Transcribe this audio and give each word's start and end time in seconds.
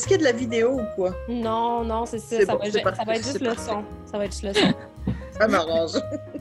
est-ce 0.00 0.08
qu'il 0.08 0.16
y 0.16 0.26
a 0.26 0.30
de 0.30 0.32
la 0.32 0.38
vidéo 0.38 0.80
ou 0.80 0.84
quoi? 0.96 1.10
Non, 1.28 1.84
non, 1.84 2.06
c'est 2.06 2.18
ça. 2.18 2.40
Ça, 2.46 2.52
bon, 2.54 2.58
va, 2.58 2.64
c'est 2.70 2.78
ju- 2.78 2.82
parfait, 2.84 2.96
ça 2.96 3.04
va 3.04 3.16
être 3.16 3.24
juste 3.24 3.40
le 3.40 3.54
son. 3.54 3.84
Ça 4.06 4.16
va 4.16 4.24
être 4.24 4.32
juste 4.32 4.44
le 4.44 4.54
son. 4.54 4.72
Ça 5.38 5.48
m'arrange. 5.48 5.92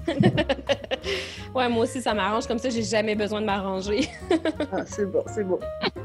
ouais, 1.55 1.69
moi 1.69 1.83
aussi, 1.83 2.01
ça 2.01 2.13
m'arrange. 2.13 2.45
Comme 2.47 2.57
ça, 2.59 2.69
j'ai 2.69 2.83
jamais 2.83 3.15
besoin 3.15 3.39
de 3.39 3.45
m'arranger. 3.45 4.09
Ah, 4.73 4.83
c'est 4.85 5.05
bon, 5.09 5.23
c'est 5.33 5.45
bon. 5.45 5.57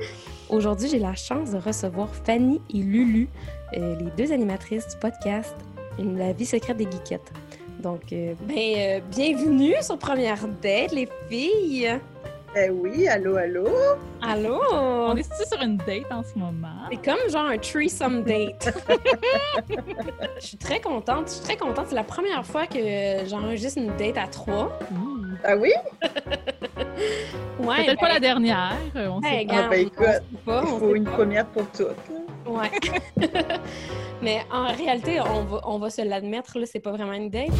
Aujourd'hui, 0.49 0.89
j'ai 0.89 1.01
la 1.01 1.15
chance 1.17 1.51
de 1.51 1.59
recevoir 1.59 2.09
Fanny 2.25 2.61
et 2.73 2.79
Lulu, 2.79 3.29
euh, 3.77 3.97
les 3.97 4.11
deux 4.17 4.33
animatrices 4.33 4.87
du 4.87 4.97
podcast 4.97 5.57
La 5.99 6.33
vie 6.33 6.47
secrète 6.47 6.77
des 6.77 6.85
geekettes. 6.85 7.33
Donc, 7.81 8.13
euh, 8.13 8.35
ben, 8.43 8.55
euh, 8.57 9.01
bienvenue 9.11 9.75
sur 9.81 9.99
Première 9.99 10.47
Date, 10.63 10.93
les 10.93 11.09
filles! 11.29 11.99
Eh 12.57 12.71
oui, 12.71 13.09
allô, 13.09 13.37
allô? 13.37 13.67
Allô! 14.23 14.61
On 14.73 15.17
est 15.17 15.25
sur 15.25 15.61
une 15.61 15.77
date 15.79 16.11
en 16.13 16.23
ce 16.23 16.39
moment? 16.39 16.69
C'est 16.91 17.05
comme 17.05 17.29
genre 17.29 17.47
un 17.47 17.59
threesome 17.59 18.23
date. 18.23 18.73
Je 20.41 20.47
suis 20.47 20.57
très 20.57 20.81
contente. 20.81 21.27
Je 21.27 21.33
suis 21.33 21.43
très 21.43 21.57
contente. 21.57 21.87
C'est 21.89 21.95
la 21.97 22.05
première 22.05 22.47
fois 22.47 22.67
que 22.67 22.79
j'enregistre 23.27 23.79
une 23.81 23.97
date 23.97 24.17
à 24.19 24.29
trois. 24.29 24.79
Ouh. 24.93 25.19
Ah 25.45 25.57
oui? 25.57 25.73
Ouais, 27.59 27.85
Peut-être 27.85 28.01
pas 28.01 28.07
ben, 28.09 28.15
la 28.15 28.21
dernière. 28.21 28.73
euh, 28.97 29.09
On 29.09 29.21
hey, 29.23 29.31
sait 29.31 29.39
regarde, 29.39 29.65
Ah, 29.67 29.69
ben, 29.71 29.85
on 29.85 29.87
écoute, 29.87 30.07
sait 30.07 30.23
pas, 30.45 30.63
Il 30.65 30.79
faut 30.79 30.95
une 30.95 31.05
pas. 31.05 31.11
première 31.13 31.47
pour 31.47 31.67
toutes. 31.71 31.89
Ouais. 32.47 32.71
Mais 34.23 34.43
en 34.53 34.67
réalité, 34.75 35.21
on 35.21 35.45
va, 35.45 35.61
on 35.65 35.79
va 35.79 35.89
se 35.91 36.03
l'admettre, 36.03 36.59
là, 36.59 36.67
c'est 36.67 36.81
pas 36.81 36.91
vraiment 36.93 37.13
une 37.15 37.31
date. 37.31 37.51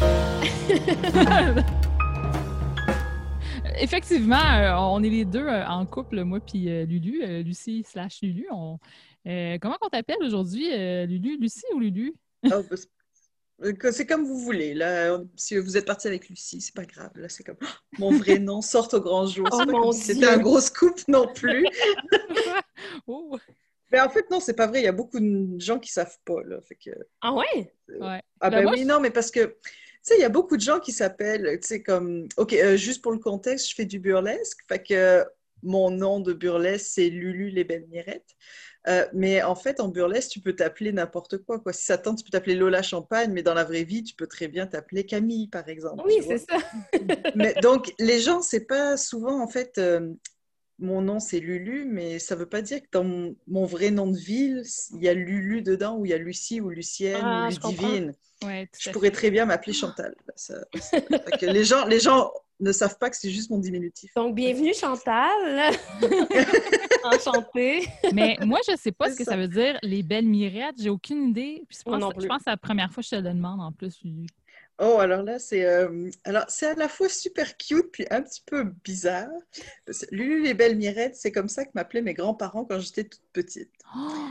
Effectivement, 3.79 4.35
euh, 4.35 4.73
on 4.77 5.03
est 5.03 5.09
les 5.09 5.25
deux 5.25 5.45
euh, 5.45 5.65
en 5.67 5.85
couple, 5.85 6.23
moi 6.23 6.39
puis 6.39 6.69
euh, 6.69 6.85
Lulu, 6.85 7.23
euh, 7.23 7.41
Lucie 7.43 7.83
slash 7.85 8.21
Lulu. 8.21 8.47
On- 8.51 8.79
euh, 9.27 9.57
comment 9.59 9.77
on 9.81 9.89
t'appelle 9.89 10.21
aujourd'hui, 10.23 10.71
euh, 10.71 11.05
Lulu? 11.05 11.37
Lucie 11.39 11.65
ou 11.73 11.79
Lulu? 11.79 12.13
Ah, 12.49 12.61
bah, 12.69 13.91
c'est- 13.91 14.05
comme 14.05 14.25
vous 14.25 14.37
voulez. 14.39 14.73
Là, 14.73 15.19
si 15.35 15.57
vous 15.57 15.77
êtes 15.77 15.85
parti 15.85 16.07
avec 16.07 16.29
Lucie, 16.29 16.61
c'est 16.61 16.75
pas 16.75 16.85
grave. 16.85 17.11
Là, 17.15 17.29
c'est 17.29 17.43
comme 17.43 17.57
Oh, 17.61 17.65
mon 17.97 18.11
vrai 18.11 18.39
nom 18.39 18.61
sort 18.61 18.93
au 18.93 18.99
grand 18.99 19.25
jour. 19.25 19.47
Oh 19.51 19.65
mon 19.65 19.91
c'était 19.91 20.27
un 20.27 20.37
gros 20.37 20.59
scoop 20.59 20.99
non 21.07 21.27
plus. 21.33 21.65
oh, 23.07 23.37
Mais 23.91 23.99
en 23.99 24.09
fait, 24.09 24.29
non, 24.29 24.39
c'est 24.39 24.55
pas 24.55 24.67
vrai. 24.67 24.81
Il 24.81 24.85
y 24.85 24.87
a 24.87 24.91
beaucoup 24.91 25.19
de 25.19 25.59
gens 25.59 25.79
qui 25.79 25.91
savent 25.91 26.17
pas. 26.25 26.41
Là, 26.43 26.59
fait 26.61 26.75
que... 26.75 26.91
Ah 27.21 27.33
ouais? 27.33 27.73
ouais. 27.89 28.21
Ah 28.41 28.49
Ben, 28.49 28.57
ben 28.57 28.63
moi, 28.63 28.73
oui, 28.73 28.81
je- 28.81 28.85
non, 28.87 28.99
mais 28.99 29.09
parce 29.11 29.31
que, 29.31 29.55
sais, 30.05 30.17
il 30.17 30.21
y 30.21 30.25
a 30.25 30.29
beaucoup 30.29 30.57
de 30.57 30.61
gens 30.61 30.79
qui 30.79 30.91
s'appellent, 30.91 31.59
tu 31.61 31.67
sais, 31.67 31.83
comme... 31.83 32.27
OK, 32.37 32.53
euh, 32.53 32.77
juste 32.77 33.01
pour 33.01 33.11
le 33.11 33.19
contexte, 33.19 33.69
je 33.69 33.75
fais 33.75 33.85
du 33.85 33.99
burlesque. 33.99 34.59
Fait 34.67 34.81
que 34.81 35.25
mon 35.63 35.89
nom 35.89 36.19
de 36.19 36.33
burlesque, 36.33 36.87
c'est 36.87 37.09
Lulu 37.09 37.49
les 37.49 37.63
belles 37.63 37.87
mirettes. 37.89 38.35
Euh, 38.87 39.05
mais 39.13 39.41
en 39.41 39.55
fait, 39.55 39.79
en 39.79 39.87
burlesque, 39.87 40.29
tu 40.29 40.39
peux 40.39 40.55
t'appeler 40.55 40.91
n'importe 40.91 41.39
quoi, 41.39 41.59
quoi. 41.59 41.73
Si 41.73 41.85
ça 41.85 41.97
tente, 41.97 42.19
tu 42.19 42.23
peux 42.23 42.29
t'appeler 42.29 42.53
Lola 42.55 42.83
Champagne, 42.83 43.31
mais 43.33 43.41
dans 43.41 43.55
la 43.55 43.63
vraie 43.63 43.83
vie, 43.83 44.03
tu 44.03 44.13
peux 44.15 44.27
très 44.27 44.47
bien 44.47 44.67
t'appeler 44.67 45.05
Camille, 45.05 45.47
par 45.47 45.67
exemple. 45.67 46.03
Oui, 46.05 46.19
c'est 46.27 46.37
ça. 46.37 46.57
Mais 47.35 47.55
donc, 47.63 47.91
les 47.97 48.19
gens, 48.19 48.41
c'est 48.41 48.65
pas 48.65 48.95
souvent, 48.97 49.41
en 49.41 49.47
fait, 49.47 49.79
euh, 49.79 50.13
mon 50.79 51.01
nom, 51.01 51.19
c'est 51.19 51.39
Lulu, 51.39 51.85
mais 51.85 52.19
ça 52.19 52.35
veut 52.35 52.45
pas 52.47 52.61
dire 52.61 52.81
que 52.81 52.87
dans 52.91 53.03
mon, 53.03 53.35
mon 53.47 53.65
vrai 53.65 53.91
nom 53.91 54.07
de 54.07 54.17
ville, 54.17 54.63
il 54.93 55.03
y 55.03 55.07
a 55.09 55.13
Lulu 55.13 55.61
dedans, 55.61 55.97
ou 55.97 56.05
il 56.05 56.09
y 56.09 56.13
a 56.13 56.17
Lucie, 56.17 56.59
ou 56.61 56.69
Lucienne, 56.69 57.21
Ah, 57.23 57.47
ou 57.47 57.51
je. 57.51 57.59
Ludivine. 57.67 58.13
Ouais, 58.43 58.67
Je 58.77 58.89
pourrais 58.91 59.07
fait. 59.09 59.13
très 59.15 59.31
bien 59.31 59.45
m'appeler 59.45 59.73
Chantal. 59.73 60.13
Ça- 60.35 60.65
ça- 60.75 60.99
fait 61.01 61.37
que 61.39 61.45
les, 61.45 61.63
gens, 61.63 61.85
les 61.85 61.99
gens 62.01 62.31
ne 62.59 62.71
savent 62.73 62.97
pas 62.97 63.09
que 63.09 63.15
c'est 63.17 63.29
juste 63.31 63.49
mon 63.49 63.57
diminutif. 63.59 64.11
Donc, 64.15 64.35
bienvenue 64.35 64.73
Chantal. 64.73 65.71
Enchantée. 67.03 67.87
Mais 68.13 68.37
moi, 68.41 68.59
je 68.69 68.75
sais 68.75 68.91
pas 68.91 69.09
ce 69.11 69.15
que 69.17 69.23
ça. 69.23 69.31
ça 69.31 69.37
veut 69.37 69.47
dire, 69.47 69.77
les 69.83 70.03
belles 70.03 70.25
mirettes. 70.25 70.75
J'ai 70.81 70.89
aucune 70.89 71.29
idée. 71.29 71.63
Puis 71.69 71.79
je 71.79 71.83
pense 71.83 72.13
que 72.13 72.21
c'est 72.43 72.49
la 72.49 72.57
première 72.57 72.91
fois 72.91 73.01
que 73.01 73.05
je 73.09 73.11
te 73.11 73.15
le 73.15 73.21
demande 73.33 73.61
en 73.61 73.71
plus, 73.71 73.99
Lulu. 74.03 74.27
Oh, 74.79 74.97
alors 74.99 75.23
là, 75.23 75.39
c'est 75.39 75.65
euh, 75.65 76.09
alors 76.25 76.45
c'est 76.49 76.67
à 76.67 76.73
la 76.75 76.89
fois 76.89 77.07
super 77.07 77.55
cute 77.57 77.91
puis 77.91 78.05
un 78.09 78.21
petit 78.21 78.43
peu 78.45 78.63
bizarre. 78.83 79.29
Lulu 80.11 80.43
les 80.43 80.53
belles 80.53 80.75
mirettes, 80.75 81.15
c'est 81.15 81.31
comme 81.31 81.47
ça 81.47 81.65
que 81.65 81.71
m'appelaient 81.75 82.01
mes 82.01 82.13
grands-parents 82.13 82.65
quand 82.65 82.79
j'étais 82.79 83.05
toute 83.05 83.23
petite. 83.31 83.71
Oh! 83.95 84.27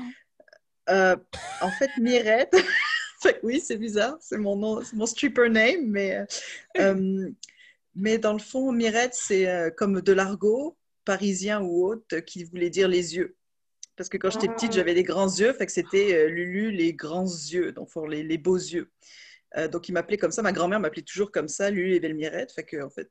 Euh, 0.91 1.17
en 1.63 1.71
fait, 1.71 1.91
Mirette, 1.99 2.55
oui, 3.43 3.61
c'est 3.61 3.79
bizarre, 3.79 4.19
c'est 4.21 4.37
mon 4.37 4.57
nom, 4.57 4.83
c'est 4.83 4.97
mon 4.97 5.07
stripper 5.07 5.49
name, 5.49 5.87
mais, 5.87 6.27
euh, 6.77 7.31
mais 7.95 8.19
dans 8.19 8.35
le 8.35 8.39
fond, 8.39 8.71
Mirette, 8.71 9.15
c'est 9.15 9.73
comme 9.79 10.03
de 10.03 10.13
l'argot 10.13 10.77
parisien 11.07 11.63
ou 11.63 11.87
autre 11.87 12.19
qui 12.21 12.45
voulait 12.45 12.71
dire 12.71 12.89
les 12.89 13.17
yeux. 13.17 13.37
Parce 13.97 14.09
que 14.09 14.17
quand 14.17 14.31
j'étais 14.31 14.49
petite, 14.49 14.73
j'avais 14.73 14.95
des 14.95 15.05
grands 15.05 15.29
yeux, 15.29 15.53
fait 15.53 15.67
que 15.67 15.73
c'était 15.73 16.15
euh, 16.15 16.29
Lulu 16.29 16.73
les 16.73 16.93
grands 16.95 17.25
yeux, 17.25 17.73
donc 17.73 17.91
pour 17.91 18.09
les, 18.09 18.23
les 18.23 18.39
beaux 18.39 18.57
yeux. 18.57 18.91
Euh, 19.57 19.69
donc 19.69 19.89
il 19.89 19.93
m'appelait 19.93 20.17
comme 20.17 20.33
ça, 20.33 20.43
ma 20.43 20.53
grand-mère 20.53 20.81
m'appelait 20.81 21.03
toujours 21.03 21.31
comme 21.31 21.49
ça, 21.49 21.71
Lulu 21.71 21.91
les 21.91 22.01
belles 22.01 22.15
mirettes, 22.15 22.53
fait 22.53 22.65
que 22.65 22.83
en 22.83 22.91
fait. 22.91 23.09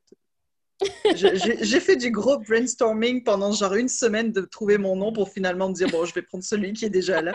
J'ai 1.14 1.80
fait 1.80 1.96
du 1.96 2.10
gros 2.10 2.38
brainstorming 2.38 3.22
pendant 3.22 3.52
genre 3.52 3.74
une 3.74 3.88
semaine 3.88 4.32
de 4.32 4.40
trouver 4.42 4.76
mon 4.76 4.96
nom 4.96 5.12
pour 5.12 5.30
finalement 5.30 5.68
me 5.68 5.74
dire 5.74 5.88
bon, 5.88 6.04
je 6.04 6.12
vais 6.14 6.22
prendre 6.22 6.44
celui 6.44 6.72
qui 6.72 6.84
est 6.84 6.90
déjà 6.90 7.22
là. 7.22 7.32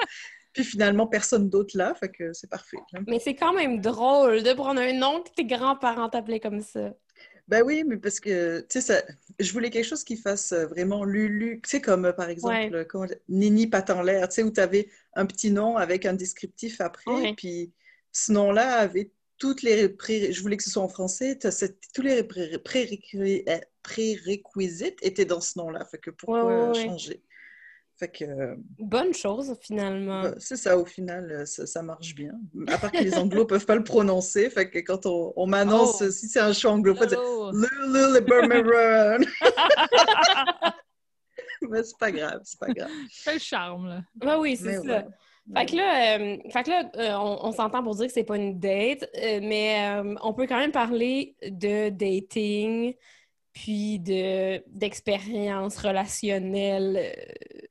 Puis 0.53 0.64
finalement, 0.64 1.08
personne 1.08 1.50
d'autre 1.50 1.78
là, 1.78 1.94
fait 1.96 2.09
que 2.09 2.34
c'est 2.34 2.50
parfait. 2.50 2.78
Mais 3.08 3.20
c'est 3.20 3.36
quand 3.36 3.53
même 3.53 3.80
drôle 3.81 4.44
de 4.44 4.53
prendre 4.53 4.81
un 4.81 4.94
nom 4.94 5.22
que 5.24 5.30
tes 5.36 5.46
grands-parents 5.46 6.09
t'appelaient 6.09 6.40
comme 6.40 6.62
ça. 6.62 6.94
Ben 7.47 7.64
oui, 7.64 7.84
mais 7.86 7.97
parce 7.97 8.20
que, 8.20 8.59
tu 8.70 8.80
sais, 8.80 9.03
je 9.40 9.52
voulais 9.53 9.72
quelque 9.72 9.86
chose 9.86 10.03
qui 10.03 10.18
fasse 10.18 10.52
euh, 10.52 10.68
vraiment 10.68 11.03
Lulu, 11.03 11.59
tu 11.64 11.70
sais, 11.70 11.81
comme 11.81 12.06
euh, 12.06 12.14
par 12.14 12.30
exemple, 12.30 12.53
Ouais. 12.53 13.08
dire, 13.08 13.18
Nini 13.28 13.66
Pat 13.66 13.90
en 13.90 14.03
l'air, 14.03 14.30
tu 14.30 14.36
sais, 14.36 14.44
où 14.44 14.52
tu 14.52 14.59
avais 14.59 14.88
un 15.16 15.26
petit 15.26 15.50
nom 15.50 15.76
avec 15.76 16.06
un 16.06 16.14
descriptif 16.14 16.80
après, 16.80 17.09
Ouais. 17.12 17.34
puis 17.36 17.72
ce 18.12 18.31
nom-là 18.31 18.78
avait 18.80 19.12
toutes 19.38 19.62
les 19.62 19.88
pré... 19.90 20.34
je 20.34 20.42
voulais 20.42 20.58
que 20.58 20.64
ce 20.64 20.70
soit 20.70 20.84
en 20.84 20.90
français, 20.90 21.38
tous 21.94 22.02
les 22.02 22.24
pré- 22.24 22.58
prérequis- 22.58 23.44
euh, 23.50 23.59
prérequisites 23.84 24.97
étaient 25.02 25.25
dans 25.25 25.42
ce 25.42 25.58
nom-là, 25.59 25.86
fait 25.86 25.97
que 26.00 26.12
pourquoi 26.12 26.46
Ouais, 26.46 26.56
ouais, 26.56 26.68
ouais. 26.70 26.86
changer? 26.88 27.24
Fait 27.97 28.08
que 28.09 28.24
euh, 28.25 28.56
Bonne 28.78 29.14
chose, 29.14 29.53
finalement. 29.62 30.22
bah, 30.24 30.34
c'est 30.38 30.56
ça, 30.56 30.78
au 30.78 30.86
final, 30.86 31.30
euh, 31.31 31.46
ça, 31.46 31.66
ça 31.66 31.81
marche 31.84 32.16
bien. 32.16 32.31
À 32.68 32.78
part 32.78 32.92
que 32.94 33.03
les 33.03 33.14
anglos 33.18 33.46
peuvent 33.46 33.66
pas 33.66 33.75
le 33.75 33.84
prononcer, 33.84 34.50
fait 34.50 34.70
que 34.70 34.80
quand 34.80 35.06
on, 35.06 35.34
on 35.36 35.47
m'annonce, 35.47 36.02
Oh. 36.02 36.09
si 36.09 36.28
c'est 36.30 36.40
un 36.40 36.53
show 36.53 36.70
anglophone, 36.70 37.09
c'est 37.09 37.18
Oh! 37.18 37.52
Lulu 37.52 38.14
le 38.14 38.20
Burmeran. 38.22 39.20
Mais 41.70 41.84
c'est 41.84 41.97
pas 41.97 42.12
grave, 42.12 42.40
c'est 42.46 42.59
pas 42.59 42.74
grave. 42.74 42.90
Fais 43.12 43.34
le 43.34 43.40
charme, 43.40 43.88
là. 43.88 44.02
Ouais, 44.22 44.36
oui, 44.40 44.56
c'est 44.58 44.76
ça. 44.76 44.81
ouais. 44.81 45.06
Fait 45.56 45.66
que 45.66 45.76
là, 45.76 46.20
euh, 46.20 46.38
fait 46.52 46.64
que 46.64 46.70
là 46.70 46.92
euh, 46.98 47.14
on, 47.18 47.48
on 47.48 47.52
s'entend 47.52 47.82
pour 47.84 47.96
dire 47.96 48.08
que 48.08 48.14
c'est 48.14 48.24
pas 48.24 48.38
une 48.38 48.60
date, 48.60 49.10
euh, 49.18 49.40
mais 49.42 50.00
euh, 50.00 50.16
on 50.22 50.34
peut 50.34 50.46
quand 50.48 50.60
même 50.60 50.72
parler 50.72 51.36
de 51.44 51.90
dating, 51.90 52.94
puis 53.52 54.00
de 54.00 54.64
d'expérience 54.68 55.78
relationnelle. 55.78 56.98
euh, 56.98 57.62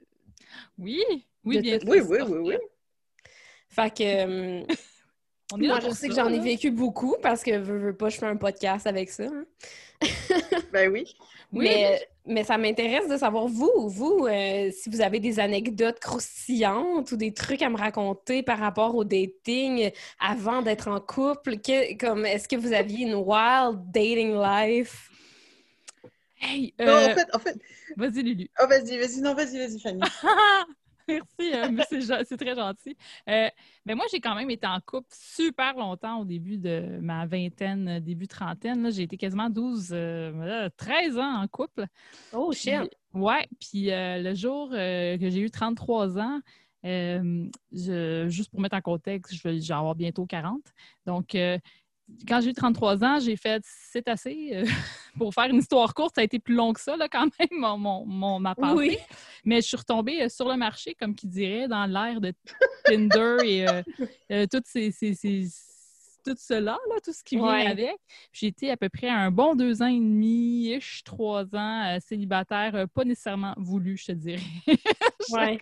Oui, 0.78 1.02
oui, 1.44 1.60
bien. 1.60 1.78
Oui, 1.86 2.00
oui, 2.00 2.18
oui, 2.28 2.38
oui. 2.38 2.56
Fait 3.68 3.94
que 3.94 4.02
euh, 4.02 4.62
On 5.52 5.60
est 5.60 5.66
moi, 5.66 5.78
je 5.80 5.90
sais 5.90 6.08
que 6.08 6.14
j'en 6.14 6.28
ai 6.32 6.40
vécu 6.40 6.70
beaucoup 6.70 7.16
parce 7.22 7.42
que 7.42 7.56
veux, 7.56 7.78
veux 7.78 7.96
pas, 7.96 8.08
je 8.08 8.18
fais 8.18 8.26
un 8.26 8.36
podcast 8.36 8.86
avec 8.86 9.10
ça. 9.10 9.24
hein. 9.24 9.44
Ben 10.72 10.90
oui. 10.90 11.14
Oui, 11.52 11.64
mais, 11.64 12.08
mais 12.26 12.44
ça 12.44 12.58
m'intéresse 12.58 13.08
de 13.08 13.16
savoir, 13.16 13.46
vous, 13.46 13.88
vous, 13.88 14.26
euh, 14.26 14.70
si 14.70 14.90
vous 14.90 15.00
avez 15.00 15.18
des 15.18 15.40
anecdotes 15.40 15.98
croustillantes 15.98 17.10
ou 17.12 17.16
des 17.16 17.32
trucs 17.32 17.62
à 17.62 17.70
me 17.70 17.76
raconter 17.78 18.42
par 18.42 18.58
rapport 18.58 18.94
au 18.94 19.04
dating 19.04 19.90
avant 20.20 20.60
d'être 20.60 20.88
en 20.88 21.00
couple. 21.00 21.56
Que- 21.58 21.96
comme 21.96 22.26
Est-ce 22.26 22.48
que 22.48 22.56
vous 22.56 22.72
aviez 22.74 23.06
une 23.06 23.14
wild 23.14 23.90
dating 23.90 24.34
life? 24.34 25.10
Hey, 26.40 26.74
Non, 26.78 26.86
euh, 26.86 27.06
en 27.06 27.14
fait, 27.14 27.26
en 27.34 27.38
fait. 27.38 27.58
vas-y, 27.96 28.22
Lulu. 28.22 28.48
Oh, 28.62 28.66
vas-y, 28.68 28.98
vas-y, 28.98 29.20
non, 29.20 29.34
vas-y, 29.34 29.58
vas-y, 29.58 29.80
Fanny. 29.80 30.00
Merci, 31.08 31.54
euh, 31.54 31.70
mais 31.72 31.84
c'est 31.88 32.02
c'est 32.24 32.36
très 32.36 32.54
gentil. 32.54 32.96
Euh, 33.28 33.48
mais 33.86 33.94
moi, 33.94 34.04
j'ai 34.10 34.20
quand 34.20 34.34
même 34.34 34.50
été 34.50 34.66
en 34.66 34.78
couple 34.84 35.08
super 35.10 35.74
longtemps 35.74 36.20
au 36.20 36.24
début 36.24 36.58
de 36.58 36.98
ma 37.00 37.26
vingtaine, 37.26 37.88
euh, 37.88 38.00
début 38.00 38.28
trentaine. 38.28 38.82
là. 38.82 38.90
J'ai 38.90 39.02
été 39.02 39.16
quasiment 39.16 39.48
12, 39.48 39.88
euh, 39.92 40.32
euh, 40.34 40.68
13 40.76 41.18
ans 41.18 41.42
en 41.42 41.48
couple. 41.48 41.86
Oh, 42.32 42.52
shit! 42.52 42.72
ouais, 43.14 43.48
puis 43.58 43.88
le 43.90 44.34
jour 44.34 44.70
que 44.70 45.18
j'ai 45.20 45.40
eu 45.40 45.50
33 45.50 46.18
ans, 46.18 46.40
je- 46.84 48.26
juste 48.28 48.50
pour 48.50 48.60
mettre 48.60 48.76
en 48.76 48.80
contexte, 48.82 49.34
je 49.34 49.48
vais, 49.48 49.72
avoir 49.72 49.94
bientôt 49.94 50.26
40. 50.26 50.62
Donc, 51.06 51.36
quand 52.26 52.40
j'ai 52.40 52.50
eu 52.50 52.54
33 52.54 53.04
ans, 53.04 53.18
j'ai 53.20 53.36
fait 53.36 53.62
c'est 53.64 54.08
assez. 54.08 54.50
euh, 54.52 54.64
pour 55.18 55.34
faire 55.34 55.46
une 55.46 55.56
histoire 55.58 55.92
courte, 55.94 56.14
ça 56.14 56.20
a 56.20 56.24
été 56.24 56.38
plus 56.38 56.54
long 56.54 56.72
que 56.72 56.80
ça, 56.80 56.96
là, 56.96 57.08
quand 57.08 57.28
même, 57.38 57.48
mon, 57.60 57.76
mon, 57.78 58.06
mon- 58.06 58.40
ma 58.40 58.54
pensée. 58.54 58.74
Oui. 58.90 58.96
Mais 59.44 59.60
je 59.60 59.66
suis 59.68 59.76
retombée 59.76 60.22
euh, 60.22 60.28
sur 60.28 60.48
le 60.48 60.56
marché, 60.56 60.94
comme 60.94 61.14
qui 61.14 61.26
dirait, 61.26 61.68
dans 61.68 61.86
l'ère 61.86 62.20
de 62.20 62.32
Tinder 62.86 63.40
et 63.44 63.66
euh, 63.66 63.82
euh, 64.32 64.46
toutes 64.50 64.66
ces, 64.66 64.90
ces- 64.90 65.14
ces- 65.14 65.48
tout 66.24 66.34
cela, 66.38 66.72
là, 66.90 66.94
tout 67.02 67.12
ce 67.12 67.22
qui 67.24 67.36
vient 67.36 67.46
avec. 67.70 67.96
J'ai 68.32 68.48
été 68.48 68.70
à 68.70 68.76
peu 68.76 68.88
près 68.88 69.08
un 69.08 69.30
bon 69.30 69.54
deux 69.54 69.82
ans 69.82 69.86
et 69.86 69.98
demi, 69.98 70.68
ish, 70.74 71.02
trois 71.04 71.44
ans 71.54 71.98
célibataire, 72.00 72.86
pas 72.92 73.04
nécessairement 73.04 73.54
voulu, 73.56 73.96
je 73.96 74.06
te 74.06 74.12
dirais. 74.12 74.40
ouais. 75.30 75.58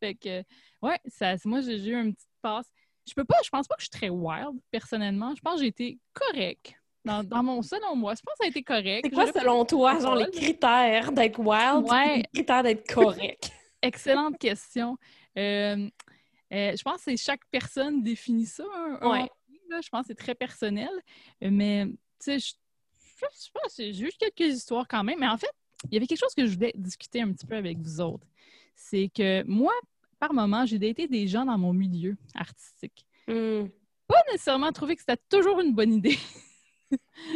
Fait 0.00 0.14
que, 0.14 0.42
ouais, 0.82 0.98
ça, 1.06 1.34
moi, 1.44 1.60
j'ai 1.60 1.76
eu 1.88 1.94
une 1.94 2.14
petite 2.14 2.28
passe. 2.40 2.66
Je 3.06 3.14
peux 3.14 3.24
pas, 3.24 3.36
je 3.44 3.50
pense 3.50 3.66
pas 3.66 3.74
que 3.74 3.82
je 3.82 3.86
suis 3.86 3.98
très 3.98 4.08
wild, 4.08 4.60
personnellement. 4.70 5.34
Je 5.34 5.40
pense 5.40 5.56
que 5.56 5.60
j'ai 5.62 5.68
été 5.68 5.98
correct. 6.12 6.74
Dans, 7.04 7.24
dans, 7.24 7.42
mon 7.42 7.62
selon 7.62 7.96
moi, 7.96 8.14
je 8.14 8.22
pense 8.22 8.34
que 8.34 8.44
ça 8.44 8.46
a 8.46 8.48
été 8.48 8.62
correct. 8.62 9.00
C'est 9.04 9.10
quoi, 9.10 9.26
selon 9.26 9.64
toi, 9.64 9.98
genre 9.98 10.14
les 10.14 10.30
critères 10.30 11.10
d'être 11.10 11.38
wild, 11.40 11.84
ouais. 11.90 12.18
les 12.18 12.24
critères 12.32 12.62
d'être 12.62 12.88
correct? 12.92 13.50
Excellente 13.82 14.38
question. 14.38 14.96
Euh, 15.36 15.88
euh, 16.52 16.76
je 16.76 16.82
pense 16.82 16.96
que 16.96 17.02
c'est 17.04 17.16
chaque 17.16 17.40
personne 17.50 18.02
définit 18.02 18.46
ça. 18.46 18.64
ouais. 19.02 19.28
je 19.70 19.88
pense 19.88 20.02
que 20.02 20.06
c'est 20.08 20.14
très 20.14 20.36
personnel. 20.36 20.90
Mais, 21.40 21.86
tu 21.86 21.94
sais, 22.20 22.38
je, 22.38 22.52
je, 23.20 23.50
pense 23.52 23.74
j'ai 23.76 23.92
juste 23.92 24.18
quelques 24.18 24.54
histoires 24.54 24.86
quand 24.86 25.02
même. 25.02 25.18
Mais 25.18 25.28
en 25.28 25.38
fait, 25.38 25.50
il 25.86 25.94
y 25.94 25.96
avait 25.96 26.06
quelque 26.06 26.20
chose 26.20 26.34
que 26.34 26.46
je 26.46 26.54
voulais 26.54 26.72
discuter 26.76 27.20
un 27.22 27.32
petit 27.32 27.46
peu 27.46 27.56
avec 27.56 27.78
vous 27.78 28.00
autres. 28.00 28.26
C'est 28.76 29.10
que 29.14 29.42
moi, 29.44 29.72
par 30.22 30.32
moment, 30.32 30.64
j'ai 30.64 30.78
daté 30.78 31.08
des 31.08 31.26
gens 31.26 31.44
dans 31.44 31.58
mon 31.58 31.72
milieu 31.72 32.16
artistique. 32.36 33.04
Mm. 33.26 33.64
Pas 34.06 34.22
nécessairement 34.30 34.70
trouvé 34.70 34.94
que 34.94 35.00
c'était 35.00 35.20
toujours 35.28 35.58
une 35.58 35.74
bonne 35.74 35.94
idée. 35.94 36.16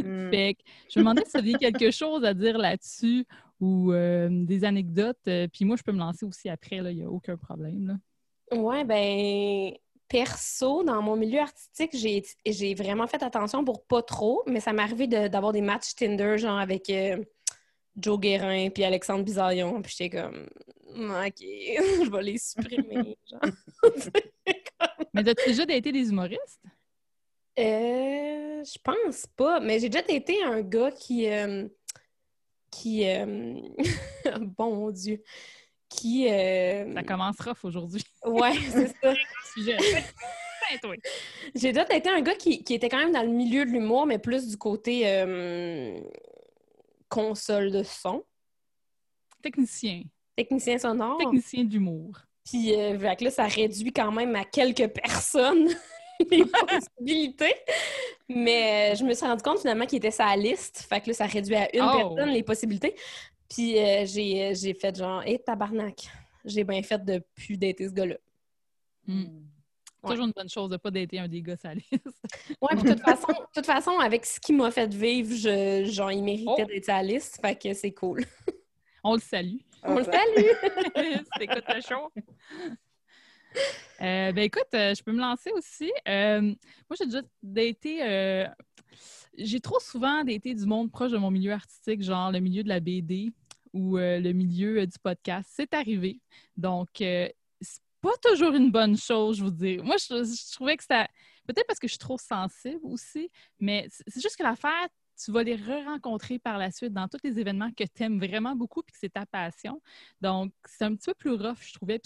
Mm. 0.04 0.30
fait 0.30 0.54
que 0.54 0.62
je 0.88 1.00
me 1.00 1.02
demandais 1.02 1.24
si 1.24 1.32
vous 1.32 1.38
aviez 1.38 1.54
quelque 1.54 1.90
chose 1.90 2.24
à 2.24 2.32
dire 2.32 2.58
là-dessus 2.58 3.26
ou 3.58 3.92
euh, 3.92 4.28
des 4.30 4.62
anecdotes. 4.62 5.18
Euh, 5.26 5.48
puis 5.52 5.64
moi, 5.64 5.74
je 5.76 5.82
peux 5.82 5.90
me 5.90 5.98
lancer 5.98 6.24
aussi 6.24 6.48
après, 6.48 6.76
il 6.76 6.96
n'y 6.96 7.02
a 7.02 7.10
aucun 7.10 7.36
problème. 7.36 7.88
Là. 7.88 8.56
Ouais, 8.56 8.84
ben 8.84 9.72
perso, 10.06 10.84
dans 10.84 11.02
mon 11.02 11.16
milieu 11.16 11.40
artistique, 11.40 11.90
j'ai 12.46 12.74
vraiment 12.74 13.08
fait 13.08 13.24
attention 13.24 13.64
pour 13.64 13.84
pas 13.84 14.02
trop, 14.02 14.44
mais 14.46 14.60
ça 14.60 14.72
m'est 14.72 14.82
arrivé 14.82 15.08
d'avoir 15.08 15.50
des 15.50 15.60
matchs 15.60 15.96
Tinder, 15.96 16.38
genre 16.38 16.60
avec 16.60 16.88
euh, 16.90 17.16
Joe 17.96 18.20
Guérin 18.20 18.68
puis 18.70 18.84
Alexandre 18.84 19.24
Bisaillon, 19.24 19.80
puis 19.82 19.94
j'étais 19.96 20.18
comme 20.18 20.46
OK, 20.96 21.40
je 21.40 22.10
vais 22.10 22.22
les 22.22 22.38
supprimer. 22.38 23.18
mais 25.14 25.28
as-tu 25.28 25.48
déjà 25.48 25.66
daté 25.66 25.92
des 25.92 26.08
humoristes? 26.08 26.62
Euh, 27.58 28.62
je 28.64 28.78
pense 28.82 29.26
pas, 29.36 29.60
mais 29.60 29.78
j'ai 29.78 29.88
déjà 29.88 30.04
été 30.08 30.42
un 30.42 30.60
gars 30.62 30.90
qui. 30.90 31.28
Euh, 31.30 31.68
qui. 32.70 33.08
Euh, 33.08 33.54
bon 34.40 34.90
Dieu. 34.90 35.22
Qui. 35.88 36.28
Euh, 36.30 36.92
ça 36.94 37.02
commence 37.02 37.40
rough 37.40 37.64
aujourd'hui. 37.64 38.02
Ouais, 38.24 38.54
c'est 38.70 38.88
ça. 39.02 39.14
Sujet. 39.54 39.76
j'ai 41.54 41.72
déjà 41.72 41.94
été 41.94 42.08
un 42.10 42.20
gars 42.20 42.34
qui, 42.34 42.62
qui, 42.64 42.74
était 42.74 42.88
quand 42.88 42.98
même 42.98 43.12
dans 43.12 43.22
le 43.22 43.28
milieu 43.28 43.64
de 43.64 43.70
l'humour, 43.70 44.04
mais 44.04 44.18
plus 44.18 44.48
du 44.48 44.56
côté 44.56 45.04
console 47.08 47.70
de 47.70 47.82
son. 47.82 48.24
Technicien. 49.42 50.02
Technicien 50.36 50.78
sonore. 50.78 51.18
Technicien 51.18 51.64
d'humour. 51.64 52.18
Puis, 52.44 52.72
là, 52.72 53.30
ça 53.30 53.44
réduit 53.46 53.92
quand 53.92 54.12
même 54.12 54.34
à 54.36 54.44
quelques 54.44 54.88
personnes. 54.88 55.68
les 56.30 56.44
possibilités. 56.68 57.54
Mais 58.28 58.92
euh, 58.92 58.94
je 58.96 59.04
me 59.04 59.14
suis 59.14 59.26
rendu 59.26 59.42
compte 59.42 59.60
finalement 59.60 59.86
qu'il 59.86 59.98
était 59.98 60.10
sa 60.10 60.34
liste. 60.36 60.86
Fait 60.88 61.00
que 61.00 61.08
là, 61.08 61.14
ça 61.14 61.26
réduit 61.26 61.54
à 61.54 61.74
une 61.74 61.82
Oh! 61.82 62.14
personne 62.14 62.30
les 62.30 62.42
possibilités. 62.42 62.94
Puis 63.48 63.78
euh, 63.78 64.04
j'ai, 64.04 64.54
j'ai 64.54 64.74
fait 64.74 64.96
genre, 64.96 65.22
hé, 65.24 65.38
tabarnak, 65.38 66.08
j'ai 66.44 66.64
bien 66.64 66.82
fait 66.82 67.02
de 67.04 67.22
plus 67.34 67.56
dater 67.56 67.88
ce 67.88 67.92
gars-là. 67.92 68.16
Hmm. 69.06 69.44
Ouais. 70.02 70.10
Toujours 70.10 70.26
une 70.26 70.32
bonne 70.32 70.48
chose 70.48 70.68
de 70.68 70.74
ne 70.74 70.78
pas 70.78 70.90
dater 70.90 71.18
un 71.18 71.26
des 71.28 71.42
gars 71.42 71.56
sa 71.56 71.74
liste. 71.74 71.92
Ouais, 72.60 72.76
puis 72.76 72.82
de 72.84 72.92
toute 72.92 73.00
façon, 73.00 73.28
toute 73.54 73.66
façon, 73.66 73.98
avec 73.98 74.24
ce 74.26 74.38
qu'il 74.38 74.56
m'a 74.56 74.70
fait 74.70 74.92
vivre, 74.92 75.34
je, 75.34 75.84
genre, 75.90 76.12
il 76.12 76.22
méritait 76.22 76.62
Oh! 76.62 76.64
d'être 76.66 76.84
sa 76.84 77.02
liste. 77.02 77.38
Fait 77.40 77.56
que 77.56 77.72
c'est 77.74 77.92
cool. 77.92 78.24
On 79.04 79.14
le 79.14 79.20
salue. 79.20 79.58
On 79.82 79.94
le 79.96 80.04
salue! 80.04 81.22
t'écoutes 81.38 81.64
le 81.74 81.80
show. 81.80 82.12
Euh, 84.02 84.32
ben 84.32 84.38
écoute, 84.38 84.66
euh, 84.74 84.94
je 84.94 85.02
peux 85.02 85.12
me 85.12 85.20
lancer 85.20 85.50
aussi. 85.52 85.90
Euh, 86.08 86.40
moi, 86.42 86.96
j'ai 86.98 87.06
déjà 87.06 87.22
daté. 87.42 88.02
euh, 88.02 88.46
j'ai 89.38 89.60
trop 89.60 89.80
souvent 89.80 90.24
daté 90.24 90.54
du 90.54 90.66
monde 90.66 90.90
proche 90.90 91.12
de 91.12 91.16
mon 91.18 91.30
milieu 91.30 91.52
artistique, 91.52 92.02
genre 92.02 92.30
le 92.32 92.40
milieu 92.40 92.62
de 92.62 92.68
la 92.68 92.80
BD 92.80 93.32
ou 93.72 93.96
le 93.96 94.32
milieu 94.32 94.86
du 94.86 94.98
podcast. 95.02 95.48
C'est 95.52 95.72
arrivé. 95.74 96.20
Donc, 96.56 97.02
pas 98.00 98.16
toujours 98.22 98.54
une 98.54 98.70
bonne 98.70 98.96
chose, 98.96 99.38
je 99.38 99.44
vous 99.44 99.50
dis. 99.50 99.78
Moi, 99.78 99.96
je, 99.98 100.24
je 100.24 100.52
trouvais 100.54 100.76
que 100.76 100.82
c'était. 100.82 101.06
Peut-être 101.46 101.66
parce 101.66 101.78
que 101.78 101.86
je 101.86 101.92
suis 101.92 101.98
trop 101.98 102.18
sensible 102.18 102.80
aussi, 102.82 103.30
mais 103.60 103.86
c'est 103.90 104.20
juste 104.20 104.36
que 104.36 104.42
l'affaire, 104.42 104.88
tu 105.16 105.32
vas 105.32 105.42
les 105.42 105.56
re-rencontrer 105.56 106.38
par 106.38 106.58
la 106.58 106.70
suite 106.70 106.92
dans 106.92 107.08
tous 107.08 107.18
les 107.24 107.38
événements 107.38 107.70
que 107.72 107.84
tu 107.84 108.02
aimes 108.02 108.18
vraiment 108.18 108.54
beaucoup 108.54 108.82
puis 108.82 108.92
que 108.92 108.98
c'est 108.98 109.12
ta 109.12 109.26
passion. 109.26 109.80
Donc, 110.20 110.52
c'est 110.64 110.84
un 110.84 110.94
petit 110.94 111.06
peu 111.10 111.14
plus 111.14 111.32
rough, 111.32 111.58
je 111.60 111.74
trouvais. 111.74 112.00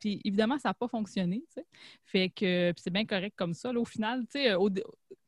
Puis, 0.00 0.20
évidemment, 0.24 0.58
ça 0.58 0.70
n'a 0.70 0.74
pas 0.74 0.88
fonctionné, 0.88 1.42
tu 1.48 1.54
sais. 1.54 1.66
Fait 2.04 2.30
que 2.30 2.72
c'est 2.76 2.90
bien 2.90 3.06
correct 3.06 3.34
comme 3.36 3.54
ça. 3.54 3.72
Là, 3.72 3.80
au 3.80 3.84
final, 3.84 4.24
au 4.58 4.70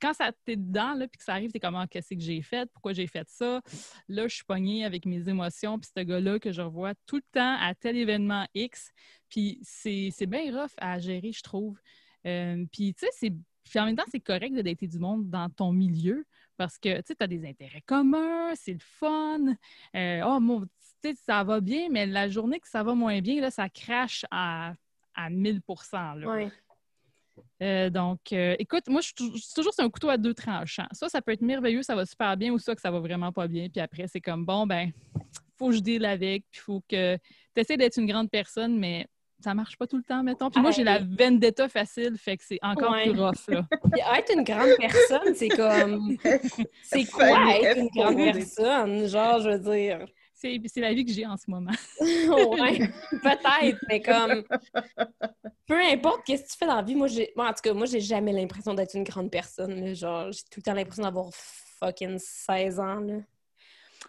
quand 0.00 0.12
ça 0.14 0.32
t'es 0.44 0.56
dedans, 0.56 0.94
là, 0.94 1.06
puis 1.06 1.18
que 1.18 1.24
ça 1.24 1.34
arrive, 1.34 1.52
t'es 1.52 1.60
comme, 1.60 1.76
Ah, 1.76 1.86
qu'est-ce 1.88 2.14
que 2.14 2.20
j'ai 2.20 2.42
fait? 2.42 2.68
Pourquoi 2.72 2.92
j'ai 2.92 3.06
fait 3.06 3.28
ça? 3.28 3.60
Là, 4.08 4.26
je 4.28 4.34
suis 4.34 4.44
pognée 4.44 4.84
avec 4.84 5.06
mes 5.06 5.28
émotions. 5.28 5.78
Puis 5.78 5.90
ce 5.96 6.02
gars-là 6.02 6.38
que 6.38 6.52
je 6.52 6.60
revois 6.60 6.94
tout 7.06 7.16
le 7.16 7.24
temps 7.32 7.56
à 7.60 7.74
tel 7.74 7.96
événement 7.96 8.46
X. 8.54 8.90
Puis 9.28 9.60
c'est 9.62 10.26
bien 10.26 10.60
rough 10.60 10.72
à 10.78 10.98
gérer, 10.98 11.32
je 11.32 11.42
trouve. 11.42 11.78
Euh, 12.26 12.64
puis, 12.72 12.94
tu 12.94 13.06
sais, 13.06 13.12
c'est... 13.12 13.80
En 13.80 13.86
même 13.86 13.96
temps, 13.96 14.04
c'est 14.10 14.20
correct 14.20 14.54
de 14.54 14.62
dater 14.62 14.88
du 14.88 14.98
monde 14.98 15.30
dans 15.30 15.48
ton 15.48 15.72
milieu 15.72 16.26
parce 16.62 16.78
que 16.78 17.00
tu 17.00 17.12
as 17.18 17.26
des 17.26 17.44
intérêts 17.44 17.80
communs, 17.80 18.54
c'est 18.54 18.74
le 18.74 18.78
fun. 18.80 19.40
Euh, 19.96 20.20
oh, 20.24 20.38
mon, 20.38 20.60
tu 20.60 20.68
sais, 21.02 21.14
ça 21.26 21.42
va 21.42 21.60
bien, 21.60 21.88
mais 21.90 22.06
la 22.06 22.28
journée 22.28 22.60
que 22.60 22.68
ça 22.68 22.84
va 22.84 22.94
moins 22.94 23.20
bien, 23.20 23.40
là, 23.40 23.50
ça 23.50 23.68
crache 23.68 24.24
à, 24.30 24.74
à 25.12 25.28
1000 25.28 25.60
là. 25.90 26.14
Euh, 27.64 27.90
donc, 27.90 28.20
euh, 28.32 28.54
écoute, 28.60 28.86
moi, 28.86 29.00
je 29.00 29.06
suis 29.06 29.14
tou- 29.14 29.32
je 29.34 29.40
suis 29.42 29.54
toujours 29.54 29.74
sur 29.74 29.82
un 29.82 29.90
couteau 29.90 30.08
à 30.08 30.16
deux 30.18 30.34
tranchants. 30.34 30.86
Ça, 30.92 31.08
ça 31.08 31.20
peut 31.20 31.32
être 31.32 31.40
merveilleux, 31.40 31.82
ça 31.82 31.96
va 31.96 32.06
super 32.06 32.36
bien, 32.36 32.52
ou 32.52 32.60
ça 32.60 32.76
que 32.76 32.80
ça 32.80 32.92
va 32.92 33.00
vraiment 33.00 33.32
pas 33.32 33.48
bien. 33.48 33.68
Puis 33.68 33.80
après, 33.80 34.06
c'est 34.06 34.20
comme, 34.20 34.44
bon, 34.44 34.64
ben, 34.64 34.92
faut 35.58 35.70
que 35.70 35.74
je 35.74 35.80
deal 35.80 36.04
avec, 36.04 36.44
puis 36.48 36.60
faut 36.60 36.80
que 36.88 37.16
tu 37.16 37.60
essaies 37.60 37.76
d'être 37.76 37.96
une 37.98 38.06
grande 38.06 38.30
personne, 38.30 38.78
mais 38.78 39.08
ça 39.42 39.54
marche 39.54 39.76
pas 39.76 39.86
tout 39.86 39.96
le 39.96 40.02
temps, 40.02 40.22
mettons. 40.22 40.50
Puis 40.50 40.60
moi, 40.60 40.70
j'ai 40.70 40.84
la 40.84 40.98
vendetta 40.98 41.68
facile, 41.68 42.16
fait 42.18 42.36
que 42.36 42.44
c'est 42.46 42.58
encore 42.62 42.92
Ouais. 42.92 43.10
plus 43.10 43.20
rough, 43.20 43.48
là. 43.48 43.62
Puis 43.92 44.00
être 44.18 44.32
une 44.34 44.44
grande 44.44 44.70
personne, 44.78 45.34
c'est 45.34 45.48
comme. 45.48 46.16
C'est 46.82 47.04
quoi 47.04 47.56
être 47.56 47.78
une 47.78 47.88
grande 47.88 48.16
personne? 48.16 49.06
Genre, 49.06 49.40
je 49.40 49.50
veux 49.50 49.58
dire. 49.58 50.06
C'est 50.34 50.60
c'est 50.66 50.80
la 50.80 50.92
vie 50.92 51.04
que 51.04 51.12
j'ai 51.12 51.24
en 51.24 51.36
ce 51.36 51.44
moment. 51.48 51.70
ouais, 52.00 52.78
peut-être, 53.22 53.78
mais 53.88 54.00
comme. 54.00 54.42
Peu 55.66 55.78
importe 55.80 56.22
qu'est-ce 56.26 56.42
que 56.42 56.48
tu 56.50 56.56
fais 56.58 56.66
dans 56.66 56.76
la 56.76 56.82
vie, 56.82 56.96
moi, 56.96 57.06
j'ai. 57.06 57.32
Bon, 57.36 57.44
en 57.44 57.50
tout 57.52 57.60
cas, 57.62 57.72
moi, 57.72 57.86
j'ai 57.86 58.00
jamais 58.00 58.32
l'impression 58.32 58.74
d'être 58.74 58.94
une 58.96 59.04
grande 59.04 59.30
personne. 59.30 59.80
là. 59.84 59.94
Genre, 59.94 60.32
j'ai 60.32 60.42
tout 60.50 60.58
le 60.58 60.62
temps 60.62 60.74
l'impression 60.74 61.04
d'avoir 61.04 61.30
fucking 61.32 62.18
16 62.18 62.80
ans, 62.80 63.00
là. 63.00 63.14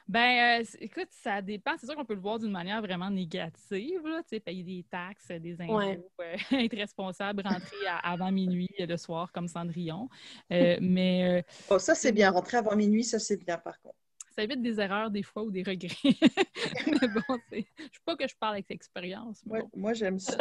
Ben, 0.08 0.62
euh, 0.62 0.66
écoute, 0.82 1.08
ça 1.12 1.42
dépend. 1.42 1.72
C'est 1.78 1.86
sûr 1.88 1.96
qu'on 1.96 2.06
peut 2.06 2.14
le 2.14 2.20
voir 2.20 2.38
d'une 2.38 2.52
manière 2.52 2.82
vraiment 2.82 3.10
négative, 3.10 4.02
là, 4.06 4.22
tu 4.24 4.30
sais, 4.30 4.40
payer 4.40 4.64
des 4.64 4.84
taxes, 4.90 5.28
des 5.30 5.60
impôts, 5.62 5.78
Ouais. 5.78 6.00
euh, 6.22 6.36
être 6.66 6.76
responsable, 6.76 7.42
rentrer 7.46 7.88
à- 7.88 7.98
avant 8.12 8.32
minuit 8.32 8.70
euh, 8.82 8.86
le 8.86 8.98
soir 8.98 9.32
comme 9.32 9.48
Cendrillon. 9.48 10.10
Euh, 10.52 10.78
mais 10.82 11.44
euh, 11.70 11.80
ça, 11.80 11.96
c'est 11.96 12.12
bien. 12.12 12.32
Rentrer 12.32 12.58
avant 12.58 12.76
minuit, 12.76 13.04
ça, 13.04 13.18
c'est 13.20 13.38
bien, 13.38 13.58
par 13.58 13.80
contre. 13.82 13.96
ça 14.36 14.44
évite 14.44 14.62
des 14.62 14.80
erreurs 14.80 15.10
des 15.10 15.24
fois 15.24 15.44
ou 15.44 15.52
des 15.52 15.64
regrets. 15.64 15.96
mais 16.04 17.08
bon, 17.08 17.38
c'est- 17.50 17.66
je 17.78 17.84
sais 17.84 18.02
pas 18.06 18.16
que 18.18 18.28
je 18.28 18.36
parle 18.36 18.56
avec 18.56 18.70
expérience. 18.72 19.42
mais 19.46 19.54
Ouais, 19.54 19.62
bon. 19.62 19.70
moi, 19.76 19.94
j'aime 19.94 20.20
ça. 20.20 20.38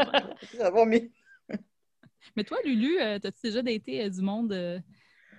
avant 0.61 0.87
minuit. 0.87 1.12
Mais 2.37 2.45
toi, 2.45 2.59
Lulu, 2.64 3.00
euh, 3.00 3.19
t'as-tu 3.19 3.40
déjà 3.42 3.62
daté 3.62 4.04
euh, 4.04 4.09
du 4.09 4.23
monde 4.23 4.52
euh, 4.52 4.78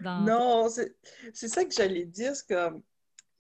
dans... 0.02 0.22
Non, 0.26 0.70
c'est 0.70 0.96
c'est 1.34 1.48
ça 1.48 1.64
que 1.64 1.74
j'allais 1.74 2.06
dire. 2.06 2.36
c'est 2.36 2.48
que 2.48 2.70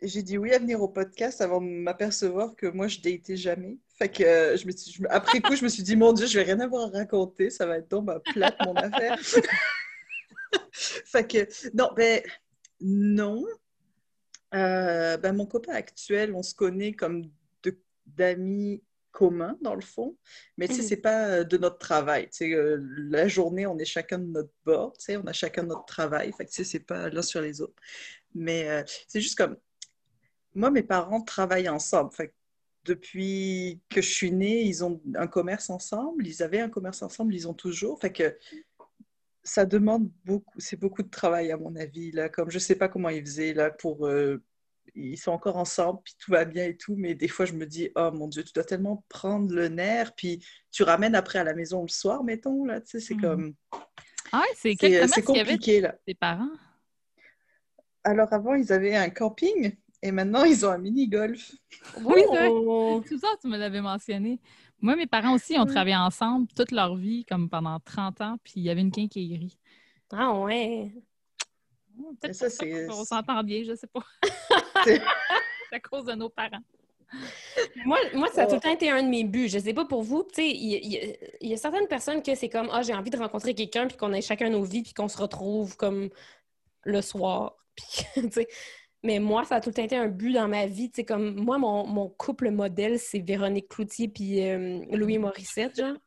j'ai 0.03 0.21
dit 0.23 0.37
oui 0.37 0.51
à 0.53 0.59
venir 0.59 0.81
au 0.81 0.87
podcast 0.87 1.41
avant 1.41 1.61
de 1.61 1.65
m'apercevoir 1.67 2.55
que 2.55 2.67
moi, 2.67 2.87
je 2.87 2.99
datais 2.99 3.35
jamais. 3.37 3.77
Fait 3.97 4.09
que 4.09 4.23
euh, 4.23 4.57
je 4.57 4.65
me 4.67 4.71
suis, 4.71 4.91
je 4.91 5.01
me- 5.01 5.11
après 5.11 5.39
coup, 5.41 5.55
je 5.55 5.63
me 5.63 5.69
suis 5.69 5.83
dit, 5.83 5.95
mon 5.95 6.13
Dieu, 6.13 6.27
je 6.27 6.37
vais 6.37 6.43
rien 6.45 6.59
avoir 6.59 6.87
à 6.93 6.97
raconter. 6.99 7.49
Ça 7.49 7.65
va 7.65 7.77
être 7.77 7.89
donc 7.89 8.05
ma 8.05 8.19
plate, 8.19 8.55
mon 8.65 8.75
affaire. 8.75 9.17
fait 10.71 11.27
que, 11.27 11.47
non, 11.75 11.89
ben, 11.95 12.21
non. 12.81 13.45
Euh, 14.53 15.17
ben, 15.17 15.33
mon 15.33 15.45
copain 15.45 15.73
actuel, 15.73 16.33
on 16.35 16.43
se 16.43 16.53
connaît 16.53 16.93
comme 16.93 17.23
d'amis 18.05 18.83
communs, 19.11 19.57
dans 19.61 19.75
le 19.75 19.81
fond. 19.81 20.17
Mais 20.57 20.67
tu 20.67 20.73
sais, 20.75 20.81
Mhm. 20.81 20.87
c'est 20.87 20.97
pas 20.97 21.27
euh, 21.27 21.43
de 21.45 21.57
notre 21.57 21.77
travail. 21.77 22.25
Tu 22.25 22.37
sais, 22.49 22.53
euh, 22.53 22.77
la 23.09 23.27
journée, 23.27 23.65
on 23.65 23.77
est 23.77 23.85
chacun 23.85 24.17
de 24.17 24.25
notre 24.25 24.51
bord. 24.65 24.91
Tu 24.97 25.05
sais, 25.05 25.17
on 25.17 25.25
a 25.25 25.33
chacun 25.33 25.63
notre 25.63 25.85
travail. 25.85 26.33
Fait 26.33 26.45
que 26.45 26.49
tu 26.49 26.57
sais, 26.57 26.63
c'est 26.63 26.79
pas 26.85 27.09
l'un 27.09 27.21
sur 27.21 27.39
les 27.39 27.61
autres. 27.61 27.75
Mais 28.35 28.83
c'est 29.07 29.21
juste 29.21 29.37
comme... 29.37 29.55
Moi, 30.55 30.71
mes 30.71 30.83
parents 30.83 31.21
travaillent 31.21 31.69
ensemble. 31.69 32.11
Que 32.15 32.23
depuis 32.85 33.81
que 33.89 34.01
je 34.01 34.09
suis 34.11 34.31
née, 34.31 34.63
ils 34.63 34.83
ont 34.83 35.01
un 35.15 35.27
commerce 35.27 35.69
ensemble. 35.69 36.27
Ils 36.27 36.43
avaient 36.43 36.59
un 36.59 36.69
commerce 36.69 37.01
ensemble, 37.01 37.33
ils 37.33 37.47
ont 37.47 37.53
toujours. 37.53 37.99
Fait 37.99 38.11
que 38.11 38.37
ça 39.43 39.65
demande 39.65 40.09
beaucoup, 40.25 40.59
c'est 40.59 40.79
beaucoup 40.79 41.03
de 41.03 41.09
travail 41.09 41.51
à 41.51 41.57
mon 41.57 41.75
avis. 41.75 42.11
Là, 42.11 42.29
comme 42.29 42.49
je 42.49 42.59
sais 42.59 42.75
pas 42.75 42.87
comment 42.89 43.09
ils 43.09 43.25
faisaient 43.25 43.53
là 43.53 43.71
pour, 43.71 44.07
euh, 44.07 44.41
ils 44.95 45.17
sont 45.17 45.31
encore 45.31 45.57
ensemble, 45.57 46.01
puis 46.03 46.15
tout 46.19 46.31
va 46.31 46.45
bien 46.45 46.65
et 46.65 46.77
tout, 46.77 46.95
mais 46.95 47.13
des 47.15 47.27
fois 47.27 47.45
je 47.45 47.53
me 47.53 47.65
dis, 47.65 47.89
oh 47.95 48.11
mon 48.11 48.27
Dieu, 48.27 48.43
tu 48.43 48.53
dois 48.53 48.63
tellement 48.63 49.03
prendre 49.09 49.53
le 49.53 49.67
nerf, 49.67 50.13
puis 50.15 50.45
tu 50.71 50.83
ramènes 50.83 51.15
après 51.15 51.39
à 51.39 51.43
la 51.43 51.53
maison 51.53 51.81
le 51.81 51.87
soir, 51.89 52.23
mettons 52.23 52.63
là, 52.65 52.79
tu 52.81 52.91
sais, 52.91 52.99
c'est 52.99 53.15
Mhm. 53.15 53.21
comme, 53.21 53.55
Ah, 54.31 54.43
c'est 54.55 54.75
c'est 54.79 54.87
c'est 54.89 54.89
y 54.91 54.95
avait 54.97 55.21
compliqué 55.23 55.81
là. 55.81 55.95
tes 56.05 56.13
parents? 56.13 56.51
Alors 58.03 58.31
avant 58.33 58.55
ils 58.55 58.71
avaient 58.71 58.95
un 58.95 59.09
camping 59.09 59.75
et 60.03 60.11
maintenant 60.11 60.43
ils 60.43 60.65
ont 60.65 60.69
un 60.69 60.77
mini 60.77 61.07
golf. 61.07 61.51
Oui, 62.03 62.21
c'est. 62.31 62.47
Oh. 62.49 63.01
Tout 63.07 63.17
ça, 63.17 63.29
tu 63.41 63.47
me 63.47 63.57
l'avais 63.57 63.81
mentionné. 63.81 64.39
Moi, 64.79 64.95
mes 64.95 65.07
parents 65.07 65.33
aussi 65.33 65.57
ont 65.57 65.63
Mm. 65.65 65.69
travaillé 65.71 65.95
ensemble 65.95 66.47
toute 66.55 66.71
leur 66.71 66.95
vie, 66.95 67.23
comme 67.25 67.49
pendant 67.49 67.79
30 67.79 68.19
ans, 68.21 68.37
puis 68.43 68.53
il 68.57 68.63
y 68.63 68.69
avait 68.69 68.81
une 68.81 68.91
quincaillerie. 68.91 69.57
Ah 70.11 70.33
ouais. 70.39 70.91
Peut-être 72.21 72.35
ça, 72.35 72.49
c'est- 72.49 72.87
qu'on 72.87 73.05
s'entend 73.05 73.41
bien, 73.43 73.63
je 73.63 73.75
sais 73.75 73.87
pas. 73.87 74.01
C'est- 74.83 75.01
C'est 75.69 75.75
à 75.77 75.79
cause 75.79 76.05
de 76.05 76.13
nos 76.13 76.29
parents. 76.29 76.61
Moi, 77.85 77.97
moi, 78.15 78.27
ça 78.33 78.43
a 78.43 78.45
tout 78.45 78.53
le 78.53 78.57
Oh. 78.57 78.61
temps 78.61 78.73
été 78.73 78.89
un 78.89 79.01
de 79.03 79.07
mes 79.07 79.23
buts. 79.23 79.47
Je 79.47 79.59
sais 79.59 79.73
pas 79.73 79.85
pour 79.85 80.01
vous. 80.03 80.23
Tu 80.23 80.35
sais, 80.41 80.49
il 80.49 81.17
y, 81.41 81.53
a 81.53 81.57
certaines 81.57 81.87
personnes 81.87 82.21
que 82.23 82.33
c'est 82.35 82.49
comme, 82.49 82.69
ah, 82.71 82.81
j'ai 82.81 82.93
envie 82.93 83.09
de 83.11 83.17
rencontrer 83.17 83.53
quelqu'un, 83.55 83.87
puis 83.87 83.95
qu'on 83.97 84.11
ait 84.13 84.21
chacun 84.21 84.49
nos 84.49 84.63
vies, 84.63 84.81
puis 84.83 84.93
qu'on 84.93 85.07
se 85.07 85.17
retrouve 85.17 85.75
comme 85.77 86.09
le 86.83 87.01
soir. 87.01 87.55
Puis, 87.75 88.21
tu 88.21 88.31
sais. 88.31 88.47
Mais 89.03 89.19
moi, 89.19 89.43
ça 89.43 89.55
a 89.55 89.61
tout 89.61 89.69
le 89.69 89.73
temps 89.75 89.83
été 89.83 89.97
un 89.97 90.07
but 90.07 90.33
dans 90.33 90.47
ma 90.47 90.65
vie. 90.65 90.89
Tu 90.89 90.97
sais, 90.97 91.05
comme 91.05 91.35
moi, 91.35 91.57
mon, 91.57 91.85
mon 91.85 92.09
couple 92.09 92.51
modèle, 92.51 92.99
c'est 92.99 93.19
Véronique 93.19 93.67
Cloutier 93.69 94.07
puis 94.07 94.41
euh, 94.47 94.83
Louis 94.91 95.17
Morissette, 95.17 95.75
genre. 95.77 95.97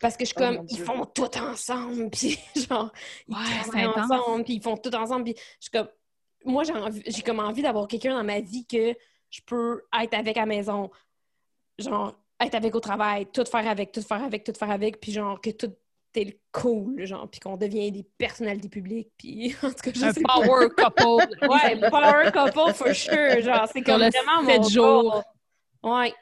Parce 0.00 0.16
que 0.16 0.24
je 0.24 0.30
suis 0.30 0.36
Oh, 0.36 0.40
comme, 0.40 0.66
ils 0.68 0.78
font 0.80 1.04
tout 1.06 1.36
ensemble, 1.38 2.10
puis 2.12 2.38
genre, 2.56 2.92
ils 3.28 3.34
Ouais, 3.34 3.40
travaillent 3.62 3.86
ensemble, 3.86 4.44
puis 4.44 4.54
ils 4.54 4.62
font 4.62 4.76
tout 4.76 4.94
ensemble, 4.94 5.24
puis 5.24 5.34
je 5.36 5.42
suis 5.60 5.70
comme, 5.70 5.88
moi, 6.44 6.64
j'ai 6.64 6.72
envie- 6.72 7.02
j'ai 7.06 7.22
comme 7.22 7.38
envie 7.38 7.62
d'avoir 7.62 7.86
quelqu'un 7.86 8.16
dans 8.16 8.24
ma 8.24 8.40
vie 8.40 8.66
que 8.66 8.94
je 9.30 9.40
peux 9.46 9.82
être 10.00 10.14
avec 10.14 10.36
à 10.36 10.40
la 10.40 10.46
maison, 10.46 10.90
genre, 11.78 12.14
être 12.40 12.54
avec 12.56 12.74
au 12.74 12.80
travail, 12.80 13.26
tout 13.32 13.44
faire 13.44 13.68
avec, 13.68 13.92
tout 13.92 14.02
faire 14.02 14.22
avec, 14.24 14.44
tout 14.44 14.52
faire 14.58 14.70
avec, 14.70 15.00
puis 15.00 15.12
genre, 15.12 15.40
que 15.40 15.50
tout 15.50 15.72
est 16.20 16.40
cool, 16.52 17.04
genre, 17.06 17.28
puis 17.30 17.40
qu'on 17.40 17.56
devient 17.56 17.90
des 17.92 18.02
personnalités 18.18 18.68
publiques, 18.68 19.10
puis 19.16 19.54
en 19.62 19.68
tout 19.70 19.74
cas, 19.82 19.90
je 19.94 20.04
Un 20.04 20.12
sais 20.12 20.20
pas. 20.22 20.34
power 20.34 20.68
couple. 20.68 21.02
Ouais, 21.48 21.90
power 21.90 22.30
couple 22.32 22.74
for 22.74 22.94
sure, 22.94 23.40
genre, 23.40 23.68
c'est 23.72 23.82
comme 23.82 24.00
le 24.00 24.10
vraiment 24.10 24.42
mon 24.42 24.62
jours. 24.68 25.22
Ouais, 25.82 26.12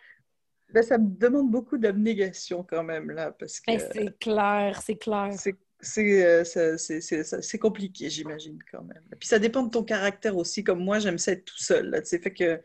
Ben, 0.73 0.83
ça 0.83 0.99
me 0.99 1.09
demande 1.09 1.51
beaucoup 1.51 1.77
d'abnégation 1.79 2.63
quand 2.63 2.83
même 2.85 3.11
là 3.11 3.33
parce 3.33 3.59
que 3.61 3.73
Ben, 3.73 3.81
c'est 3.93 4.19
clair, 4.19 4.81
c'est 4.83 4.97
clair. 4.97 5.31
c'est 5.37 5.55
c'est 5.83 6.25
euh, 6.25 6.45
c'est- 6.45 7.01
c'est- 7.01 7.25
ça- 7.25 7.41
c'est 7.43 7.59
compliqué 7.59 8.11
j'imagine 8.11 8.59
quand 8.71 8.83
même. 8.83 9.03
Puis 9.19 9.27
ça 9.29 9.39
dépend 9.39 9.63
de 9.63 9.71
ton 9.71 9.83
caractère 9.83 10.37
aussi. 10.37 10.63
Comme 10.63 10.85
moi 10.85 10.99
j'aime 10.99 11.17
ça 11.19 11.33
être 11.33 11.45
tout 11.47 11.59
seul. 11.59 11.89
Là, 11.91 12.01
tu 12.03 12.09
sais, 12.09 12.19
fait 12.19 12.33
que 12.35 12.61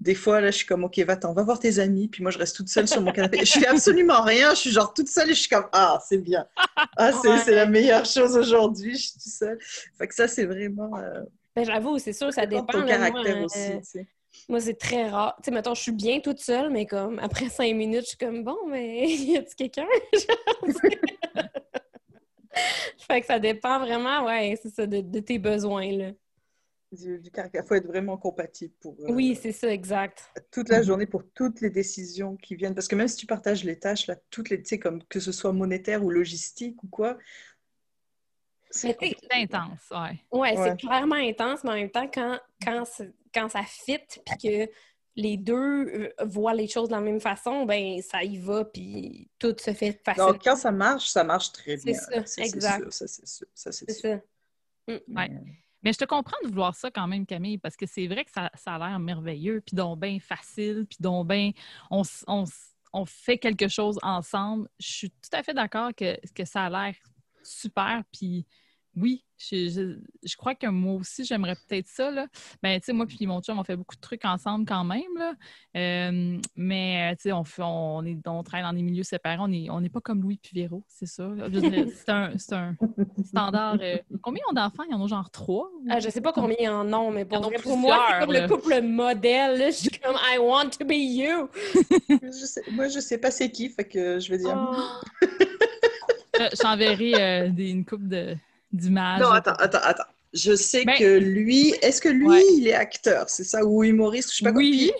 des 0.00 0.14
fois 0.14 0.40
là 0.40 0.50
je 0.50 0.56
suis 0.58 0.66
comme 0.66 0.84
ok 0.84 0.98
va-t'en, 1.00 1.32
va 1.34 1.42
voir 1.42 1.58
tes 1.60 1.78
amis. 1.78 2.08
Puis 2.08 2.22
moi 2.22 2.30
je 2.30 2.38
reste 2.38 2.56
toute 2.56 2.68
seule 2.68 2.88
sur 2.88 3.00
mon 3.02 3.12
canapé. 3.12 3.44
Je 3.44 3.58
fais 3.58 3.66
absolument 3.66 4.22
rien. 4.22 4.50
Je 4.50 4.60
suis 4.60 4.70
genre 4.70 4.92
toute 4.94 5.08
seule 5.08 5.30
et 5.30 5.34
je 5.34 5.40
suis 5.40 5.48
comme 5.48 5.66
ah 5.72 5.98
c'est 6.08 6.18
bien. 6.18 6.46
Ah 6.96 7.12
c'est 7.12 7.28
Ouais. 7.28 7.54
la 7.54 7.66
meilleure 7.66 8.06
chose 8.06 8.36
aujourd'hui. 8.36 8.92
Je 8.96 9.02
suis 9.02 9.12
toute 9.12 9.22
seule. 9.32 9.58
Fait 9.98 10.08
que 10.08 10.14
ça 10.14 10.26
c'est 10.28 10.46
vraiment. 10.46 10.90
euh, 10.98 11.22
Ben, 11.54 11.64
j'avoue, 11.64 11.98
c'est 11.98 12.12
sûr, 12.12 12.32
ça 12.32 12.46
dépend 12.46 12.64
ton 12.66 12.78
là, 12.78 12.98
moi, 12.98 13.10
caractère 13.10 13.36
euh, 13.36 13.44
aussi. 13.44 13.78
tu 13.78 13.84
sais. 13.84 14.06
Moi, 14.48 14.60
c'est 14.60 14.78
très 14.78 15.08
rare. 15.10 15.34
Tu 15.38 15.46
sais, 15.46 15.50
mettons, 15.50 15.74
je 15.74 15.82
suis 15.82 15.90
bien 15.92 16.20
toute 16.20 16.38
seule, 16.38 16.70
mais 16.70 16.86
comme 16.86 17.18
après 17.18 17.48
cinq 17.50 17.74
minutes, 17.74 18.02
je 18.02 18.08
suis 18.10 18.16
comme 18.16 18.44
bon, 18.44 18.56
mais 18.68 19.08
y 19.10 19.36
a-tu 19.36 19.54
quelqu'un? 19.56 19.86
Fait 23.06 23.20
que 23.20 23.26
ça 23.26 23.38
dépend 23.38 23.78
vraiment, 23.80 24.24
ouais, 24.24 24.58
c'est 24.62 24.70
ça, 24.74 24.86
de, 24.86 25.00
de 25.00 25.20
tes 25.20 25.38
besoins, 25.38 25.90
là. 25.92 26.10
Du, 26.92 27.20
du 27.20 27.30
caractère. 27.30 27.64
faut 27.64 27.74
être 27.76 27.86
vraiment 27.86 28.16
compatible 28.16 28.74
pour. 28.80 28.96
euh, 29.00 29.12
Oui, 29.12 29.38
c'est 29.40 29.52
ça, 29.52 29.72
exact. 29.72 30.24
toute 30.50 30.68
la 30.68 30.78
Mhm. 30.80 30.84
journée 30.84 31.06
pour 31.06 31.22
toutes 31.34 31.60
les 31.60 31.70
décisions 31.70 32.36
qui 32.36 32.56
viennent. 32.56 32.74
Parce 32.74 32.88
que 32.88 32.96
même 32.96 33.06
si 33.06 33.16
tu 33.16 33.26
partages 33.26 33.62
les 33.62 33.78
tâches, 33.78 34.08
là, 34.08 34.16
toutes 34.30 34.50
les, 34.50 34.60
comme 34.80 35.02
que 35.04 35.20
ce 35.20 35.30
soit 35.30 35.52
monétaire 35.52 36.04
ou 36.04 36.10
logistique 36.10 36.82
ou 36.82 36.88
quoi, 36.88 37.16
c'est 38.70 38.96
intense, 39.32 39.80
ouais. 39.90 40.18
Ouais, 40.32 40.58
Ouais. 40.58 40.70
c'est 40.70 40.76
clairement 40.80 41.16
intense, 41.16 41.64
mais 41.64 41.70
en 41.70 41.74
même 41.74 41.90
temps, 41.90 42.08
quand, 42.12 42.38
quand, 42.64 42.84
quand 43.34 43.48
ça 43.48 43.62
fit, 43.64 43.98
puis 44.26 44.66
que 44.66 44.72
les 45.16 45.36
deux 45.36 45.54
euh, 45.86 46.08
voient 46.24 46.54
les 46.54 46.68
choses 46.68 46.88
de 46.88 46.94
la 46.94 47.00
même 47.00 47.20
façon, 47.20 47.64
ben 47.66 48.00
ça 48.00 48.22
y 48.22 48.38
va, 48.38 48.64
puis 48.64 49.28
tout 49.38 49.54
se 49.58 49.72
fait 49.74 50.00
facile. 50.04 50.24
Donc, 50.24 50.42
quand 50.44 50.56
ça 50.56 50.70
marche, 50.70 51.08
ça 51.08 51.24
marche 51.24 51.52
très 51.52 51.76
C'est 51.78 51.84
bien. 51.84 51.94
ça, 51.94 52.26
c'est 52.26 52.42
exact. 52.42 52.82
sûr, 52.82 52.92
ça, 52.92 53.06
c'est 53.08 53.26
sûr. 53.26 53.46
Ça, 53.54 53.72
c'est 53.72 53.90
c'est 53.92 53.98
sûr. 53.98 54.20
ça. 54.88 54.94
Mais, 55.82 55.92
je 55.92 55.98
te 55.98 56.04
comprends 56.04 56.36
de 56.44 56.48
vouloir 56.48 56.74
ça 56.74 56.90
quand 56.90 57.06
même, 57.06 57.26
Camille, 57.26 57.58
parce 57.58 57.76
que 57.76 57.86
c'est 57.86 58.06
vrai 58.06 58.24
que 58.24 58.30
ça, 58.30 58.50
ça 58.54 58.74
a 58.74 58.78
l'air 58.78 58.98
merveilleux, 58.98 59.62
puis 59.64 59.76
donc 59.76 60.00
bien 60.00 60.18
facile, 60.20 60.86
puis 60.88 60.98
donc 61.00 61.28
bien 61.28 61.52
on, 61.90 62.02
on 62.92 63.04
fait 63.04 63.38
quelque 63.38 63.68
chose 63.68 63.98
ensemble. 64.02 64.68
Je 64.78 64.86
suis 64.86 65.10
tout 65.10 65.30
à 65.32 65.42
fait 65.42 65.54
d'accord 65.54 65.94
que, 65.94 66.18
que 66.34 66.44
ça 66.44 66.66
a 66.66 66.70
l'air 66.70 66.94
super, 67.42 68.02
puis 68.12 68.46
oui, 68.96 69.24
je, 69.38 69.68
je- 69.70 69.98
je 70.28 70.36
crois 70.36 70.54
que 70.54 70.66
moi 70.66 70.94
aussi, 70.94 71.24
j'aimerais 71.24 71.54
peut-être 71.54 71.86
ça. 71.86 72.10
Là. 72.10 72.26
Ben, 72.62 72.78
tu 72.80 72.86
sais, 72.86 72.92
moi 72.92 73.06
puis 73.06 73.26
mon 73.26 73.40
chum, 73.40 73.58
on 73.58 73.64
fait 73.64 73.76
beaucoup 73.76 73.94
de 73.94 74.00
trucs 74.00 74.24
ensemble 74.24 74.66
quand 74.66 74.84
même. 74.84 75.02
Là. 75.16 75.32
Euh, 75.76 76.38
mais, 76.56 77.10
euh, 77.12 77.14
tu 77.16 77.22
sais, 77.22 77.32
on, 77.32 77.44
fait- 77.44 77.62
on, 77.64 78.04
est, 78.04 78.18
on 78.26 78.42
travaille 78.42 78.64
dans 78.66 78.72
des 78.76 78.82
milieux 78.82 79.02
séparés. 79.04 79.38
On 79.40 79.48
n'est 79.48 79.70
on 79.70 79.80
n'est 79.80 79.88
pas 79.88 80.00
comme 80.00 80.20
Louis 80.22 80.38
puis 80.42 80.52
Véro, 80.60 80.84
c'est 80.88 81.06
ça. 81.06 81.30
C'est 81.94 82.08
un, 82.10 82.32
c'est 82.36 82.52
un 82.54 82.74
standard. 83.24 83.76
euh, 83.80 83.96
Combien 84.22 84.42
ils 84.46 84.50
ont 84.50 84.54
d'enfants? 84.54 84.82
Ils 84.90 84.94
en 84.94 85.00
ont 85.00 85.06
genre 85.08 85.30
trois? 85.30 85.70
ou- 85.74 85.86
Ah, 85.88 86.00
je 86.00 86.10
sais 86.10 86.20
pas 86.20 86.32
combien 86.32 86.56
il 86.58 86.64
y 86.64 86.68
en 86.68 86.92
a, 86.92 87.10
mais 87.12 87.24
pour, 87.24 87.40
vrai, 87.40 87.56
pour 87.62 87.76
moi, 87.78 88.06
c'est 88.10 88.20
comme 88.26 88.32
là. 88.34 88.42
le 88.42 88.48
couple 88.48 88.82
modèle. 88.82 89.58
là. 89.58 89.66
Je 89.70 89.76
suis 89.76 89.90
comme 89.90 90.16
I 90.16 90.38
want 90.38 90.70
to 90.78 90.84
be 90.84 90.92
you. 90.94 91.48
moi, 92.72 92.88
je 92.88 92.98
sais 93.00 93.18
pas 93.18 93.30
c'est 93.30 93.50
qui, 93.50 93.68
fait 93.70 93.84
que 93.84 94.18
je 94.18 94.30
vais 94.30 94.38
dire. 94.38 94.54
Oh. 94.72 95.26
Je- 96.38 96.56
J'enverrai 96.62 97.14
euh, 97.14 97.50
une 97.56 97.84
coupe 97.84 98.06
de- 98.08 98.34
d'images. 98.72 99.20
Non, 99.20 99.30
attends, 99.30 99.54
attends, 99.58 99.80
attends. 99.82 100.04
Je 100.32 100.54
sais 100.54 100.84
Ben- 100.84 100.96
que 100.98 101.18
lui, 101.18 101.70
est-ce 101.82 102.00
que 102.00 102.08
lui, 102.08 102.26
Ouais. 102.28 102.42
il 102.52 102.68
est 102.68 102.72
acteur, 102.74 103.28
c'est 103.28 103.42
ça, 103.44 103.64
ou 103.64 103.82
humoriste, 103.82 104.30
je 104.32 104.36
sais 104.36 104.44
pas 104.44 104.52
quoi. 104.52 104.58
Oui, 104.60 104.92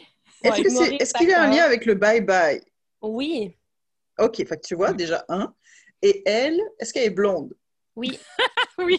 Est-ce 0.43 0.53
Ouais, 0.55 0.63
que 0.63 0.69
c'est- 0.71 0.75
humoriste, 0.77 1.03
est-ce 1.03 1.15
qu'il 1.15 1.31
a 1.33 1.43
un 1.43 1.51
lien 1.51 1.63
avec 1.65 1.85
le 1.85 1.95
bye-bye? 1.95 2.63
Oui, 3.03 3.57
Ok, 4.19 4.37
fait 4.37 4.57
que 4.61 4.67
tu 4.67 4.75
vois, 4.75 4.93
déjà 4.93 5.25
un. 5.29 5.55
Et 6.03 6.23
elle, 6.27 6.61
est-ce 6.79 6.93
qu'elle 6.93 7.05
est 7.05 7.11
blonde? 7.11 7.55
oui. 7.97 8.19
oui, 8.79 8.99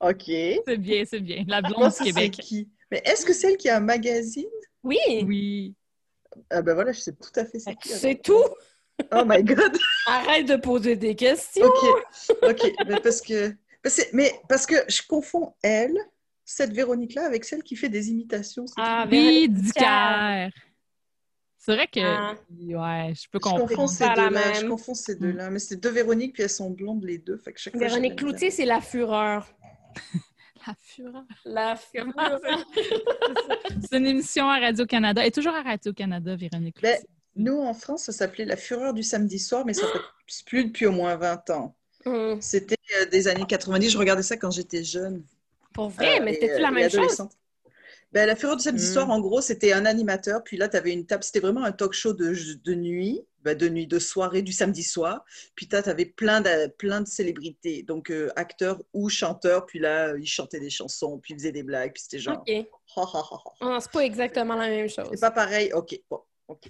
Ok. 0.00 0.24
c'est 0.26 0.76
bien, 0.76 1.04
c'est 1.08 1.20
bien. 1.20 1.44
La 1.48 1.62
blonde 1.62 1.88
du 1.90 1.96
ça, 1.96 2.04
Québec. 2.04 2.32
qui? 2.32 2.68
Mais 2.90 3.00
est-ce 3.04 3.24
que 3.24 3.32
c'est 3.32 3.52
elle 3.52 3.56
qui 3.56 3.68
a 3.68 3.76
un 3.76 3.80
magazine? 3.80 4.44
Oui, 4.82 4.98
Oui. 5.24 5.74
Ah 6.50 6.62
ben 6.62 6.74
voilà, 6.74 6.92
je 6.92 7.00
sais 7.00 7.12
tout 7.12 7.30
à 7.40 7.44
fait 7.44 7.58
c'est 7.58 7.74
qui. 7.76 7.88
c'est 7.88 8.20
tout? 8.22 8.44
Oh 9.12 9.22
my 9.26 9.42
god. 9.44 9.76
Arrête 10.06 10.46
de 10.48 10.56
poser 10.56 10.96
des 10.96 11.14
questions. 11.14 11.64
Ok, 11.64 12.38
ok. 12.42 12.72
Mais 12.88 13.00
parce 13.00 13.20
que- 13.20 13.54
mais 14.12 14.32
parce 14.48 14.66
que 14.66 14.74
je 14.88 15.02
confonds 15.08 15.54
elle, 15.62 15.96
cette 16.44 16.72
Véronique-là, 16.72 17.24
avec 17.26 17.44
celle 17.44 17.62
qui 17.62 17.76
fait 17.76 17.88
des 17.88 18.10
imitations. 18.10 18.64
Ah, 18.76 19.06
cœur. 19.74 20.50
C'est 21.58 21.74
vrai 21.74 21.86
que. 21.86 22.00
Ah. 22.00 22.34
Ouais, 22.50 23.14
je 23.14 23.28
peux 23.30 23.38
je 23.38 23.50
comprendre. 23.50 23.68
confonds 23.68 23.86
c'est 23.86 24.04
ces 24.04 24.14
deux-là. 24.14 24.52
Je 24.60 24.66
confonds 24.66 24.94
ces 24.94 25.14
deux-là. 25.16 25.50
Mais 25.50 25.58
c'est 25.60 25.76
deux 25.76 25.90
Véroniques, 25.90 26.32
puis 26.34 26.42
elles 26.42 26.50
sont 26.50 26.70
blondes 26.70 27.04
les 27.04 27.18
deux. 27.18 27.36
Fait 27.38 27.52
que 27.52 27.60
chaque 27.60 27.76
fois, 27.76 27.86
Véronique 27.86 28.12
je- 28.12 28.16
Cloutier, 28.24 28.50
c'est 28.50 28.64
la 28.66 28.80
fureur. 28.80 29.46
La 30.66 30.74
fureur. 30.80 31.24
La 31.44 31.76
fureur. 31.92 32.40
C'est 33.88 33.96
une 33.98 34.06
émission 34.06 34.48
à 34.48 34.58
Radio-Canada. 34.58 35.20
Elle 35.22 35.28
est 35.28 35.32
toujours 35.32 35.54
à 35.54 35.62
Radio-Canada, 35.62 36.34
Véronique. 36.34 36.80
Ben, 36.82 36.94
Cloutier. 36.94 37.08
Nous, 37.36 37.58
en 37.58 37.72
France, 37.74 38.04
ça 38.04 38.12
s'appelait 38.12 38.44
La 38.44 38.56
Fureur 38.56 38.92
du 38.92 39.02
samedi 39.02 39.38
soir, 39.38 39.64
mais 39.64 39.72
ça 39.72 39.86
fait 39.86 40.00
plus 40.44 40.64
depuis 40.66 40.84
au 40.86 40.92
moins 40.92 41.16
20 41.16 41.48
ans. 41.50 41.74
Hum, 42.04 42.40
C'était 42.40 42.76
euh, 43.00 43.06
des 43.06 43.28
années 43.28 43.46
90. 43.46 43.90
Je 43.90 43.98
regardais 43.98 44.22
ça 44.22 44.36
quand 44.36 44.50
j'étais 44.50 44.82
jeune. 44.84 45.22
Pour 45.72 45.88
vrai, 45.90 46.20
Euh, 46.20 46.24
mais 46.24 46.34
c'était-tu 46.34 46.54
euh, 46.54 46.58
la 46.58 46.68
et 46.68 46.72
même 46.72 46.90
chose? 46.90 47.28
Ben, 48.12 48.26
la 48.26 48.36
Fureur 48.36 48.56
du 48.56 48.62
samedi 48.62 48.84
Mm. 48.84 48.92
soir, 48.92 49.10
en 49.10 49.20
gros, 49.20 49.40
c'était 49.40 49.72
un 49.72 49.86
animateur, 49.86 50.44
puis 50.44 50.58
là, 50.58 50.68
tu 50.68 50.76
avais 50.76 50.92
une 50.92 51.06
table, 51.06 51.24
c'était 51.24 51.40
vraiment 51.40 51.64
un 51.64 51.72
talk 51.72 51.94
show 51.94 52.12
de, 52.12 52.34
de 52.62 52.74
nuit, 52.74 53.22
ben, 53.42 53.56
de 53.56 53.68
nuit, 53.70 53.86
de 53.86 53.98
soirée, 53.98 54.42
du 54.42 54.52
samedi 54.52 54.82
soir. 54.82 55.24
Puis 55.54 55.66
tu 55.66 55.76
avais 55.76 56.04
plein 56.04 56.42
de, 56.42 56.66
plein 56.66 57.00
de 57.00 57.06
célébrités, 57.08 57.82
donc 57.84 58.10
euh, 58.10 58.30
acteurs 58.36 58.82
ou 58.92 59.08
chanteurs, 59.08 59.64
puis 59.64 59.78
là, 59.78 60.14
ils 60.18 60.26
chantaient 60.26 60.60
des 60.60 60.68
chansons, 60.68 61.18
puis 61.18 61.32
ils 61.32 61.38
faisaient 61.38 61.52
des 61.52 61.62
blagues, 61.62 61.92
puis 61.94 62.02
c'était 62.02 62.18
genre. 62.18 62.44
OK. 62.46 62.66
Ah, 63.60 63.78
c'est 63.80 63.90
pas 63.90 64.04
exactement 64.04 64.56
la 64.56 64.68
même 64.68 64.88
chose. 64.90 65.08
C'est 65.10 65.20
pas 65.20 65.30
pareil, 65.30 65.72
ok. 65.72 65.98
Bon. 66.10 66.20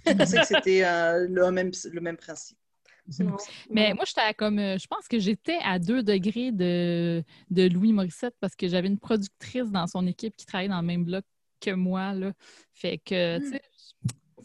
Je 0.06 0.12
pensais 0.12 0.38
que 0.38 0.46
c'était 0.46 0.84
euh, 0.84 1.26
le, 1.28 1.50
même, 1.50 1.72
le 1.90 2.00
même 2.00 2.16
principe. 2.16 2.56
Non. 3.18 3.36
Mais 3.70 3.94
moi, 3.94 4.04
j'étais 4.06 4.20
à 4.20 4.32
comme. 4.32 4.58
euh, 4.58 4.78
Je 4.78 4.86
pense 4.86 5.08
que 5.08 5.18
j'étais 5.18 5.58
à 5.64 5.78
deux 5.78 6.02
degrés 6.02 6.52
de, 6.52 7.22
de 7.50 7.68
Louis 7.68 7.92
Morissette 7.92 8.34
parce 8.40 8.54
que 8.54 8.68
j'avais 8.68 8.88
une 8.88 8.98
productrice 8.98 9.70
dans 9.70 9.86
son 9.86 10.06
équipe 10.06 10.36
qui 10.36 10.46
travaillait 10.46 10.70
dans 10.70 10.80
le 10.80 10.86
même 10.86 11.04
bloc 11.04 11.24
que 11.60 11.72
moi. 11.72 12.12
Là. 12.14 12.32
Fait 12.72 12.98
que, 12.98 13.38
tu 13.38 13.58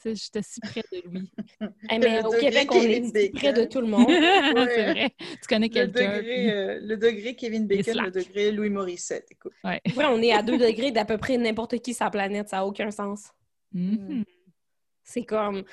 sais, 0.02 0.16
j'étais 0.16 0.42
si 0.44 0.60
près 0.60 0.84
de 0.92 1.08
lui. 1.10 1.32
Eh, 1.92 2.00
mais 2.00 2.24
au 2.24 2.32
Québec, 2.32 2.68
on 2.72 2.80
Kevin 2.82 3.12
est 3.16 3.30
près 3.34 3.54
de 3.54 3.64
tout 3.66 3.82
le 3.82 3.88
monde. 3.88 4.08
c'est 4.10 4.92
vrai. 4.92 5.16
Tu 5.20 5.48
connais 5.48 5.70
quelqu'un. 5.70 6.20
puis- 6.20 6.50
euh, 6.52 6.80
le 6.82 6.98
degré 6.98 7.36
Kevin 7.36 7.66
Bacon, 7.68 8.04
le 8.06 8.12
degré 8.12 8.52
Louis 8.52 8.70
Morissette. 8.70 9.28
Écoute. 9.32 9.54
Ouais. 9.64 9.82
Ouais, 9.96 10.06
on 10.06 10.22
est 10.22 10.32
à 10.34 10.42
2 10.44 10.58
degrés 10.58 10.92
d'à 10.92 11.06
peu 11.06 11.18
près 11.18 11.38
n'importe 11.38 11.80
qui 11.80 11.94
sur 11.94 12.06
la 12.06 12.12
planète. 12.12 12.50
Ça 12.50 12.58
n'a 12.58 12.66
aucun 12.66 12.92
sens. 12.92 13.32
Mhm. 13.72 14.24
C'est 15.04 15.24
comme. 15.26 15.64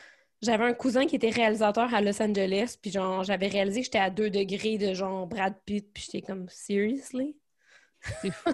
J'avais 0.45 0.65
un 0.65 0.75
cousin 0.75 1.07
qui 1.07 1.17
était 1.17 1.31
réalisateur 1.31 1.93
à 1.95 2.01
Los 2.01 2.21
Angeles, 2.23 2.77
puis 2.81 2.91
genre, 2.91 3.25
j'avais 3.25 3.49
réalisé 3.49 3.81
que 3.81 3.85
j'étais 3.87 3.99
à 3.99 4.11
2 4.11 4.31
degrés 4.31 4.79
de 4.79 4.95
genre 4.95 5.27
Brad 5.27 5.55
Pitt, 5.65 5.87
puis 5.93 6.05
j'étais 6.05 6.23
comme, 6.27 6.47
seriously? 6.49 7.35
C'est 8.21 8.31
fou. 8.33 8.51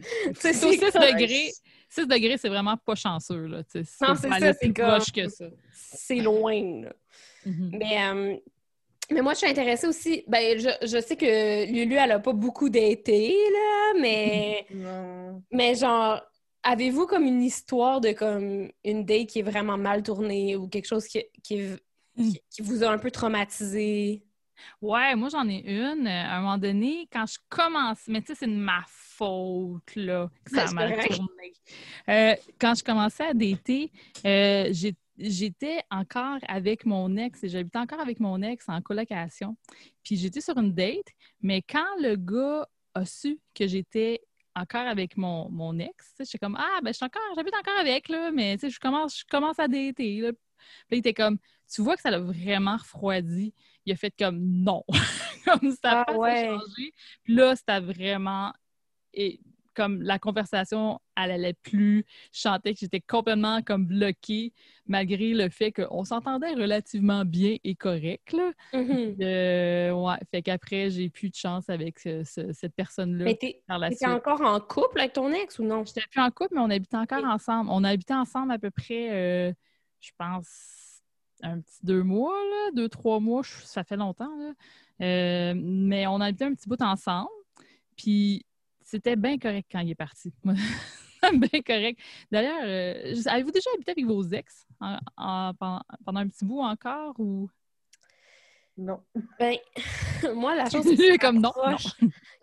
Tu 0.00 0.04
sais, 0.34 0.52
Sur 0.52 0.70
c'est 0.70 0.78
6 0.78 0.92
comme- 0.92 1.02
degrés, 1.02 1.50
6 1.88 2.06
degrés, 2.06 2.38
c'est 2.38 2.48
vraiment 2.48 2.76
pas 2.76 2.94
chanceux. 2.94 3.46
Là, 3.46 3.62
tu 3.64 3.84
sais. 3.84 4.04
Non, 4.06 4.14
c'est 4.14 4.28
ça, 4.28 4.52
c'est 4.54 4.72
proche 4.72 5.12
que 5.12 5.28
ça. 5.28 5.46
C'est 5.72 6.16
loin, 6.20 6.82
là. 6.82 6.92
Mhm. 7.44 7.70
Mais, 7.72 8.02
euh, 8.08 8.36
mais 9.10 9.22
moi, 9.22 9.32
je 9.34 9.38
suis 9.38 9.48
intéressée 9.48 9.86
aussi. 9.86 10.22
Ben, 10.28 10.58
je, 10.58 10.68
je 10.86 11.00
sais 11.00 11.16
que 11.16 11.66
Lulu, 11.72 11.96
elle 11.96 12.12
a 12.12 12.18
pas 12.20 12.32
beaucoup 12.32 12.68
d'été, 12.68 13.28
là, 13.52 14.00
mais, 14.00 14.66
mais 15.50 15.74
genre, 15.74 16.20
avez-vous 16.62 17.06
comme 17.06 17.24
une 17.24 17.42
histoire 17.42 18.00
de 18.00 18.12
comme 18.12 18.70
une 18.84 19.04
date 19.04 19.28
qui 19.28 19.38
est 19.40 19.42
vraiment 19.42 19.78
mal 19.78 20.02
tournée 20.02 20.56
ou 20.56 20.68
quelque 20.68 20.86
chose 20.86 21.06
qui, 21.06 21.24
qui, 21.42 21.60
qui- 22.16 22.42
qui 22.50 22.62
vous 22.62 22.82
a 22.82 22.88
un 22.90 22.98
peu 22.98 23.10
traumatisé? 23.10 24.24
Ouais, 24.82 25.14
moi 25.14 25.28
j'en 25.28 25.48
ai 25.48 25.60
une. 25.60 26.06
Euh, 26.06 26.10
À 26.10 26.38
un 26.38 26.40
moment 26.40 26.58
donné, 26.58 27.08
quand 27.12 27.26
je 27.26 27.38
commence, 27.48 28.00
mais 28.08 28.20
tu 28.20 28.28
sais, 28.28 28.40
c'est 28.40 28.46
de 28.48 28.52
ma 28.56 28.82
faute 28.88 29.94
là, 29.94 30.28
que 30.44 30.50
ça 30.50 30.62
a 30.64 30.66
C'est 30.66 30.74
mal 30.74 30.90
correct. 30.94 31.14
tourné. 31.14 31.52
Euh, 32.08 32.34
quand 32.60 32.74
je 32.74 32.82
commençais 32.82 33.24
à 33.26 33.34
dater, 33.34 33.92
euh, 34.26 34.72
j'étais 35.16 35.82
encore 35.90 36.38
avec 36.48 36.86
mon 36.86 37.16
ex 37.16 37.44
et 37.44 37.48
j'habitais 37.48 37.78
encore 37.78 38.00
avec 38.00 38.18
mon 38.18 38.42
ex 38.42 38.68
en 38.68 38.80
colocation. 38.82 39.56
Puis 40.02 40.16
j'étais 40.16 40.40
sur 40.40 40.58
une 40.58 40.72
date, 40.74 41.06
mais 41.40 41.62
quand 41.62 41.96
le 42.00 42.16
gars 42.16 42.66
a 42.94 43.04
su 43.04 43.38
que 43.54 43.66
j'étais 43.68 44.20
encore 44.58 44.86
avec 44.86 45.16
mon, 45.16 45.48
mon 45.50 45.78
ex, 45.78 45.92
sais, 46.16 46.24
j'étais 46.24 46.38
comme 46.38 46.56
Ah, 46.58 46.80
ben 46.82 46.92
je 46.92 46.96
suis 46.96 47.04
encore, 47.04 47.22
j'habite 47.36 47.54
encore 47.54 47.78
avec, 47.80 48.08
là, 48.08 48.30
mais 48.30 48.56
tu 48.56 48.62
sais, 48.62 48.70
je 48.70 48.80
commence, 48.80 49.20
je 49.20 49.24
commence 49.30 49.58
à 49.58 49.68
dater. 49.68 50.20
Là. 50.20 50.32
Puis 50.32 50.96
il 50.96 50.98
était 50.98 51.14
comme 51.14 51.38
Tu 51.72 51.82
vois 51.82 51.96
que 51.96 52.02
ça 52.02 52.10
l'a 52.10 52.20
vraiment 52.20 52.76
refroidi. 52.76 53.54
Il 53.86 53.92
a 53.92 53.96
fait 53.96 54.12
comme 54.18 54.38
non. 54.40 54.84
comme 55.44 55.72
ça 55.72 56.02
Ah, 56.02 56.04
face 56.06 56.14
a 56.14 56.18
ouais. 56.18 56.46
changé. 56.46 56.94
Puis 57.24 57.34
là, 57.34 57.56
c'était 57.56 57.80
vraiment. 57.80 58.52
Et 59.14 59.40
comme 59.78 60.02
la 60.02 60.18
conversation, 60.18 60.98
elle 61.16 61.30
allait 61.30 61.54
plus. 61.62 62.04
Je 62.32 62.40
sentais 62.40 62.74
que 62.74 62.80
j'étais 62.80 63.00
complètement 63.00 63.62
comme 63.62 63.86
bloquée, 63.86 64.52
malgré 64.86 65.34
le 65.34 65.48
fait 65.50 65.70
qu'on 65.70 66.02
s'entendait 66.04 66.52
relativement 66.54 67.24
bien 67.24 67.56
et 67.62 67.76
correct. 67.76 68.32
Là. 68.32 68.50
Mhm. 68.74 69.16
Euh, 69.20 69.92
ouais, 69.92 70.16
fait 70.32 70.42
qu'après, 70.42 70.90
j'ai 70.90 71.08
plus 71.08 71.30
de 71.30 71.36
chance 71.36 71.70
avec 71.70 72.00
ce- 72.00 72.24
ce- 72.24 72.52
cette 72.52 72.74
personne-là 72.74 73.24
Mais 73.24 73.36
t'es 73.36 73.62
encore 74.06 74.40
en 74.40 74.58
couple 74.60 74.98
avec 74.98 75.12
ton 75.12 75.32
ex 75.32 75.60
ou 75.60 75.64
non? 75.64 75.84
J'étais 75.84 76.02
plus 76.10 76.20
en 76.20 76.30
couple, 76.30 76.54
mais 76.54 76.60
on 76.60 76.70
habitait 76.70 76.96
encore 76.96 77.24
ensemble. 77.24 77.70
On 77.72 77.84
a 77.84 77.90
habité 77.90 78.14
ensemble 78.14 78.50
à 78.50 78.58
peu 78.58 78.70
près, 78.72 79.10
euh, 79.12 79.52
je 80.00 80.10
pense, 80.18 81.02
un 81.42 81.60
petit 81.60 81.78
deux 81.84 82.02
mois, 82.02 82.34
là, 82.34 82.70
deux, 82.74 82.88
trois 82.88 83.20
mois, 83.20 83.42
ça 83.44 83.84
fait 83.84 83.96
longtemps. 83.96 84.36
Là. 84.38 84.52
Euh, 85.06 85.54
mais 85.56 86.08
on 86.08 86.20
a 86.20 86.26
habité 86.26 86.44
un 86.46 86.54
petit 86.54 86.68
bout 86.68 86.82
ensemble. 86.82 87.28
Puis 87.96 88.44
c'était 88.90 89.16
bien 89.16 89.38
correct 89.38 89.68
quand 89.70 89.80
il 89.80 89.90
est 89.90 89.94
parti. 89.94 90.32
bien 90.44 91.62
correct. 91.66 92.00
D'ailleurs, 92.30 92.60
euh, 92.64 93.14
avez-vous 93.26 93.50
déjà 93.50 93.68
habité 93.74 93.90
avec 93.92 94.06
vos 94.06 94.22
ex 94.28 94.66
en- 94.80 94.98
en- 95.16 95.52
pendant, 95.54 96.20
un 96.20 96.28
petit 96.28 96.44
bout 96.44 96.60
encore 96.60 97.14
ou? 97.18 97.50
Non. 98.76 99.00
Ben, 99.38 99.56
moi, 100.34 100.54
la 100.54 100.70
chose 100.70 100.84
qui 100.84 100.96
se 100.96 101.18
comme 101.18 101.40
non, 101.40 101.50
rapproche, 101.50 101.92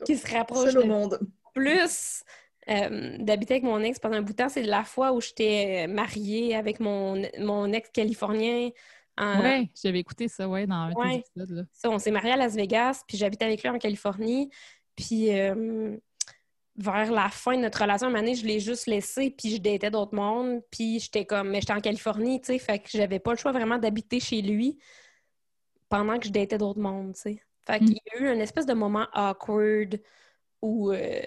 qui 0.06 0.18
se 0.18 0.32
rapproche 0.36 0.74
le 0.74 0.84
monde. 0.84 1.20
plus 1.54 2.24
euh, 2.70 3.18
d'habiter 3.20 3.56
avec 3.56 3.64
mon 3.64 3.80
ex 3.82 4.00
pendant 4.00 4.18
un 4.18 4.22
bout 4.22 4.34
de 4.34 4.38
temps, 4.38 4.50
c'est 4.50 4.64
la 4.64 4.84
fois 4.84 5.14
où 5.14 5.22
j'étais 5.22 5.88
mariée 5.88 6.56
avec 6.56 6.80
mon, 6.80 7.22
mon 7.40 7.72
ex 7.72 7.90
californien. 7.92 8.70
En- 9.18 9.40
Ouais, 9.40 9.70
j'avais 9.81 10.00
écouté 10.00 10.27
ça, 10.27 10.50
ouais, 10.50 10.68
dans 10.68 10.75
un 10.75 10.90
de 10.92 10.96
Ouais. 10.98 11.24
Là. 11.38 11.64
Ça, 11.72 11.90
on 11.90 12.00
s'est 12.00 12.12
mariés 12.12 12.34
à 12.34 12.38
Las 12.38 12.53
Vegas, 12.55 13.03
puis 13.08 13.18
j'habitais 13.18 13.46
avec 13.46 13.62
lui 13.64 13.70
en 13.70 13.77
Californie. 13.77 14.50
Puis 14.98 15.29
euh, 15.38 15.96
vers 16.77 17.11
la 17.11 17.29
fin 17.29 17.55
de 17.55 17.61
notre 17.61 17.81
relation, 17.81 18.09
une 18.09 18.16
année, 18.18 18.35
je 18.35 18.46
l'ai 18.46 18.59
juste 18.59 18.88
laissé, 18.88 19.29
puis 19.29 19.50
je 19.55 19.61
datais 19.61 19.90
d'autres 19.92 20.14
mondes. 20.16 20.61
Puis 20.72 21.00
j'étais 21.00 21.25
comme, 21.25 21.50
mais 21.50 21.61
j'étais 21.61 21.74
en 21.74 21.79
Californie, 21.81 22.42
tu 22.42 22.48
sais, 22.48 22.59
fait 22.59 22.79
que 22.79 22.90
j'avais 22.90 23.20
pas 23.20 23.31
le 23.31 23.38
choix 23.38 23.51
vraiment 23.53 23.77
d'habiter 23.77 24.20
chez 24.20 24.42
lui 24.42 24.77
pendant 25.90 26.20
que 26.20 26.25
je 26.27 26.31
datais 26.31 26.57
d'autres 26.57 26.79
mondes, 26.79 27.14
tu 27.16 27.22
sais. 27.22 27.42
Fait 27.66 27.79
Mm. 27.81 27.85
qu'il 27.85 27.96
y 27.98 28.18
a 28.18 28.20
eu 28.22 28.33
une 28.33 28.42
espèce 28.42 28.66
de 28.66 28.74
moment 28.74 29.07
awkward 29.14 30.00
où, 30.61 30.92
euh, 30.92 31.22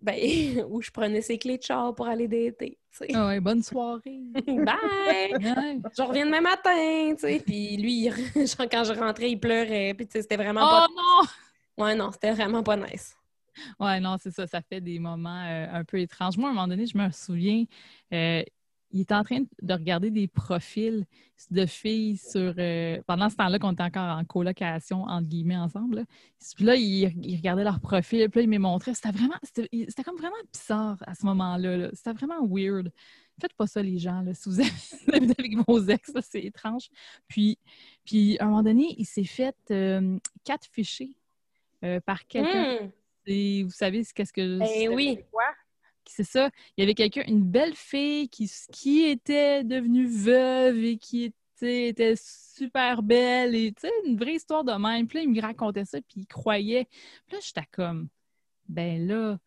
ben, 0.00 0.16
où 0.68 0.82
je 0.82 0.90
prenais 0.90 1.20
ses 1.22 1.38
clés 1.38 1.58
de 1.58 1.62
char 1.62 1.94
pour 1.94 2.06
aller 2.06 2.28
dater, 2.28 2.78
tu 2.90 2.96
sais. 2.98 3.08
Ah 3.14 3.28
ouais, 3.28 3.40
bonne 3.40 3.62
soirée. 3.62 4.20
Bye! 4.46 5.34
Je 5.96 6.02
reviens 6.02 6.26
demain 6.26 6.40
matin, 6.42 7.14
tu 7.14 7.20
sais. 7.20 7.42
Puis 7.44 7.76
lui, 7.76 8.04
genre, 8.10 8.68
quand 8.70 8.84
je 8.84 8.92
rentrais, 8.92 9.30
il 9.30 9.40
pleurait. 9.40 9.94
Puis 9.94 10.06
tu 10.06 10.12
sais, 10.12 10.22
c'était 10.22 10.36
vraiment 10.36 10.62
Oh 10.64 10.70
pas... 10.70 10.86
non! 10.88 11.84
Ouais, 11.84 11.94
non, 11.94 12.12
c'était 12.12 12.32
vraiment 12.32 12.62
pas 12.62 12.76
nice. 12.76 13.16
Ouais, 13.80 14.00
non, 14.00 14.16
c'est 14.20 14.30
ça. 14.30 14.46
Ça 14.46 14.60
fait 14.62 14.80
des 14.80 14.98
moments 14.98 15.44
euh, 15.44 15.66
un 15.72 15.84
peu 15.84 15.98
étranges. 15.98 16.36
Moi, 16.36 16.48
à 16.48 16.52
un 16.52 16.54
moment 16.54 16.68
donné, 16.68 16.86
je 16.86 16.96
me 16.96 17.10
souviens, 17.10 17.64
euh, 18.12 18.42
il 18.90 19.00
était 19.00 19.14
en 19.14 19.24
train 19.24 19.40
de 19.62 19.72
regarder 19.72 20.10
des 20.10 20.28
profils 20.28 21.06
de 21.50 21.66
filles 21.66 22.18
sur. 22.18 22.54
euh, 22.58 23.00
pendant 23.06 23.28
ce 23.30 23.36
temps-là, 23.36 23.58
qu'on 23.58 23.72
était 23.72 23.82
encore 23.82 24.18
en 24.18 24.24
colocation, 24.24 25.04
entre 25.04 25.28
guillemets, 25.28 25.56
ensemble. 25.56 25.96
Là. 25.96 26.04
Puis 26.54 26.64
là, 26.64 26.76
il, 26.76 27.36
regardait 27.36 27.64
leurs 27.64 27.80
profils, 27.80 28.28
puis 28.28 28.40
là, 28.40 28.44
il 28.44 28.50
me 28.50 28.58
montrait. 28.58 28.94
C'était 28.94 29.10
vraiment. 29.12 29.38
C'était 29.42 30.02
comme 30.04 30.18
vraiment 30.18 30.34
bizarre 30.52 30.98
à 31.06 31.14
ce 31.14 31.24
moment-là. 31.26 31.76
là. 31.76 31.90
C'était 31.92 32.12
vraiment 32.12 32.46
weird. 32.46 32.92
Faites 33.40 33.54
pas 33.54 33.66
ça, 33.66 33.82
les 33.82 33.98
gens, 33.98 34.20
là, 34.20 34.34
si 34.34 34.48
vous 34.48 34.60
habité 34.60 35.34
avec 35.38 35.56
vos 35.66 35.80
ex, 35.86 36.12
c'est 36.20 36.44
étrange. 36.44 36.90
Puis, 37.26 37.58
puis, 38.04 38.38
à 38.38 38.44
un 38.44 38.48
moment 38.48 38.62
donné, 38.62 38.94
il 38.98 39.06
s'est 39.06 39.24
fait 39.24 39.56
quatre 40.44 40.66
fichiers 40.70 41.16
par 42.04 42.26
quelqu'un. 42.28 42.84
Hmm. 42.84 42.90
Et 43.26 43.62
vous 43.62 43.70
savez 43.70 44.04
ce- 44.04 44.12
qu'est-ce 44.12 44.32
que 44.32 44.58
c'est 44.64 44.88
oui. 44.88 45.18
quoi? 45.30 45.44
C'est 46.06 46.24
ça. 46.24 46.50
Il 46.76 46.82
y 46.82 46.84
avait 46.84 46.94
quelqu'un, 46.94 47.22
une 47.28 47.44
belle 47.44 47.74
fille 47.74 48.28
qui, 48.28 48.50
qui 48.72 49.04
était 49.04 49.62
devenue 49.62 50.06
veuve 50.06 50.76
et 50.78 50.98
qui 50.98 51.32
était, 51.56 51.88
était 51.88 52.14
super 52.16 53.02
belle 53.02 53.54
et 53.54 53.72
tu 53.72 53.82
sais, 53.86 53.92
une 54.04 54.16
vraie 54.16 54.34
histoire 54.34 54.64
de 54.64 54.72
même. 54.72 55.06
Puis 55.06 55.18
là, 55.18 55.24
il 55.24 55.30
me 55.30 55.40
racontait 55.40 55.84
ça, 55.84 56.00
puis 56.00 56.22
il 56.22 56.26
croyait. 56.26 56.86
Puis 57.26 57.36
là, 57.36 57.38
j'étais 57.40 57.66
comme, 57.70 58.08
ben 58.68 59.06
là, 59.06 59.38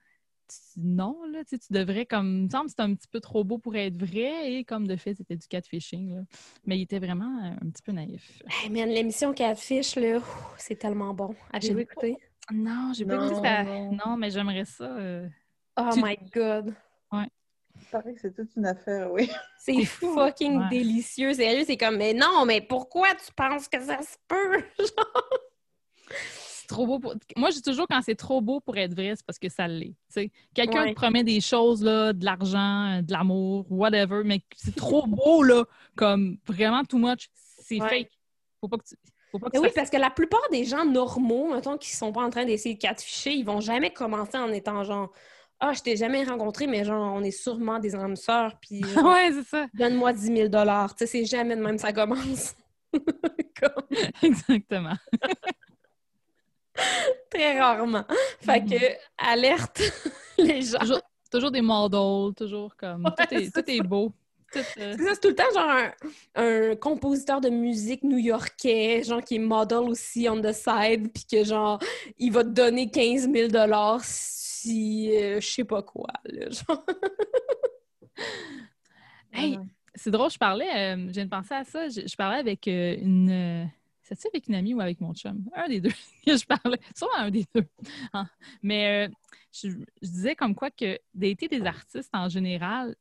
tu- 0.48 0.80
non, 0.80 1.18
là, 1.26 1.44
tu 1.44 1.50
sais, 1.50 1.60
tu 1.60 1.74
devrais 1.74 2.06
comme, 2.06 2.38
il 2.38 2.44
me 2.46 2.50
semble 2.50 2.66
que 2.66 2.70
c'était 2.70 2.84
un 2.84 2.94
petit 2.96 3.08
peu 3.10 3.20
trop 3.20 3.44
beau 3.44 3.58
pour 3.58 3.76
être 3.76 3.98
vrai 3.98 4.54
et 4.54 4.64
comme 4.64 4.88
de 4.88 4.96
fait, 4.96 5.16
c'était 5.16 5.36
du 5.36 5.48
catfishing. 5.48 6.16
Là. 6.16 6.22
Mais 6.66 6.78
il 6.78 6.84
était 6.84 7.00
vraiment 7.00 7.44
euh, 7.44 7.50
un 7.66 7.70
petit 7.70 7.84
peu 7.84 7.92
naïf. 7.92 8.42
Hey, 8.48 8.70
man, 8.70 8.88
l'émission 8.90 9.34
Catfish, 9.34 9.96
là, 9.98 10.22
c'est 10.58 10.76
tellement 10.78 11.14
bon. 11.14 11.36
J'ai- 11.60 11.78
écouté? 11.78 12.16
Non, 12.54 12.92
j'ai 12.94 13.06
pas 13.06 13.16
écouté 13.16 13.36
ça. 13.42 13.64
non. 13.64 14.18
Mais 14.18 14.30
j'aimerais 14.30 14.66
ça. 14.66 14.84
euh, 14.86 15.28
Oh 15.78 15.90
Tu- 15.94 16.02
my 16.04 16.18
God! 16.34 16.74
Il 17.78 17.86
paraît 17.92 18.14
que 18.14 18.22
c'est 18.22 18.34
toute 18.34 18.56
une 18.56 18.66
affaire, 18.68 19.12
oui. 19.12 19.30
C'est 19.60 19.84
fucking 19.84 20.60
Ouais. 20.62 20.70
délicieux. 20.70 21.34
Sérieux, 21.34 21.64
c'est 21.66 21.76
comme, 21.76 21.98
mais 21.98 22.14
non, 22.14 22.46
mais 22.46 22.62
pourquoi 22.62 23.10
tu 23.16 23.32
penses 23.36 23.68
que 23.68 23.82
ça 23.82 24.02
se 24.02 24.16
peut? 24.28 24.64
c'est 26.20 26.68
trop 26.68 26.86
beau 26.88 27.00
pour... 27.00 27.16
Moi, 27.36 27.50
je 27.50 27.56
dis 27.56 27.62
toujours 27.62 27.88
quand 27.90 28.02
c'est 28.02 28.16
trop 28.16 28.40
beau 28.42 28.60
pour 28.62 28.78
être 28.78 28.94
vrai, 28.94 29.14
c'est 29.16 29.26
parce 29.26 29.40
que 29.40 29.50
ça 29.50 29.68
l'est. 29.68 29.88
tu 29.90 29.96
sais. 30.10 30.32
Quelqu'un 30.54 30.84
Ouais. 30.84 30.90
te 30.92 30.96
promet 30.96 31.24
des 31.26 31.42
choses, 31.42 31.84
là, 31.84 32.14
de 32.14 32.24
l'argent, 32.24 33.02
de 33.02 33.12
l'amour, 33.12 33.66
whatever, 33.70 34.22
mais 34.24 34.42
c'est 34.56 34.76
trop 34.76 35.06
beau, 35.06 35.44
là, 35.44 35.66
comme 35.98 36.38
vraiment 36.46 36.84
too 36.86 36.98
much, 36.98 37.28
c'est 37.34 37.82
Ouais. 37.82 37.90
fake. 37.90 38.12
Faut 38.62 38.68
pas 38.70 38.78
que 38.78 38.86
tu... 38.86 38.96
Oui, 39.54 39.70
parce 39.76 39.90
que 39.90 39.98
la 39.98 40.10
plupart 40.10 40.48
des 40.52 40.66
gens 40.66 40.86
normaux, 40.86 41.54
mettons, 41.54 41.78
qui 41.78 41.96
sont 41.96 42.12
pas 42.12 42.22
en 42.22 42.30
train 42.30 42.46
d'essayer 42.46 42.76
de 42.76 42.80
catfisher, 42.80 43.32
ils 43.32 43.46
vont 43.46 43.60
jamais 43.62 43.92
commencer 43.92 44.38
en 44.38 44.52
étant 44.52 44.84
genre 44.84 45.12
Ah, 45.60 45.74
je 45.74 45.82
t'ai 45.82 45.96
jamais 45.96 46.24
rencontré, 46.24 46.68
mais 46.68 46.84
genre, 46.84 47.14
on 47.14 47.24
est 47.24 47.32
sûrement 47.32 47.80
des 47.80 47.96
âmes 47.96 48.16
sœurs, 48.16 48.58
puis 48.62 48.82
ouais, 48.96 49.32
c'est 49.34 49.48
ça. 49.48 49.66
donne-moi 49.74 50.14
10 50.14 50.50
000 50.50 50.50
Tu 50.50 50.58
sais, 50.98 51.06
c'est 51.06 51.26
jamais 51.26 51.56
de 51.56 51.62
même 51.62 51.78
ça 51.78 51.94
commence. 51.94 52.56
Comme, 53.60 53.86
Exactement. 54.24 54.96
très 57.30 57.60
rarement. 57.60 58.04
Fait 58.42 58.64
que, 58.64 58.76
alerte 59.18 59.82
les 60.38 60.62
gens. 60.62 60.80
Toujours, 60.80 61.02
toujours 61.32 61.52
des 61.52 61.62
models, 61.62 62.34
toujours 62.36 62.76
comme... 62.76 63.06
Ouais, 63.06 63.12
tout, 63.18 63.34
est, 63.34 63.46
c'est 63.46 63.64
tout 63.64 63.70
est 63.72 63.82
beau. 63.82 64.12
Euh, 64.58 64.96
C'est 64.98 65.04
ça, 65.04 65.14
c'est 65.14 65.20
tout 65.22 65.28
le 65.30 65.36
temps 65.36 65.44
genre 65.54 65.70
un, 65.70 65.92
un 66.36 66.76
compositeur 66.76 67.42
de 67.42 67.50
musique 67.50 68.04
new-yorkais, 68.04 69.04
genre 69.04 69.24
qui 69.24 69.36
est 69.36 69.40
model 69.40 69.80
aussi 69.80 70.28
on 70.30 70.42
the 70.42 70.52
side, 70.54 71.12
puis 71.14 71.26
que 71.30 71.44
genre, 71.44 71.80
il 72.18 72.32
va 72.32 72.44
te 72.44 72.50
donner 72.50 72.90
15 72.90 73.30
000 73.32 73.50
si 74.02 75.16
euh, 75.16 75.40
je 75.40 75.48
sais 75.48 75.64
pas 75.64 75.82
quoi, 75.84 76.08
là, 76.26 76.50
genre. 76.50 76.86
Hey, 79.34 79.60
c'est 79.96 80.12
drôle, 80.12 80.30
je 80.32 80.38
parlais, 80.38 80.96
euh, 80.96 81.08
je 81.08 81.14
viens 81.14 81.26
de 81.26 81.30
penser 81.30 81.54
à 81.54 81.64
ça, 81.64 81.90
je, 81.90 82.02
je 82.08 82.16
parlais 82.16 82.40
avec 82.40 82.68
euh, 82.68 82.96
une. 83.02 83.70
C'est-tu 84.02 84.28
avec 84.28 84.48
une 84.48 84.56
amie 84.56 84.74
ou 84.74 84.82
avec 84.82 85.02
mon 85.02 85.14
chum? 85.14 85.44
Un 85.56 85.68
des 85.68 85.82
deux 85.82 85.90
que 86.26 86.38
je 86.38 86.46
parlais. 86.46 86.80
Sûrement 86.96 87.16
un 87.18 87.32
des 87.32 87.46
deux. 87.56 87.66
Hein. 88.14 88.28
Mais 88.62 89.08
euh, 89.08 89.12
je, 89.52 89.70
je 90.02 90.08
disais 90.08 90.36
comme 90.36 90.54
quoi 90.54 90.70
que 90.70 91.00
dater 91.14 91.48
des 91.48 91.66
artistes 91.66 92.12
en 92.14 92.30
général, 92.30 92.96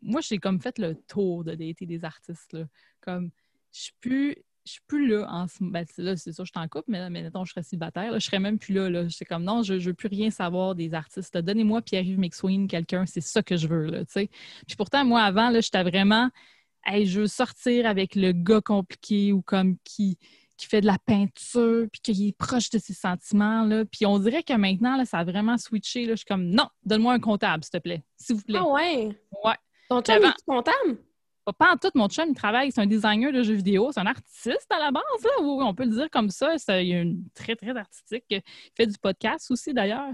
moi, 0.00 0.20
j'ai 0.20 0.38
comme 0.38 0.60
fait 0.60 0.78
le 0.78 0.94
tour 1.06 1.44
de 1.44 1.54
dater 1.54 1.86
des 1.86 2.04
artistes. 2.04 2.52
Là. 2.52 2.64
Comme, 3.00 3.30
je 3.72 3.80
suis 3.80 3.94
plus. 4.00 4.36
Je 4.64 4.72
suis 4.72 4.82
plus 4.86 5.08
là 5.08 5.26
en 5.30 5.48
ce 5.48 5.64
c'est- 5.86 6.02
là, 6.02 6.14
c'est 6.14 6.30
sûr, 6.30 6.44
je 6.44 6.50
suis 6.54 6.62
en 6.62 6.68
couple, 6.68 6.90
mais, 6.90 7.08
mais 7.08 7.22
mettons, 7.22 7.42
je 7.42 7.52
serais 7.52 7.62
célibataire. 7.62 8.12
Là, 8.12 8.18
je 8.18 8.26
serais 8.26 8.38
même 8.38 8.58
plus 8.58 8.74
là. 8.74 8.90
là. 8.90 9.08
J'étais 9.08 9.24
comme 9.24 9.42
non, 9.42 9.62
je, 9.62 9.78
je 9.78 9.88
veux 9.88 9.94
plus 9.94 10.08
rien 10.08 10.30
savoir 10.30 10.74
des 10.74 10.92
artistes. 10.92 11.38
Donnez-moi 11.38 11.80
Pierre-Yves 11.80 12.18
McSween, 12.18 12.68
quelqu'un, 12.68 13.06
c'est 13.06 13.22
ça 13.22 13.42
que 13.42 13.56
je 13.56 13.66
veux. 13.66 13.86
Là, 13.86 14.04
tu 14.04 14.12
sais. 14.12 14.28
Puis 14.66 14.76
pourtant, 14.76 15.06
moi, 15.06 15.22
avant, 15.22 15.48
là, 15.48 15.62
j'étais 15.62 15.82
vraiment 15.82 16.28
Hey, 16.84 17.06
je 17.06 17.20
veux 17.20 17.26
sortir 17.26 17.86
avec 17.86 18.14
le 18.14 18.32
gars 18.32 18.60
compliqué 18.60 19.32
ou 19.32 19.42
comme 19.42 19.76
qui, 19.84 20.16
qui 20.56 20.66
fait 20.66 20.80
de 20.80 20.86
la 20.86 20.98
peinture, 20.98 21.86
puis 21.92 22.00
qu'il 22.02 22.26
est 22.26 22.36
proche 22.36 22.70
de 22.70 22.78
ses 22.78 22.94
sentiments. 22.94 23.64
Là. 23.64 23.84
Puis 23.84 24.06
on 24.06 24.18
dirait 24.18 24.42
que 24.42 24.54
maintenant, 24.54 24.96
là, 24.96 25.04
ça 25.04 25.18
a 25.18 25.24
vraiment 25.24 25.58
switché. 25.58 26.06
Là. 26.06 26.12
Je 26.12 26.18
suis 26.18 26.26
comme 26.26 26.46
non, 26.48 26.68
donne-moi 26.84 27.14
un 27.14 27.20
comptable, 27.20 27.62
s'il 27.64 27.72
te 27.72 27.78
plaît. 27.78 28.02
S'il 28.16 28.36
vous 28.36 28.42
plaît. 28.42 28.58
Ah 28.60 28.68
ouais? 28.68 29.18
Ouais. 29.44 29.54
Ton 29.88 30.02
chum, 30.02 30.22
est 30.24 30.44
comptable? 30.46 30.98
Pas, 31.44 31.52
pas 31.52 31.72
en 31.72 31.76
tout, 31.76 31.90
mon 31.94 32.08
chum, 32.08 32.28
il 32.28 32.34
travaille, 32.34 32.70
c'est 32.72 32.80
un 32.80 32.86
designer 32.86 33.32
de 33.32 33.42
jeux 33.42 33.54
vidéo, 33.54 33.90
c'est 33.92 34.00
un 34.00 34.06
artiste 34.06 34.66
à 34.70 34.78
la 34.78 34.90
base, 34.90 35.02
là, 35.24 35.30
oui, 35.40 35.64
on 35.64 35.74
peut 35.74 35.84
le 35.84 35.90
dire 35.92 36.10
comme 36.10 36.28
ça. 36.30 36.58
C'est 36.58 36.86
il 36.86 36.92
est 36.92 37.02
une 37.02 37.24
très, 37.34 37.56
très 37.56 37.76
artistique. 37.76 38.24
Il 38.30 38.42
fait 38.76 38.86
du 38.86 38.98
podcast 38.98 39.50
aussi, 39.50 39.72
d'ailleurs, 39.72 40.12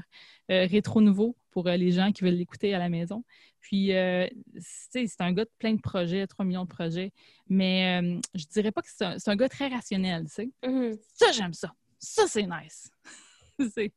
euh, 0.51 0.67
rétro 0.67 1.01
nouveau 1.01 1.37
pour 1.51 1.67
euh, 1.67 1.77
les 1.77 1.91
gens 1.91 2.13
qui 2.13 2.23
veulent 2.23 2.35
l'écouter 2.35 2.73
à 2.75 2.79
la 2.79 2.89
maison. 2.89 3.25
Puis, 3.61 3.93
euh, 3.95 4.29
c'est 4.61 5.07
c'est 5.07 5.21
un 5.23 5.33
gars 5.33 5.45
de 5.45 5.51
plein 5.59 5.73
de 5.73 5.81
projets, 5.81 6.27
3 6.27 6.45
millions 6.45 6.65
de 6.65 6.69
projets. 6.69 7.13
Mais 7.49 8.01
euh, 8.03 8.21
je 8.35 8.45
dirais 8.47 8.71
pas 8.73 8.83
que 8.83 8.89
c'est 8.91 9.29
un, 9.29 9.37
gars 9.37 9.49
très 9.49 9.69
rationnel, 9.69 10.27
tu 10.27 10.35
sais. 10.35 10.51
Mhm. 10.65 10.99
Ça, 11.15 11.33
j'aime 11.33 11.55
ça. 11.55 11.73
Ça, 11.99 12.27
c'est 12.29 12.43
nice. 12.47 12.91
C'est- 13.75 13.93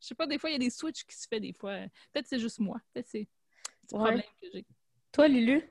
Je 0.00 0.06
sais 0.08 0.14
pas, 0.16 0.26
des 0.26 0.38
fois, 0.38 0.50
il 0.50 0.54
y 0.54 0.56
a 0.56 0.58
des 0.58 0.70
switches 0.70 1.04
qui 1.04 1.16
se 1.16 1.26
fait 1.28 1.38
des 1.40 1.52
fois. 1.52 1.76
Peut-être 2.12 2.26
c'est 2.26 2.40
juste 2.40 2.58
moi. 2.58 2.78
Peut-être 2.92 3.08
c'est 3.08 3.28
c'est 3.88 3.96
le 3.96 4.02
Ouais. 4.02 4.08
problème 4.08 4.26
que 4.42 4.48
j'ai. 4.52 4.66
Toi, 5.12 5.28
Lulu? 5.28 5.62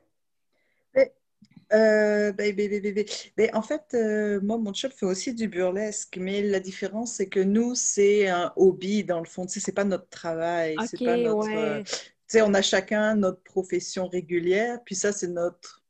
Euh, 1.74 2.34
ben, 2.34 2.54
ben, 2.54 2.70
ben, 2.70 2.94
ben. 2.94 3.06
Ben, 3.38 3.50
en 3.54 3.62
fait, 3.62 3.82
euh, 3.94 4.42
moi, 4.42 4.58
mon 4.58 4.74
chum 4.74 4.92
fait 4.92 5.06
aussi 5.06 5.34
du 5.34 5.48
burlesque, 5.48 6.18
mais 6.18 6.42
la 6.42 6.60
différence, 6.60 7.14
c'est 7.14 7.30
que 7.30 7.40
nous, 7.40 7.76
c'est 7.76 8.28
un 8.28 8.52
hobby, 8.58 9.06
dans 9.06 9.20
le 9.20 9.26
fond. 9.26 9.46
Tu 9.46 9.54
sais, 9.54 9.60
c'est 9.62 9.72
pas 9.72 9.86
notre 9.86 10.10
travail, 10.10 10.76
c'est 10.86 10.98
Ok, 11.00 11.06
pas 11.06 11.16
notre... 11.16 11.48
ouais. 11.48 11.56
euh, 11.56 11.84
tu 11.84 11.96
sais, 12.28 12.42
on 12.42 12.54
a 12.54 12.62
chacun 12.62 13.16
notre 13.16 13.42
profession 13.44 14.08
régulière, 14.10 14.84
puis 14.84 14.96
ça, 14.96 15.14
c'est 15.14 15.30
notre, 15.30 15.82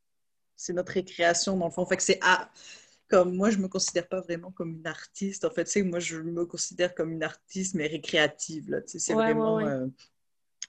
c'est 0.56 0.74
notre 0.74 0.92
récréation, 0.94 1.58
dans 1.58 1.66
le 1.66 1.72
fond. 1.72 1.86
Fait 1.88 1.98
que 1.98 2.04
c'est... 2.04 2.20
ah, 2.22 2.52
comme 3.08 3.36
moi, 3.36 3.50
je 3.50 3.58
me 3.58 3.68
considère 3.68 4.08
pas 4.08 4.22
vraiment 4.22 4.52
comme 4.52 4.76
une 4.78 4.88
artiste. 4.88 5.46
En 5.46 5.50
fait, 5.52 5.66
tu 5.66 5.72
sais, 5.72 5.84
moi, 5.84 6.00
je 6.00 6.18
me 6.18 6.46
considère 6.46 6.94
comme 6.94 7.12
une 7.12 7.24
artiste, 7.24 7.74
mais 7.76 7.88
récréative, 7.88 8.70
là. 8.70 8.82
Tu 8.82 8.90
sais, 8.94 9.00
c'est 9.00 9.14
Ouais, 9.14 9.34
ouais, 9.34 9.34
vraiment... 9.34 9.56
ouais. 9.56 9.66
euh, 9.66 9.88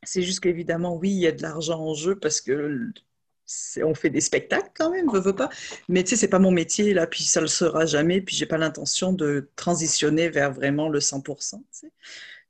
c'est 0.02 0.22
juste 0.22 0.40
qu'évidemment, 0.40 0.96
oui, 0.96 1.10
il 1.10 1.18
y 1.20 1.26
a 1.26 1.32
de 1.32 1.42
l'argent 1.42 1.80
en 1.80 1.94
jeu 1.94 2.16
parce 2.18 2.40
que 2.40 2.88
on 3.82 3.94
fait 3.94 4.08
des 4.10 4.20
spectacles 4.20 4.70
quand 4.74 4.90
même, 4.90 5.10
veux, 5.10 5.20
veux 5.20 5.34
pas. 5.34 5.50
Mais 5.88 6.02
tu 6.04 6.10
sais, 6.10 6.16
c'est 6.16 6.28
pas 6.28 6.38
mon 6.38 6.50
métier, 6.52 6.94
là, 6.94 7.06
puis 7.06 7.24
ça 7.24 7.40
le 7.40 7.48
sera 7.48 7.84
jamais, 7.86 8.20
puis 8.20 8.34
j'ai 8.34 8.46
pas 8.46 8.56
l'intention 8.56 9.12
de 9.12 9.50
transitionner 9.56 10.28
vers 10.30 10.52
vraiment 10.52 10.88
le 10.88 11.00
100%, 11.00 11.58
tu 11.58 11.64
sais. 11.70 11.92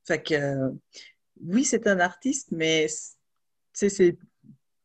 Fait 0.04 0.22
que, 0.22 0.34
euh, 0.34 0.70
oui, 1.44 1.64
c'est 1.64 1.86
un 1.86 1.98
artiste, 2.00 2.48
mais 2.52 2.86
c'est 3.72 4.16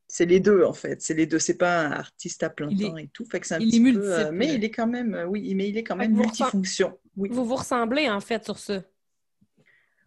c'est 0.09 0.25
les 0.25 0.39
deux, 0.39 0.63
en 0.63 0.71
fait. 0.71 1.01
C'est 1.01 1.13
les 1.13 1.25
deux. 1.25 1.37
C'est 1.37 1.57
pas 1.57 1.81
un 1.81 1.91
artiste 1.91 2.41
à 2.41 2.49
plein 2.49 2.69
Il 2.71 2.81
est- 2.81 2.87
temps 2.87 2.97
et 2.97 3.09
tout. 3.09 3.25
Fait 3.25 3.41
que 3.41 3.45
c'est 3.47 3.55
un 3.55 3.59
petit 3.59 3.81
peu, 3.93 4.13
euh, 4.13 4.31
mais 4.31 4.53
il 4.55 4.63
est 4.63 4.71
quand 4.71 4.87
même, 4.87 5.13
euh, 5.13 5.25
oui, 5.25 5.53
mais 5.53 5.67
il 5.67 5.77
est 5.77 5.83
quand 5.83 5.97
même 5.97 6.13
multifonction. 6.15 6.97
Oui. 7.17 7.27
Vous 7.29 7.43
vous 7.43 7.55
ressemblez, 7.57 8.09
en 8.09 8.21
fait, 8.21 8.45
sur 8.45 8.57
ça. 8.57 8.81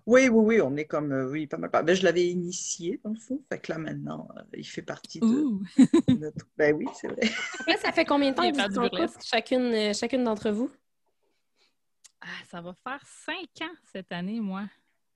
Oui, 0.06 0.28
oui, 0.28 0.56
oui, 0.56 0.60
on 0.60 0.76
est 0.76 0.84
comme, 0.84 1.12
euh, 1.12 1.30
oui, 1.30 1.46
pas 1.46 1.56
mal. 1.56 1.70
Ben, 1.70 1.94
je 1.94 2.04
l'avais 2.04 2.26
initié, 2.26 3.00
dans 3.04 3.10
le 3.10 3.18
fond. 3.18 3.42
Fait 3.48 3.58
que 3.58 3.72
là, 3.72 3.78
maintenant, 3.78 4.28
euh, 4.36 4.42
il 4.56 4.66
fait 4.66 4.82
partie 4.82 5.20
de 5.20 5.26
Ouh! 5.26 5.62
notre... 6.08 6.46
Ben 6.56 6.74
oui, 6.74 6.86
c'est 6.94 7.08
vrai. 7.08 7.28
Là, 7.66 7.76
ça 7.78 7.92
fait 7.92 8.04
combien 8.04 8.30
de 8.30 8.36
temps 8.36 8.42
Il 8.42 8.52
que 8.52 8.56
vous 8.56 8.62
êtes 8.62 8.78
en 8.78 8.88
couple, 8.88 9.18
chacune, 9.24 9.72
euh, 9.72 9.92
chacune 9.92 10.24
d'entre 10.24 10.50
vous? 10.50 10.70
Ah, 12.20 12.26
ça 12.50 12.60
va 12.60 12.74
faire 12.84 13.00
cinq 13.06 13.66
ans 13.66 13.74
cette 13.92 14.12
année, 14.12 14.40
moi. 14.40 14.64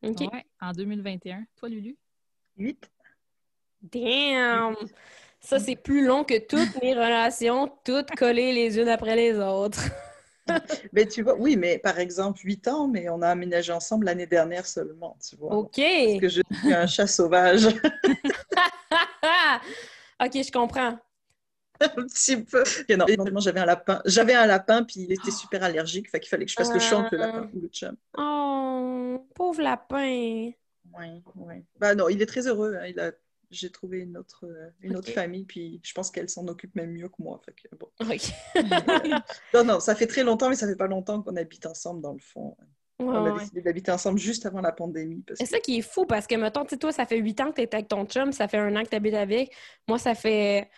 OK. 0.03 0.21
Ouais, 0.21 0.45
en 0.61 0.73
2021. 0.73 1.45
Toi, 1.57 1.69
Lulu? 1.69 1.97
Huit. 2.57 2.91
Damn! 3.83 4.77
Ça, 5.41 5.59
c'est 5.59 5.77
plus 5.77 6.07
long 6.07 6.25
que 6.25 6.39
toutes 6.39 6.81
mes 6.83 6.95
relations, 6.95 7.71
toutes 7.85 8.11
collées 8.13 8.53
les 8.53 8.79
unes 8.79 8.89
après 8.89 9.17
les 9.17 9.39
autres. 9.39 9.81
Ben, 10.93 11.09
tu 11.09 11.23
vois, 11.23 11.37
oui, 11.37 11.57
mais 11.57 11.79
par 11.79 11.99
exemple, 11.99 12.41
huit 12.45 12.69
ans, 12.69 12.87
mais 12.89 13.09
on 13.09 13.23
a 13.23 13.29
aménagé 13.29 13.73
ensemble 13.73 14.07
l'année 14.07 14.27
dernière 14.27 14.67
seulement, 14.67 15.17
tu 15.27 15.37
vois. 15.37 15.55
OK! 15.55 15.81
Parce 15.81 16.21
que 16.21 16.29
je 16.29 16.43
suis 16.61 16.73
un 16.73 16.87
chat 16.87 17.07
sauvage, 17.07 17.67
OK, 20.21 20.33
je 20.33 20.53
comprends. 20.53 20.99
un 21.81 21.89
petit 22.07 22.37
peu. 22.37 22.63
Et 22.89 22.97
non, 22.97 23.07
éventuellement, 23.07 23.41
j'avais 23.41 23.61
un 23.61 23.67
lapin. 23.67 24.01
J'avais 24.05 24.35
un 24.35 24.47
lapin, 24.47 24.85
puis 24.85 25.01
il 25.01 25.13
était 25.13 25.31
super 25.31 25.63
allergique. 25.65 26.09
Fait 26.09 26.21
qu'il 26.21 26.29
fallait 26.29 26.45
que 26.45 26.51
je 26.51 26.57
fasse 26.57 26.73
le 26.73 26.97
entre 26.97 27.15
le 27.15 27.21
lapin 27.21 27.49
ou 27.53 27.61
le 27.61 27.69
chum. 27.69 27.97
Oh, 28.17 29.27
pauvre 29.35 29.63
lapin! 29.63 30.53
Oui, 30.97 31.23
oui. 31.37 31.55
Ben 31.81 31.95
non, 31.97 32.09
il 32.09 32.23
est 32.23 32.27
très 32.27 32.47
heureux. 32.47 32.77
hein. 32.77 32.87
Il 32.87 33.01
a... 33.01 33.11
J'ai 33.55 33.71
trouvé 33.71 34.01
une 34.01 34.17
autre, 34.17 34.45
euh, 34.47 34.71
une 34.83 34.97
autre 34.97 35.11
famille, 35.11 35.45
puis 35.45 35.81
je 35.83 35.93
pense 35.95 36.11
qu'elle 36.11 36.29
s'en 36.29 36.47
occupe 36.49 36.75
même 36.75 36.93
mieux 36.93 37.09
que 37.09 37.21
moi. 37.23 37.41
Fait 37.45 37.53
que, 37.53 37.75
bon. 37.77 37.89
Non, 39.55 39.65
non, 39.65 39.81
ça 39.81 39.95
fait 39.95 40.07
très 40.07 40.25
longtemps, 40.25 40.49
mais 40.49 40.57
ça 40.57 40.67
fait 40.67 40.77
pas 40.77 40.87
longtemps 40.87 41.23
qu'on 41.23 41.37
habite 41.37 41.67
ensemble, 41.67 42.03
dans 42.03 42.13
le 42.13 42.19
fond. 42.19 42.57
Ouais, 43.01 43.07
On 43.07 43.25
a 43.27 43.33
ouais. 43.33 43.41
décidé 43.41 43.61
d'habiter 43.61 43.91
ensemble 43.91 44.19
juste 44.19 44.47
avant 44.47 44.61
la 44.61 44.73
pandémie. 44.73 45.23
Parce 45.27 45.39
C'est 45.39 45.45
que... 45.45 45.51
ça 45.51 45.59
qui 45.61 45.79
est 45.79 45.83
fou 45.83 46.07
parce 46.07 46.27
que, 46.27 46.35
mettons, 46.37 46.63
tu 46.65 46.71
sais, 46.71 46.77
toi, 46.79 46.93
ça 46.93 47.07
fait 47.07 47.19
huit 47.19 47.41
ans 47.41 47.51
que 47.51 47.57
tu 47.57 47.63
es 47.63 47.75
avec 47.75 47.89
ton 47.89 48.05
chum, 48.07 48.33
ça 48.33 48.47
fait 48.49 48.59
un 48.59 48.75
an 48.77 48.85
que 48.85 48.89
tu 48.91 48.97
habites 48.97 49.15
avec. 49.15 49.53
Moi, 49.89 49.99
ça 49.99 50.15
fait 50.15 50.71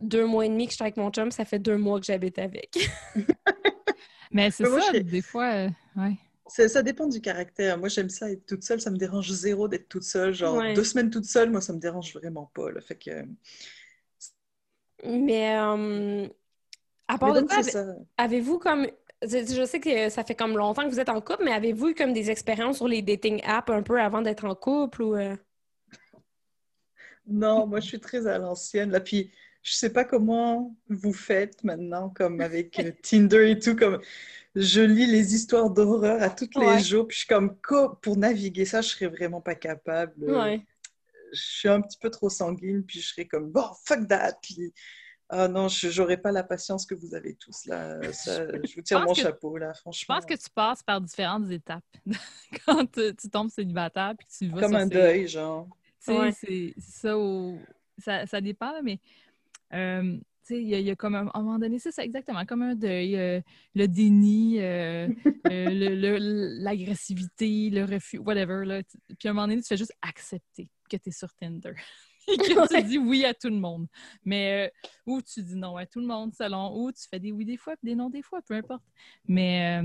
deux 0.00 0.26
mois 0.26 0.44
et 0.44 0.50
demi 0.50 0.66
que 0.66 0.72
je 0.72 0.76
suis 0.76 0.82
avec 0.84 0.98
mon 0.98 1.10
chum, 1.10 1.30
ça 1.30 1.44
fait 1.46 1.58
deux 1.58 1.78
mois 1.78 1.98
que 1.98 2.06
j'habite 2.06 2.38
avec. 2.38 2.76
Mais 4.30 4.50
c'est 4.50 4.68
moi, 4.68 4.80
ça, 4.82 4.92
je- 4.92 4.98
des 4.98 5.22
fois, 5.22 5.50
euh, 5.52 5.68
ouais. 5.96 6.16
Ça 6.48 6.82
dépend 6.82 7.06
du 7.08 7.20
caractère. 7.20 7.76
Moi, 7.78 7.88
j'aime 7.88 8.08
ça 8.08 8.30
être 8.30 8.46
toute 8.46 8.62
seule. 8.62 8.80
Ça 8.80 8.90
me 8.90 8.96
dérange 8.96 9.30
zéro 9.30 9.68
d'être 9.68 9.88
toute 9.88 10.04
seule. 10.04 10.32
Genre, 10.32 10.56
Ouais. 10.56 10.74
deux 10.74 10.84
semaines 10.84 11.10
toute 11.10 11.24
seule, 11.24 11.50
moi, 11.50 11.60
ça 11.60 11.72
me 11.72 11.78
dérange 11.78 12.12
vraiment 12.14 12.50
pas. 12.54 12.70
Là. 12.70 12.80
Fait 12.80 12.96
que... 12.96 13.10
Mais 15.04 15.56
euh, 15.58 16.26
à 17.08 17.12
Mais 17.14 17.18
part 17.18 17.34
de 17.34 17.40
donc, 17.40 17.52
ça, 17.52 17.84
avez-vous 18.16 18.58
comme. 18.58 18.86
Je 19.22 19.28
je 19.46 19.64
sais 19.66 19.80
que 19.80 20.08
ça 20.08 20.24
fait 20.24 20.34
comme 20.34 20.56
longtemps 20.56 20.82
que 20.84 20.88
vous 20.88 21.00
êtes 21.00 21.08
en 21.08 21.20
couple, 21.20 21.44
mais 21.44 21.52
avez-vous 21.52 21.88
eu 21.88 21.94
comme 21.94 22.12
des 22.12 22.30
expériences 22.30 22.76
sur 22.78 22.88
les 22.88 23.02
dating 23.02 23.40
apps 23.44 23.70
un 23.70 23.82
peu 23.82 24.00
avant 24.00 24.22
d'être 24.22 24.44
en 24.44 24.54
couple 24.54 25.02
ou. 25.02 25.14
euh? 25.16 25.36
Non, 27.26 27.66
moi, 27.66 27.80
je 27.80 27.86
suis 27.88 28.00
très 28.00 28.26
à 28.26 28.38
l'ancienne. 28.38 28.90
Là. 28.90 29.00
Puis, 29.00 29.32
je 29.66 29.72
sais 29.74 29.90
pas 29.92 30.04
comment 30.04 30.74
vous 30.88 31.12
faites 31.12 31.64
maintenant, 31.64 32.08
comme 32.10 32.40
avec 32.40 32.78
euh, 32.78 32.92
Tinder 33.02 33.50
et 33.50 33.58
tout. 33.58 33.74
Comme... 33.74 34.00
Je 34.54 34.80
lis 34.80 35.06
les 35.06 35.34
histoires 35.34 35.68
d'horreur 35.70 36.22
à 36.22 36.30
tous 36.30 36.48
les 36.58 36.78
jours. 36.82 37.06
Puis, 37.08 37.16
je 37.16 37.18
suis 37.24 37.28
comme, 37.28 37.56
co- 37.60 37.90
pour 37.96 38.16
naviguer 38.16 38.64
ça, 38.64 38.80
je 38.80 38.88
serais 38.90 39.08
vraiment 39.08 39.40
pas 39.40 39.56
capable. 39.56 40.14
Ouais. 40.30 40.64
Je 41.32 41.40
suis 41.42 41.68
un 41.68 41.80
petit 41.80 41.98
peu 41.98 42.10
trop 42.10 42.30
sanguine. 42.30 42.84
Puis, 42.84 43.00
je 43.00 43.08
serais 43.08 43.26
comme, 43.26 43.50
bon, 43.50 43.66
fuck 43.84 44.06
that. 44.08 44.38
Puis, 44.40 44.72
ah 45.28 45.48
non, 45.48 45.66
je 45.66 46.00
n'aurais 46.00 46.16
pas 46.16 46.30
la 46.30 46.44
patience 46.44 46.86
que 46.86 46.94
vous 46.94 47.12
avez 47.16 47.34
tous 47.34 47.66
là. 47.66 47.98
Ça, 48.12 48.46
je 48.64 48.74
vous 48.76 48.82
tire 48.82 49.00
mon 49.04 49.12
que- 49.12 49.20
chapeau 49.20 49.58
là, 49.58 49.72
Je 49.74 49.80
franchement. 49.80 50.14
pense 50.14 50.24
que 50.24 50.34
tu 50.34 50.48
passes 50.54 50.84
par 50.84 51.00
différentes 51.00 51.50
étapes 51.50 51.82
quand 52.64 52.86
tu, 52.92 53.14
tu 53.16 53.28
tombes 53.28 53.50
célibataire 53.50 54.14
puis 54.16 54.28
tu 54.38 54.48
vas 54.48 54.60
Comme 54.60 54.70
sur 54.70 54.78
un 54.80 54.84
ces- 54.88 54.94
deuil, 54.94 55.26
genre. 55.28 55.66
Tu 56.00 56.12
sais, 56.12 56.18
Ouais. 56.20 56.30
c'est 56.32 56.74
ça, 56.78 57.14
ça, 57.98 58.26
ça 58.26 58.40
dépend, 58.40 58.80
mais 58.84 59.00
euh, 59.76 60.16
tu 60.46 60.54
sais, 60.54 60.62
il 60.62 60.68
y, 60.68 60.74
a- 60.74 60.78
il 60.80 60.86
y 60.86 60.90
a 60.90 60.96
comme 60.96 61.14
un, 61.16 61.26
à 61.28 61.38
un 61.38 61.42
moment 61.42 61.58
donné, 61.58 61.78
c'est 61.78 61.90
ça 61.92 62.04
exactement, 62.04 62.44
comme 62.46 62.62
un 62.62 62.74
deuil, 62.76 63.16
euh, 63.16 63.40
le 63.74 63.86
déni, 63.88 64.60
euh, 64.60 65.08
euh, 65.50 65.68
le- 65.70 65.94
le- 65.94 66.62
l'agressivité, 66.62 67.70
le, 67.70 67.84
refus, 67.84 68.18
whatever. 68.18 68.64
Là. 68.64 68.82
Puis 69.18 69.28
à 69.28 69.30
un 69.30 69.34
moment 69.34 69.48
donné, 69.48 69.60
tu 69.60 69.66
fais 69.68 69.76
juste 69.76 69.94
accepter 70.02 70.68
que 70.88 70.96
tu 70.96 71.08
es 71.08 71.12
sur 71.12 71.32
Tinder. 71.34 71.72
Et 72.28 72.36
que 72.38 72.68
tu 72.76 72.82
dis 72.84 72.98
oui 72.98 73.24
à 73.24 73.34
tout 73.34 73.48
le 73.48 73.56
monde. 73.56 73.86
Mais 74.24 74.66
euh, 74.66 74.90
ou 75.06 75.22
tu 75.22 75.42
dis 75.42 75.54
non 75.56 75.76
à 75.76 75.86
tout 75.86 76.00
le 76.00 76.06
monde 76.06 76.32
selon, 76.34 76.76
ou 76.76 76.90
tu 76.92 77.02
fais 77.08 77.20
des 77.20 77.30
oui 77.32 77.44
des 77.44 77.56
fois, 77.56 77.74
des 77.82 77.94
non 77.94 78.10
des 78.10 78.22
fois, 78.22 78.40
peu 78.42 78.54
importe. 78.54 78.82
Mais 79.28 79.80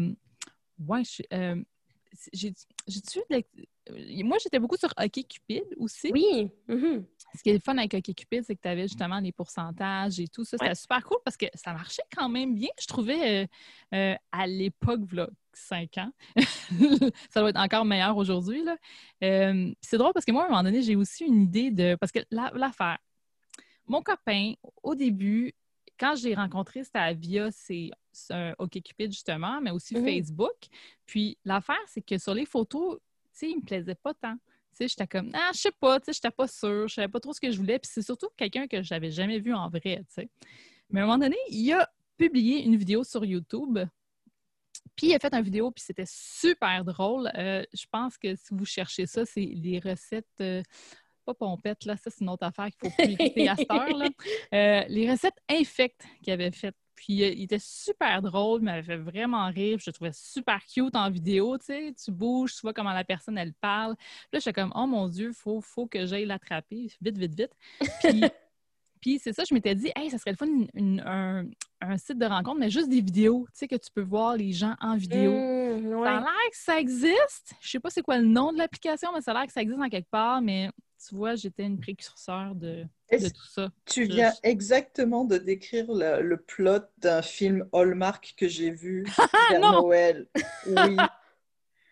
ouais, 0.80 1.04
je- 1.04 1.64
j'ai 2.34 2.50
de 2.52 2.56
euh, 3.92 4.24
Moi, 4.24 4.38
j'étais 4.44 4.60
beaucoup 4.60 4.78
sur 4.78 4.90
Hockey 4.98 5.24
Cupid 5.24 5.64
aussi. 5.78 6.12
Oui. 6.12 6.50
mhm. 6.68 7.06
Ce 7.36 7.42
qui 7.44 7.50
est 7.50 7.54
le 7.54 7.60
fun 7.60 7.78
avec 7.78 7.94
Hockey 7.94 8.14
Cupid, 8.14 8.44
c'est 8.44 8.56
que 8.56 8.62
tu 8.62 8.68
avais 8.68 8.84
justement 8.84 9.20
les 9.20 9.32
pourcentages 9.32 10.20
et 10.20 10.28
tout 10.28 10.44
ça. 10.44 10.58
C'était 10.58 10.70
Ouais. 10.70 10.76
super 10.76 11.04
cool 11.04 11.18
parce 11.24 11.38
que 11.38 11.46
ça 11.54 11.74
marchait 11.74 12.04
quand 12.16 12.28
même 12.30 12.54
bien. 12.56 12.70
Je 12.80 12.88
trouvais 12.88 13.44
euh, 13.44 13.48
euh, 13.96 14.16
à 14.32 14.48
l'époque, 14.48 15.12
là, 15.14 15.30
5 15.54 15.98
ans, 15.98 16.12
ça 17.30 17.40
doit 17.42 17.50
être 17.50 17.60
encore 17.60 17.86
meilleur 17.86 18.16
aujourd'hui. 18.18 18.64
Euh, 19.24 19.74
c'est 19.82 19.98
drôle 19.98 20.14
parce 20.14 20.26
que 20.26 20.32
moi, 20.32 20.44
à 20.44 20.46
un 20.46 20.50
moment 20.50 20.64
donné, 20.64 20.82
j'ai 20.82 20.96
aussi 20.96 21.26
une 21.26 21.44
idée 21.44 21.72
de. 21.72 21.96
Parce 21.96 22.12
que 22.12 22.20
la- 22.32 22.52
l'affaire, 22.56 22.98
mon 23.88 24.02
copain, 24.02 24.54
au 24.84 24.96
début, 24.96 25.54
quand 26.00 26.16
j'ai 26.16 26.34
rencontré, 26.34 26.84
c'était 26.84 27.14
via 27.14 27.50
c'est 27.52 27.92
OkCupid 28.58 29.12
justement, 29.12 29.62
mais 29.62 29.72
aussi 29.72 29.96
Mhm. 29.96 30.04
Facebook. 30.06 30.56
Puis 31.06 31.38
l'affaire, 31.46 31.80
c'est 31.88 32.02
que 32.02 32.18
sur 32.18 32.34
les 32.34 32.46
photos, 32.46 32.98
tu 32.98 33.02
sais, 33.32 33.50
il 33.52 33.58
me 33.58 33.62
plaisait 33.62 33.96
pas 33.96 34.14
tant. 34.14 34.36
Sais, 34.74 34.88
j'étais 34.88 35.08
comme, 35.08 35.32
ah, 35.34 35.52
je 35.54 35.60
sais 35.60 35.72
pas, 35.80 36.00
tu 36.00 36.06
sais, 36.06 36.14
j'étais 36.14 36.32
pas 36.32 36.48
sûre, 36.48 36.88
je 36.88 36.96
savais 36.96 37.08
pas 37.08 37.20
trop 37.20 37.34
ce 37.34 37.42
que 37.42 37.52
je 37.52 37.58
voulais. 37.58 37.80
Puis 37.80 37.92
c'est 37.94 38.02
surtout 38.02 38.30
quelqu'un 38.38 38.68
que 38.68 38.82
j'avais 38.82 39.12
jamais 39.12 39.40
vu 39.40 39.54
en 39.54 39.70
vrai, 39.70 40.04
tu 40.08 40.14
sais. 40.14 40.30
Mais 40.90 41.02
à 41.02 41.04
un 41.04 41.06
moment 41.08 41.18
donné, 41.20 41.38
il 41.50 41.72
a 41.74 41.90
publié 42.18 42.64
une 42.64 42.76
vidéo 42.76 43.04
sur 43.04 43.26
YouTube. 43.26 43.80
Puis 44.96 45.08
il 45.08 45.16
a 45.16 45.20
fait 45.20 45.34
une 45.34 45.42
vidéo, 45.44 45.72
puis 45.72 45.84
c'était 45.86 46.06
super 46.08 46.84
drôle. 46.84 47.32
Euh, 47.36 47.64
je 47.74 47.86
pense 47.92 48.18
que 48.18 48.36
si 48.36 48.48
vous 48.52 48.66
cherchez 48.66 49.06
ça, 49.06 49.26
c'est 49.26 49.42
les 49.42 49.80
recettes. 49.80 50.28
euh, 50.42 50.62
pas 51.26 51.34
pompettes, 51.34 51.86
là, 51.86 51.96
ça 51.98 52.10
c'est 52.10 52.22
une 52.22 52.30
autre 52.30 52.46
affaire 52.46 52.68
qu'il 52.72 52.90
faut 52.90 52.96
plus 52.98 53.14
écouter 53.14 53.48
à 53.48 53.56
cette 53.56 53.72
heure. 53.72 53.96
Là. 53.96 54.10
Euh, 54.54 54.84
les 54.90 55.10
recettes 55.10 55.38
infectes 55.50 56.04
qu'il 56.22 56.34
avait 56.34 56.52
faites. 56.52 56.76
Puis 56.96 57.24
euh, 57.24 57.30
il 57.30 57.44
était 57.44 57.60
super 57.60 58.22
drôle, 58.22 58.62
il 58.62 58.66
m'avait 58.66 58.84
fait 58.84 58.98
vraiment 58.98 59.48
rire. 59.50 59.80
Je 59.80 59.90
le 59.90 59.94
trouvais 59.94 60.12
super 60.14 60.60
cute 60.66 60.96
en 60.96 61.10
vidéo, 61.10 61.58
tu 61.58 61.66
sais. 61.66 61.94
Tu 62.04 62.12
bouges, 62.12 62.54
tu 62.56 62.62
vois 62.62 62.74
comment 62.74 62.94
la 62.94 63.04
personne, 63.04 63.38
elle 63.38 63.54
parle. 63.54 63.96
Là, 64.32 64.40
j'étais 64.40 64.54
comme, 64.54 64.72
oh 64.76 64.86
mon 64.88 65.08
Dieu, 65.08 65.32
faut, 65.34 65.62
faut 65.62 65.88
que 65.88 66.06
j'aille 66.06 66.26
l'attraper. 66.26 66.92
Vite, 67.02 67.18
vite, 67.18 67.34
vite. 67.36 67.52
Puis, 68.00 68.22
puis 69.02 69.20
c'est 69.20 69.34
ça, 69.34 69.44
je 69.50 69.54
m'étais 69.54 69.74
dit, 69.76 69.92
hey, 69.96 70.10
ça 70.10 70.18
serait 70.18 70.32
le 70.32 70.38
fun, 70.38 70.48
une- 70.48 70.70
une- 70.76 71.04
un, 71.06 71.46
un 71.82 71.98
site 71.98 72.18
de 72.20 72.26
rencontre, 72.26 72.60
mais 72.60 72.70
juste 72.70 72.90
des 72.90 73.02
vidéos, 73.02 73.46
tu 73.52 73.60
sais, 73.60 73.68
que 73.68 73.76
tu 73.76 73.90
peux 73.92 74.02
voir 74.04 74.38
les 74.38 74.52
gens 74.52 74.76
en 74.80 74.96
vidéo. 74.96 75.34
Mmh, 75.34 75.61
ouais. 75.74 76.06
Ça 76.06 76.18
a 76.18 76.20
l'air 76.20 76.50
que 76.52 76.58
ça 76.58 76.80
existe. 76.80 77.54
Je 77.62 77.70
sais 77.70 77.80
pas 77.80 77.90
c'est 77.90 78.02
quoi 78.02 78.18
le 78.18 78.26
nom 78.26 78.52
de 78.52 78.58
l'application, 78.58 79.10
mais 79.14 79.22
ça 79.22 79.32
a 79.32 79.34
l'air 79.36 79.48
que 79.48 79.54
ça 79.54 79.62
existe 79.62 79.80
en 79.80 79.90
quelque 79.90 80.10
part. 80.10 80.42
Mais 80.42 80.70
tu 81.08 81.16
vois, 81.16 81.36
j'étais 81.36 81.64
une 81.64 81.80
précurseur 81.80 82.54
de, 82.56 82.86
tout 83.10 83.48
ça. 83.50 83.70
Tu 83.86 84.04
viens 84.04 84.32
exactement 84.44 85.26
de 85.26 85.38
décrire 85.38 85.92
le, 85.92 86.22
le 86.22 86.38
plot 86.38 86.80
d'un 86.98 87.22
film 87.22 87.68
Hallmark 87.74 88.34
que 88.38 88.48
j'ai 88.48 88.72
vu 88.72 89.04
vers 89.04 89.18
Ah! 89.64 89.72
Noël? 89.72 90.28
Oui, 90.68 90.98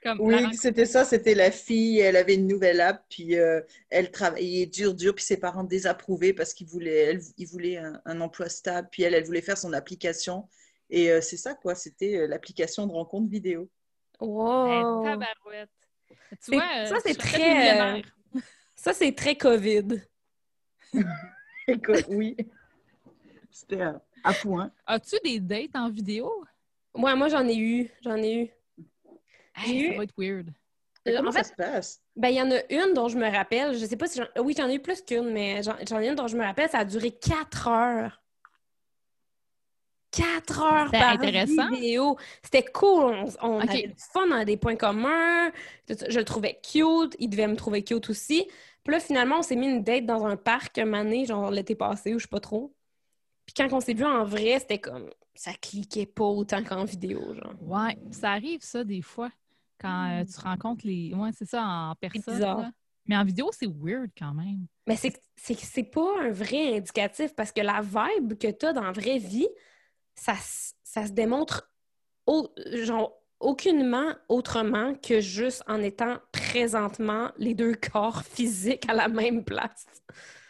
Comme 0.02 0.22
oui, 0.22 0.44
la- 0.44 0.52
c'était 0.54 0.86
ça. 0.86 1.04
C'était 1.04 1.36
la 1.36 1.52
fille. 1.52 2.00
Elle 2.00 2.16
avait 2.16 2.36
une 2.36 2.48
nouvelle 2.48 2.80
app, 2.82 3.04
puis 3.10 3.38
euh, 3.38 3.62
elle 3.90 4.12
travaillait 4.12 4.66
dur, 4.66 4.94
dur, 4.94 5.14
puis 5.14 5.26
ses 5.26 5.38
parents 5.38 5.64
désapprouvaient 5.64 6.34
parce 6.34 6.54
qu'ils 6.54 6.68
voulaient, 6.68 6.98
elle, 7.00 7.22
ils 7.38 7.48
voulaient 7.48 7.78
un, 7.78 8.00
un 8.06 8.22
emploi 8.22 8.48
stable, 8.48 8.88
puis 8.92 9.04
elle, 9.04 9.14
elle 9.14 9.26
voulait 9.26 9.42
faire 9.42 9.58
son 9.58 9.74
application. 9.74 10.48
Et 10.90 11.12
euh, 11.12 11.22
c'est 11.22 11.38
ça, 11.38 11.54
quoi. 11.54 11.76
C'était 11.76 12.18
euh, 12.18 12.28
l'application 12.28 12.88
de 12.88 12.92
rencontre 12.92 13.30
vidéo. 13.30 13.70
Wow. 14.20 15.04
Ben, 15.04 15.12
tabarouette. 15.12 15.70
Tu 16.10 16.16
C'est- 16.42 16.56
vois, 16.56 16.68
euh, 16.78 16.86
ça, 16.88 16.96
c'est 17.06 17.16
très. 17.18 18.02
Ça, 18.76 18.94
c'est 18.94 19.14
très 19.16 19.36
COVID. 19.36 20.02
Écoute, 21.68 22.06
oui. 22.10 22.36
C'était 23.52 23.82
à, 23.82 24.02
à 24.24 24.34
point. 24.34 24.72
As-tu 24.86 25.16
des 25.24 25.40
dates 25.40 25.76
en 25.76 25.90
vidéo? 25.90 26.44
Ouais, 26.94 27.16
moi, 27.16 27.28
j'en 27.30 27.48
ai 27.48 27.56
eu. 27.58 27.90
J'en 28.02 28.16
ai 28.16 28.34
eu. 28.44 28.50
Hey, 29.56 29.82
eu- 29.84 29.92
ça 29.92 29.98
va 29.98 30.04
être 30.04 30.14
weird. 30.18 30.50
Comment 31.06 31.30
en 31.30 31.32
ça 31.32 31.44
fait, 31.44 31.50
se 31.50 31.54
passe? 31.56 32.02
ben, 32.16 32.30
il 32.30 32.36
y 32.36 32.42
en 32.42 32.52
a 32.52 32.60
une 32.70 32.94
dont 32.94 33.08
je 33.08 33.18
me 33.18 33.30
rappelle. 33.30 33.78
Je 33.78 33.86
sais 33.86 33.96
pas 33.98 34.08
si 34.08 34.20
j'en... 34.20 34.44
Oui, 34.44 34.54
j'en 34.58 34.68
ai 34.68 34.76
eu 34.76 34.80
plus 34.82 35.02
qu'une, 35.02 35.32
mais 35.32 35.64
j'en 35.64 35.76
j'en 35.88 36.00
ai 36.00 36.08
une 36.10 36.16
dont 36.16 36.28
je 36.28 36.38
me 36.38 36.44
rappelle. 36.44 36.70
Ça 36.70 36.80
a 36.80 36.86
duré 36.86 37.12
quatre 37.12 37.68
heures. 37.68 38.22
Quatre 40.12 40.62
heures 40.62 40.92
par 40.92 41.14
intéressant? 41.14 41.70
vidéo. 41.70 42.18
C'était 42.44 42.64
cool. 42.64 43.26
On, 43.42 43.60
avait 43.60 43.88
du 43.88 43.94
fun, 44.12 44.28
on 44.28 44.32
a 44.32 44.46
des 44.46 44.58
points 44.58 44.76
communs. 44.76 45.52
Je 45.88 46.18
le 46.18 46.26
trouvais 46.26 46.60
cute. 46.64 47.16
Il 47.20 47.30
devait 47.30 47.48
me 47.48 47.56
trouver 47.56 47.84
cute 47.84 48.10
aussi. 48.10 48.48
Puis 48.84 48.94
là, 48.94 49.00
finalement, 49.00 49.40
on 49.40 49.42
s'est 49.42 49.56
mis 49.56 49.68
une 49.68 49.84
date 49.84 50.06
dans 50.06 50.26
un 50.26 50.36
parc 50.36 50.78
un 50.78 50.86
donné, 50.86 51.26
genre 51.26 51.52
l'été 51.52 51.76
passé, 51.76 52.16
ou 52.16 52.20
je 52.20 52.24
sais 52.24 52.30
pas 52.30 52.40
trop. 52.40 52.74
Puis 53.46 53.54
quand 53.56 53.72
on 53.72 53.80
s'est 53.80 53.94
vu 53.94 54.06
en 54.06 54.24
vrai, 54.24 54.60
c'était 54.60 54.80
comme... 54.80 55.10
Ça 55.36 55.52
cliquait 55.54 56.06
pas 56.06 56.26
autant 56.26 56.64
qu'en 56.64 56.84
vidéo, 56.86 57.34
genre. 57.36 57.54
Ouais, 57.62 57.98
ça 58.12 58.32
arrive 58.32 58.62
ça 58.62 58.84
des 58.84 59.02
fois 59.02 59.30
quand 59.80 60.20
euh, 60.20 60.26
tu 60.26 60.40
rencontres 60.40 60.86
les. 60.86 61.14
Ouais, 61.14 61.30
c'est 61.38 61.48
ça 61.48 61.64
en 61.64 61.96
personne. 61.96 62.40
là. 62.40 62.72
Mais 63.08 63.18
en 63.18 63.24
vidéo, 63.24 63.50
c'est 63.52 63.68
weird 63.68 64.12
quand 64.18 64.34
même. 64.34 64.68
Mais 64.88 64.96
c'est 64.96 65.20
c'est 65.36 65.56
c'est 65.56 65.84
pas 65.84 66.22
un 66.22 66.32
vrai 66.32 66.78
indicatif 66.78 67.34
parce 67.36 67.52
que 67.52 67.62
la 67.62 67.82
vibe 67.82 68.38
que 68.38 68.52
tu 68.52 68.66
as 68.66 68.74
dans 68.74 68.84
la 68.84 68.92
vraie 68.92 69.18
vie, 69.18 69.48
ça, 70.20 71.06
se 71.08 71.12
démontre 71.12 71.70
au- 72.26 72.50
genre, 72.74 73.14
aucunement 73.40 74.14
autrement 74.28 74.94
que 74.96 75.22
juste 75.22 75.64
en 75.68 75.82
étant 75.82 76.18
présentement 76.32 77.32
les 77.38 77.54
deux 77.54 77.76
corps 77.76 78.24
physiques 78.24 78.88
à 78.90 78.94
la 78.94 79.08
même 79.08 79.44
place. 79.44 79.86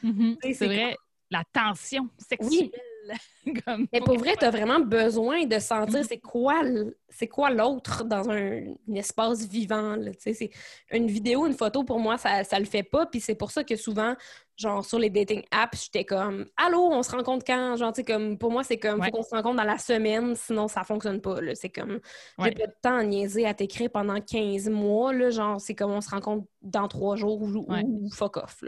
Mhm. 0.02 0.38
C'est- 0.42 0.48
C'est 0.50 0.54
c'est 0.54 0.66
vrai, 0.66 0.96
la 1.30 1.44
tension 1.54 2.10
sexuelle. 2.18 2.72
Comme 3.66 3.88
Mais 3.92 4.02
pour 4.02 4.18
vrai, 4.18 4.36
tu 4.38 4.46
as 4.46 4.52
vraiment 4.52 4.80
besoin 4.80 5.46
de 5.46 5.60
sentir 5.60 6.00
Mhm. 6.00 6.06
c'est 6.08 6.20
quoi 6.20 6.62
c'est 7.10 7.28
quoi 7.28 7.50
l'autre 7.50 8.04
dans 8.04 8.30
un, 8.30 8.62
un 8.90 8.96
espace 8.96 9.48
vivant. 9.48 9.96
là, 9.96 10.12
c'est 10.20 10.52
une 10.92 11.08
vidéo, 11.08 11.48
une 11.48 11.54
photo, 11.56 11.84
pour 11.84 12.00
moi, 12.00 12.18
ça, 12.18 12.44
ça 12.44 12.60
le 12.60 12.66
fait 12.66 12.84
pas. 12.84 13.06
Puis 13.08 13.20
c'est 13.20 13.34
pour 13.36 13.50
ça 13.52 13.64
que 13.64 13.76
souvent, 13.76 14.16
genre 14.56 14.86
sur 14.86 15.00
les 15.00 15.10
dating 15.10 15.42
apps, 15.52 15.86
j'étais 15.86 16.06
comme 16.06 16.46
Allô, 16.56 16.80
on 16.92 17.02
se 17.02 17.12
rencontre 17.12 17.44
quand? 17.46 17.76
Genre, 17.78 17.92
tu 17.94 18.02
sais, 18.02 18.04
comme 18.06 18.38
pour 18.38 18.52
moi, 18.52 18.64
c'est 18.64 18.78
comme 18.78 19.00
Ouais. 19.00 19.08
faut 19.08 19.18
qu'on 19.18 19.24
se 19.24 19.34
rencontre 19.36 19.56
dans 19.58 19.64
la 19.64 19.78
semaine, 19.80 20.36
sinon 20.36 20.68
ça 20.68 20.84
fonctionne 20.84 21.20
pas. 21.20 21.38
C'est 21.56 21.70
comme 21.70 22.00
j'ai 22.38 22.44
Ouais. 22.46 22.52
pas 22.52 22.68
de 22.68 22.74
temps 22.82 22.98
à 22.98 23.04
niaiser 23.04 23.46
à 23.48 23.54
t'écrire 23.56 23.90
pendant 23.90 24.20
15 24.22 24.70
mois. 24.70 25.12
Là, 25.12 25.30
genre, 25.32 25.60
c'est 25.60 25.74
comme 25.76 25.92
on 25.92 26.02
se 26.02 26.10
rencontre 26.10 26.46
dans 26.62 26.88
trois 26.88 27.16
jours 27.16 27.42
ou, 27.42 27.66
Ouais. 27.72 27.84
ou 27.86 28.10
fuck 28.12 28.38
off. 28.38 28.64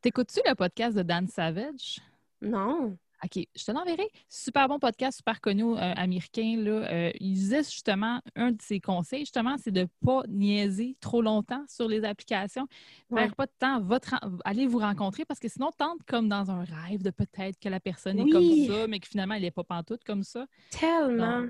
T'écoutes-tu 0.00 0.40
le 0.46 0.54
podcast 0.54 0.96
de 0.96 1.02
Dan 1.02 1.28
Savage? 1.28 2.00
Non. 2.42 2.96
OK, 3.22 3.46
je 3.56 3.64
te 3.64 3.70
l'enverrai. 3.72 4.08
Super 4.28 4.68
bon 4.68 4.78
podcast, 4.78 5.18
super 5.18 5.40
connu 5.40 5.62
euh, 5.64 5.76
américain. 5.96 6.56
Là. 6.58 6.70
Euh, 6.90 7.10
il 7.20 7.34
disait 7.34 7.62
justement, 7.62 8.20
un 8.36 8.52
de 8.52 8.60
ses 8.60 8.80
conseils, 8.80 9.20
justement, 9.20 9.56
c'est 9.56 9.70
de 9.70 9.82
ne 9.82 9.86
pas 10.04 10.22
niaiser 10.28 10.96
trop 11.00 11.22
longtemps 11.22 11.64
sur 11.68 11.88
les 11.88 12.04
applications. 12.04 12.66
Ouais. 13.10 13.22
Faire 13.22 13.34
pas 13.36 13.46
de 13.46 13.52
temps, 13.58 13.80
va 13.80 14.00
te 14.00 14.10
ren- 14.10 14.38
allez 14.44 14.66
vous 14.66 14.78
rencontrer 14.78 15.24
parce 15.24 15.40
que 15.40 15.48
sinon, 15.48 15.70
tente 15.76 16.02
comme 16.06 16.28
dans 16.28 16.50
un 16.50 16.64
rêve 16.64 17.02
de 17.02 17.10
peut-être 17.10 17.58
que 17.58 17.68
la 17.68 17.80
personne 17.80 18.18
est 18.18 18.30
comme 18.30 18.42
ça, 18.68 18.86
mais 18.88 18.98
que 19.00 19.08
finalement, 19.08 19.34
elle 19.34 19.42
n'est 19.42 19.50
pas 19.50 19.64
pantoute 19.64 20.04
comme 20.04 20.22
ça. 20.22 20.46
Tellement. 20.70 21.46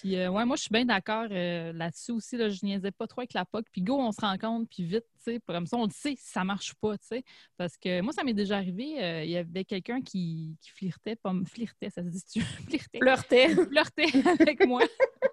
Puis, 0.00 0.14
euh, 0.16 0.30
ouais, 0.30 0.44
moi, 0.44 0.54
je 0.56 0.62
suis 0.62 0.70
bien 0.72 0.84
d'accord 0.84 1.26
euh, 1.30 1.72
là-dessus 1.72 2.12
aussi. 2.12 2.36
Là, 2.36 2.48
je 2.48 2.64
niaisais 2.64 2.92
pas 2.92 3.06
trop 3.08 3.20
avec 3.20 3.32
la 3.32 3.44
POC. 3.44 3.66
Puis, 3.72 3.82
go, 3.82 3.98
on 3.98 4.12
se 4.12 4.20
rencontre, 4.20 4.68
puis 4.70 4.84
vite, 4.84 5.04
tu 5.16 5.32
sais. 5.32 5.40
Comme 5.44 5.66
ça, 5.66 5.76
on 5.76 5.84
le 5.86 5.90
sait 5.90 6.14
si 6.16 6.30
ça 6.30 6.44
marche 6.44 6.74
pas, 6.74 6.96
tu 6.98 7.06
sais. 7.08 7.24
Parce 7.56 7.76
que 7.76 8.00
moi, 8.00 8.12
ça 8.12 8.22
m'est 8.22 8.32
déjà 8.32 8.58
arrivé. 8.58 9.02
euh, 9.02 9.24
Il 9.24 9.30
y 9.30 9.36
avait 9.36 9.64
quelqu'un 9.64 10.00
qui, 10.00 10.56
qui 10.60 10.70
flirtait, 10.70 11.16
pas 11.16 11.32
me 11.32 11.44
flirtait, 11.44 11.90
ça 11.90 12.02
se 12.04 12.08
dit-tu? 12.08 12.40
flirtait. 12.68 12.98
Pleurtais. 13.00 13.48
Flirtait 13.48 14.28
avec 14.40 14.66
moi. 14.66 14.82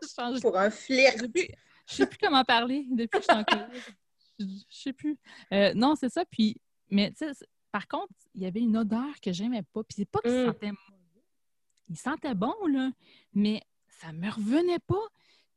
je 0.02 0.08
change 0.08 0.42
Pour 0.42 0.58
un 0.58 0.72
flirt. 0.72 1.14
je 1.16 1.20
sais 1.22 1.30
plus- 1.30 1.48
je 1.88 1.94
sais 1.94 2.08
plus 2.08 2.18
comment 2.18 2.44
parler 2.44 2.88
depuis 2.90 3.20
que 3.20 3.26
je 3.26 3.32
suis 3.32 3.40
en 3.40 3.44
COVID. 3.44 3.80
Je 4.40 4.46
sais 4.70 4.94
plus. 4.94 5.18
Non, 5.76 5.94
c'est 5.96 6.10
ça. 6.10 6.26
Puis, 6.26 6.58
mais 6.90 7.12
tu 7.12 7.18
sais, 7.18 7.32
par 7.72 7.88
contre, 7.88 8.12
il 8.34 8.42
y 8.42 8.46
avait 8.48 8.62
une 8.62 8.76
odeur 8.78 9.20
que 9.22 9.32
j'aimais 9.32 9.62
pas. 9.62 9.84
Puis 9.84 9.96
c'est 9.98 10.10
pas 10.10 10.22
qu'il 10.22 10.32
Mm. 10.32 10.46
sentait 10.48 10.72
mauvais. 10.72 11.24
Il 11.90 11.98
sentait 11.98 12.34
bon, 12.34 12.56
là, 12.68 12.90
mais 13.34 13.62
ça 14.02 14.12
me 14.14 14.30
revenait 14.30 14.80
pas. 14.88 15.04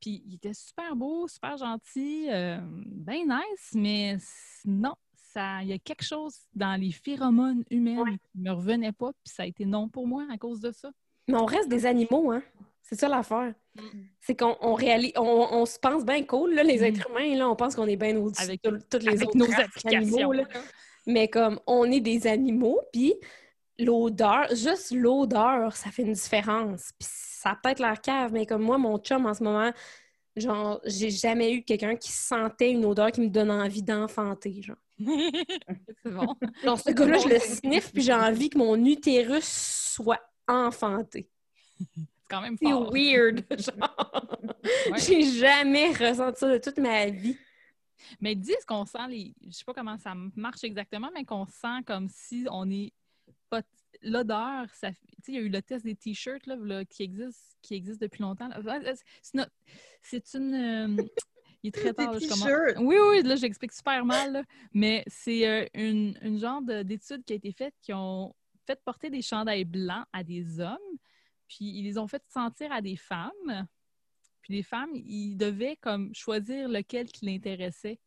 Puis 0.00 0.22
il 0.26 0.34
était 0.34 0.54
super 0.54 0.94
beau, 0.94 1.26
super 1.26 1.56
gentil, 1.56 2.28
euh, 2.30 2.58
bien 2.86 3.24
nice, 3.24 3.70
mais 3.74 4.16
non, 4.64 4.94
ça, 5.32 5.60
il 5.62 5.68
y 5.68 5.72
a 5.72 5.78
quelque 5.78 6.04
chose 6.04 6.36
dans 6.54 6.80
les 6.80 6.92
phéromones 6.92 7.64
humaines 7.70 7.98
Ouais. 8.00 8.12
qui 8.30 8.38
me 8.38 8.50
revenait 8.52 8.92
pas, 8.92 9.10
puis 9.24 9.34
ça 9.34 9.42
a 9.42 9.46
été 9.46 9.64
non 9.64 9.88
pour 9.88 10.06
moi 10.06 10.24
à 10.32 10.38
cause 10.38 10.60
de 10.60 10.70
ça. 10.70 10.90
Mais 11.26 11.36
on 11.36 11.44
reste 11.46 11.68
des 11.68 11.84
animaux, 11.84 12.30
hein? 12.30 12.42
C'est 12.82 12.98
ça 12.98 13.08
l'affaire. 13.08 13.52
Mm. 13.74 13.82
C'est 14.20 14.38
qu'on 14.38 14.56
on 14.60 14.72
réalise, 14.74 15.12
on, 15.16 15.48
on 15.50 15.66
se 15.66 15.78
pense 15.80 16.04
bien 16.04 16.22
cool, 16.24 16.54
là, 16.54 16.62
les 16.62 16.78
Mm. 16.80 16.84
être 16.84 17.10
humains, 17.10 17.36
là, 17.36 17.48
on 17.50 17.56
pense 17.56 17.74
qu'on 17.74 17.86
est 17.86 17.96
bien 17.96 18.16
au-dessus 18.16 18.42
Avec- 18.42 18.62
de 18.62 18.78
toutes 18.88 19.02
les 19.02 19.08
Avec 19.16 19.28
autres 19.28 19.36
nos 19.36 19.52
applications. 19.60 20.30
là. 20.30 20.44
Mais 21.06 21.26
comme 21.28 21.58
on 21.66 21.84
est 21.90 22.00
des 22.00 22.26
animaux, 22.28 22.80
puis 22.92 23.14
l'odeur, 23.78 24.46
juste 24.54 24.92
l'odeur, 24.92 25.74
ça 25.76 25.90
fait 25.90 26.02
une 26.02 26.12
différence. 26.12 26.90
Puis 26.98 27.08
ça 27.38 27.50
a 27.50 27.56
peut-être 27.56 27.78
l'air 27.78 28.00
cave, 28.00 28.32
mais 28.32 28.46
comme 28.46 28.62
moi, 28.62 28.78
mon 28.78 28.98
chum 28.98 29.26
en 29.26 29.34
ce 29.34 29.44
moment, 29.44 29.72
genre, 30.36 30.80
j'ai 30.84 31.10
jamais 31.10 31.52
eu 31.52 31.62
quelqu'un 31.62 31.94
qui 31.94 32.10
sentait 32.10 32.72
une 32.72 32.84
odeur 32.84 33.12
qui 33.12 33.20
me 33.20 33.28
donne 33.28 33.50
envie 33.50 33.82
d'enfanter, 33.82 34.60
genre. 34.62 34.76
c'est 34.98 36.10
bon. 36.10 36.34
Genre, 36.64 36.80
ce 36.80 36.90
gars-là, 36.90 37.18
je 37.18 37.28
le 37.28 37.38
sniffe, 37.38 37.92
puis 37.92 38.02
j'ai 38.02 38.12
envie 38.12 38.50
que 38.50 38.58
mon 38.58 38.84
utérus 38.84 39.44
soit 39.94 40.20
enfanté. 40.48 41.28
C'est 41.78 41.86
quand 42.28 42.40
même 42.40 42.56
C'est 42.60 42.70
fort. 42.70 42.92
weird. 42.92 43.44
genre. 43.58 44.38
Ouais. 44.90 44.98
J'ai 44.98 45.22
jamais 45.22 45.92
ressenti 45.92 46.40
ça 46.40 46.48
de 46.52 46.58
toute 46.58 46.78
ma 46.78 47.06
vie. 47.06 47.36
Mais 48.20 48.32
ils 48.32 48.40
disent 48.40 48.64
qu'on 48.66 48.84
sent 48.84 49.06
les. 49.08 49.34
Je 49.46 49.50
sais 49.50 49.64
pas 49.64 49.74
comment 49.74 49.96
ça 49.98 50.12
marche 50.34 50.64
exactement, 50.64 51.10
mais 51.14 51.24
qu'on 51.24 51.46
sent 51.46 51.82
comme 51.86 52.08
si 52.08 52.46
on 52.50 52.68
est 52.68 52.92
pas. 53.48 53.62
L'odeur, 54.02 54.66
ça. 54.74 54.90
Il 55.26 55.34
y 55.34 55.38
a 55.38 55.40
eu 55.40 55.48
le 55.48 55.60
test 55.62 55.84
des 55.84 55.94
t-shirts 55.96 56.46
là, 56.46 56.56
là, 56.56 56.84
qui 56.84 57.02
existe, 57.02 57.56
qui 57.62 57.74
existe 57.74 58.00
depuis 58.00 58.22
longtemps. 58.22 58.48
C'est 59.22 59.34
une. 59.38 59.46
C'est 60.02 60.34
une 60.34 60.54
euh, 60.54 61.02
Il 61.62 61.68
est 61.68 61.72
très 61.72 61.90
Des 61.90 61.94
tard. 61.94 62.12
là, 62.12 62.18
je 62.20 62.28
commence- 62.28 62.44
t-shirts. 62.44 62.76
Oui, 62.78 62.96
oui, 63.10 63.22
là, 63.22 63.34
j'explique 63.36 63.72
super 63.72 64.04
mal. 64.04 64.32
là. 64.32 64.42
Mais 64.72 65.02
c'est 65.08 65.46
euh, 65.48 65.66
une, 65.74 66.16
une 66.22 66.38
genre 66.38 66.62
de- 66.62 66.82
d'étude 66.82 67.24
qui 67.24 67.32
a 67.32 67.36
été 67.36 67.50
faite 67.52 67.74
qui 67.82 67.92
ont 67.92 68.34
fait 68.66 68.80
porter 68.84 69.10
des 69.10 69.22
chandails 69.22 69.64
blancs 69.64 70.04
à 70.12 70.22
des 70.22 70.60
hommes. 70.60 70.76
puis 71.48 71.64
ils 71.64 71.82
les 71.84 71.98
ont 71.98 72.06
fait 72.06 72.22
sentir 72.28 72.70
à 72.70 72.80
des 72.80 72.96
femmes. 72.96 73.66
Puis 74.42 74.54
les 74.54 74.62
femmes, 74.62 74.90
ils 74.94 75.36
devaient 75.36 75.76
comme 75.76 76.14
choisir 76.14 76.68
lequel 76.68 77.06
qui 77.08 77.26
l'intéressait. 77.26 77.98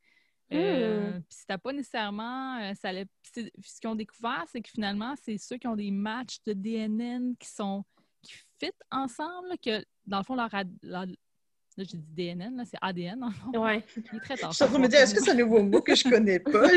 Euh, 0.54 1.12
Hmm. 1.12 1.22
puis 1.22 1.38
c'était 1.40 1.58
pas 1.58 1.72
nécessairement. 1.74 2.58
euh, 2.60 2.74
ça 2.74 2.90
allait- 2.90 3.06
ce 3.34 3.42
qu'ils 3.80 3.90
ont 3.90 3.96
découvert, 3.96 4.44
c'est 4.52 4.62
que 4.62 4.70
finalement, 4.70 5.14
c'est 5.24 5.38
ceux 5.38 5.58
qui 5.58 5.68
ont 5.68 5.76
des 5.76 5.92
matchs 5.92 6.38
de 6.46 6.54
DNN 6.54 7.36
qui 7.40 7.50
sont 7.50 7.84
qui 8.22 8.34
fit 8.60 8.72
ensemble, 8.92 9.48
là, 9.50 9.56
que 9.58 9.84
dans 10.06 10.20
le 10.20 10.24
fond, 10.24 10.36
leur, 10.36 10.54
ad- 10.54 10.70
leur- 10.84 11.06
là, 11.08 11.16
j'ai 11.78 11.98
dit 11.98 12.04
DNN, 12.14 12.56
là, 12.56 12.64
c'est 12.66 12.78
ADN, 12.82 13.20
dans 13.20 13.28
le 13.28 13.34
fond. 13.34 13.60
Ouais. 13.64 13.84
Il 14.12 14.18
est 14.18 14.20
très 14.20 14.38
tard. 14.38 14.52
Je 14.52 14.58
suis 14.58 14.64
en 14.64 14.68
train 14.68 14.78
de 14.78 14.84
me 14.84 14.88
dire, 14.88 15.00
est-ce 15.00 15.16
que 15.16 15.24
c'est 15.24 15.32
un 15.32 15.36
nouveau 15.36 15.64
mot 15.64 15.82
que 15.82 15.96
je 15.96 16.04
connais 16.08 16.40
pas? 16.40 16.52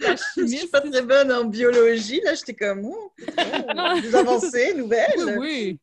Je, 0.00 0.06
je 0.36 0.46
suis 0.46 0.68
pas 0.68 0.80
très 0.80 1.02
bonne 1.02 1.30
en 1.32 1.44
biologie. 1.44 2.20
Là, 2.24 2.34
j'étais 2.34 2.54
comme, 2.54 2.84
oh, 2.86 3.12
oh, 3.20 4.00
des 4.00 4.14
avancées 4.14 4.74
nouvelles. 4.74 5.08
Oui, 5.16 5.34
oui. 5.38 5.78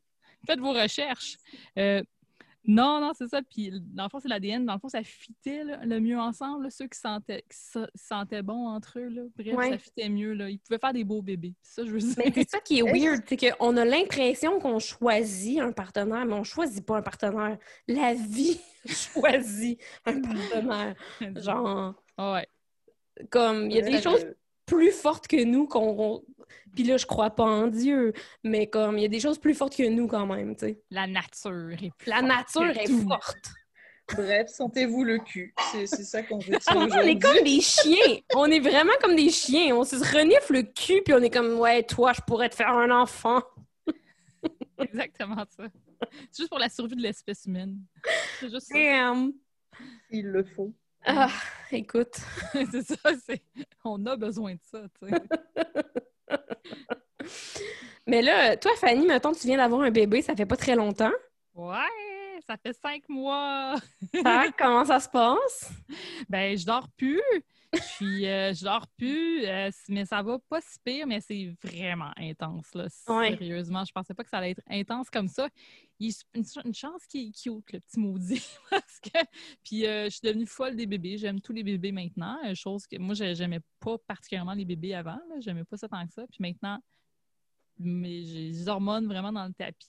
Faites 0.46 0.60
vos 0.60 0.74
recherches. 0.74 1.38
Euh, 1.78 2.02
non, 2.66 3.02
non, 3.02 3.12
c'est 3.14 3.28
ça. 3.28 3.42
Puis, 3.42 3.72
dans 3.94 4.04
le 4.04 4.10
fond, 4.10 4.20
c'est 4.20 4.30
l'ADN. 4.30 4.66
Dans 4.66 4.74
le 4.74 4.80
fond, 4.80 4.88
ça 4.88 5.04
fitait 5.04 5.64
là, 5.64 5.84
le 5.86 6.00
mieux 6.00 6.18
ensemble. 6.18 6.64
là. 6.64 6.70
Ceux 6.70 6.88
qui 6.88 6.98
sentaient, 6.98 7.44
qui 7.50 7.80
sentaient 7.96 8.42
bon 8.42 8.68
entre 8.68 9.00
eux. 9.00 9.10
Là. 9.10 9.22
Bref, 9.38 9.56
Ouais. 9.56 9.70
ça 9.72 9.78
fitait 9.78 10.10
mieux. 10.10 10.34
Là. 10.34 10.50
Ils 10.50 10.60
pouvaient 10.60 10.80
faire 10.80 10.94
des 10.94 11.04
beaux 11.04 11.22
bébés. 11.22 11.56
Ça, 11.62 11.84
je 11.86 11.92
veux 11.92 12.00
dire. 12.00 12.14
Mais 12.18 12.32
c'est 12.34 12.50
ça 12.50 12.60
qui 12.60 12.80
est 12.80 12.82
weird, 12.94 13.24
c'est 13.28 13.38
qu'on 13.58 13.76
a 13.76 13.84
l'impression 13.86 14.60
qu'on 14.60 14.80
choisit 14.80 15.60
un 15.60 15.72
partenaire, 15.74 16.26
mais 16.26 16.34
on 16.34 16.44
choisit 16.44 16.86
pas 16.86 16.98
un 16.98 17.02
partenaire. 17.02 17.58
La 17.88 18.14
vie 18.14 18.60
choisit 18.86 19.80
un 20.06 20.22
partenaire. 20.22 20.96
Genre, 21.36 21.94
ouais. 22.18 22.48
comme, 23.30 23.70
il 23.70 23.76
y 23.76 23.80
a 23.80 23.82
des 23.82 23.96
Ouais, 23.96 24.02
choses 24.02 24.26
plus 24.66 24.92
fortes 24.92 25.28
que 25.28 25.44
nous 25.44 25.68
qu'on... 25.68 26.24
Puis 26.76 26.84
là, 26.84 26.98
je 26.98 27.06
crois 27.06 27.30
pas 27.32 27.44
en 27.46 27.68
Dieu, 27.68 28.14
mais 28.44 28.68
comme, 28.68 28.98
il 28.98 29.02
y 29.02 29.06
a 29.06 29.10
des 29.10 29.20
choses 29.20 29.40
plus 29.40 29.54
fortes 29.54 29.76
que 29.76 29.88
nous 29.88 30.08
quand 30.08 30.26
même, 30.26 30.56
tu 30.56 30.66
sais. 30.68 30.82
La 30.92 31.08
nature 31.08 31.72
est 31.74 31.92
plus 31.98 32.10
La 32.10 32.18
forte 32.18 32.28
nature 32.28 32.78
est 32.82 32.86
tout. 32.86 33.08
forte. 33.08 33.50
Bref, 34.16 34.50
sentez-vous 34.50 35.04
le 35.06 35.18
cul. 35.20 35.54
C'est 35.72 35.88
ça 35.88 36.22
qu'on 36.24 36.38
veut 36.38 36.50
dire 36.52 36.60
on 36.76 36.88
est 37.02 37.18
comme 37.20 37.42
des 37.44 37.62
chiens. 37.62 38.18
On 38.36 38.46
est 38.48 38.60
vraiment 38.60 38.92
comme 39.02 39.16
des 39.16 39.30
chiens. 39.30 39.76
On 39.76 39.86
se 39.86 39.96
renifle 39.96 40.54
le 40.54 40.64
cul, 40.64 41.02
puis 41.06 41.14
on 41.14 41.20
est 41.22 41.30
comme, 41.30 41.58
ouais, 41.58 41.84
toi, 41.84 42.12
je 42.14 42.20
pourrais 42.28 42.50
te 42.50 42.56
faire 42.56 42.70
un 42.72 42.92
enfant. 42.92 43.42
Exactement 44.78 45.46
ça. 45.58 45.68
C'est 46.32 46.38
juste 46.44 46.50
pour 46.50 46.60
la 46.60 46.68
survie 46.70 46.96
de 46.98 47.02
l'espèce 47.02 47.46
humaine. 47.46 47.80
C'est 48.40 48.50
juste 48.50 48.68
ça. 48.68 48.78
Damn. 48.78 49.32
Il 50.12 50.28
le 50.28 50.44
faut. 50.44 50.74
Ah, 51.06 51.30
écoute. 51.72 52.16
c'est 52.72 52.84
ça. 52.84 53.12
c'est- 53.26 53.44
On 53.86 54.06
a 54.06 54.16
besoin 54.18 54.54
de 54.56 54.60
ça. 54.70 54.82
tu 55.02 55.08
sais. 55.10 55.22
Mais 58.08 58.22
là, 58.22 58.58
toi, 58.58 58.72
Fanny, 58.78 59.06
mettons, 59.06 59.32
tu 59.34 59.48
viens 59.48 59.58
d'avoir 59.58 59.82
un 59.82 59.92
bébé, 59.92 60.22
ça 60.22 60.36
fait 60.36 60.46
pas 60.46 60.58
très 60.58 60.76
longtemps. 60.76 61.12
Ouais, 61.54 62.40
ça 62.46 62.58
fait 62.58 62.74
cinq 62.74 63.08
mois. 63.08 63.76
Comment 64.58 64.86
ça 64.86 65.00
se 65.00 65.10
passe? 65.10 65.72
Ben, 66.30 66.58
je 66.58 66.66
dors 66.66 66.88
plus. 66.98 67.22
Puis, 67.98 68.28
euh, 68.28 68.54
je 68.54 68.64
dors 68.64 68.88
plus, 68.98 69.46
euh, 69.46 69.70
mais 69.90 70.06
ça 70.06 70.22
va 70.22 70.38
pas 70.50 70.62
si 70.62 70.78
pire, 70.84 71.08
mais 71.08 71.22
c'est 71.22 71.56
vraiment 71.64 72.12
intense, 72.18 72.74
là. 72.76 72.88
Ouais. 73.08 73.30
Sérieusement, 73.30 73.84
je 73.84 73.92
pensais 73.92 74.14
pas 74.14 74.24
que 74.24 74.30
ça 74.30 74.38
allait 74.38 74.52
être 74.52 74.62
intense 74.70 75.10
comme 75.10 75.28
ça. 75.28 75.50
Il 76.00 76.10
est 76.10 76.24
une, 76.36 76.44
une 76.66 76.74
chance 76.74 77.06
qu'il 77.08 77.30
est 77.30 77.32
cute, 77.32 77.72
le 77.74 77.80
petit 77.80 78.00
maudit. 78.00 78.44
parce 78.70 79.00
que... 79.00 79.18
Puis, 79.64 79.86
euh, 79.86 80.06
je 80.06 80.10
suis 80.10 80.22
devenue 80.24 80.46
folle 80.46 80.76
des 80.76 80.86
bébés. 80.86 81.18
J'aime 81.18 81.42
tous 81.42 81.54
les 81.54 81.64
bébés 81.64 81.92
maintenant. 81.92 82.38
Chose 82.54 82.86
que 82.86 82.98
moi, 82.98 83.16
j'ai- 83.16 83.36
j'aimais 83.36 83.62
pas 83.80 83.98
particulièrement 83.98 84.54
les 84.54 84.66
bébés 84.66 84.94
avant. 84.94 85.20
J'aimais 85.40 85.64
pas 85.64 85.78
ça 85.78 85.88
tant 85.88 86.06
que 86.06 86.14
ça. 86.14 86.26
Puis 86.28 86.38
maintenant, 86.42 86.80
mais 87.80 88.24
j'ai 88.24 88.50
les 88.50 88.68
hormones 88.68 89.08
vraiment 89.08 89.32
dans 89.32 89.46
le 89.46 89.54
tapis. 89.54 89.88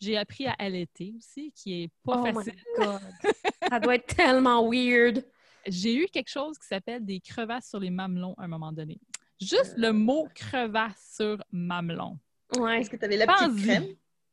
J'ai 0.00 0.16
appris 0.16 0.46
à 0.46 0.52
allaiter 0.58 1.14
aussi, 1.16 1.52
qui 1.52 1.82
est 1.82 1.88
pas 2.04 2.22
oh 2.22 2.32
facile. 2.32 2.54
my 2.78 2.84
God. 2.84 3.00
ça 3.68 3.80
doit 3.80 3.96
être 3.96 4.14
tellement 4.14 4.68
weird. 4.70 5.24
J'ai 5.66 5.94
eu 5.94 6.06
quelque 6.06 6.30
chose 6.30 6.58
qui 6.58 6.66
s'appelle 6.66 7.04
des 7.04 7.20
crevasses 7.20 7.68
sur 7.68 7.80
les 7.80 7.90
mamelons 7.90 8.34
à 8.38 8.44
un 8.44 8.48
moment 8.48 8.72
donné. 8.72 9.00
Juste 9.40 9.74
le 9.76 9.92
mot 9.92 10.28
crevasse 10.34 11.14
sur 11.16 11.42
mamelon. 11.52 12.18
Ouais. 12.56 12.80
Est-ce 12.80 12.90
que 12.90 12.96
tu 12.96 13.04
avais 13.04 13.16
la 13.16 13.26
petite 13.26 13.62
crème? 13.64 13.86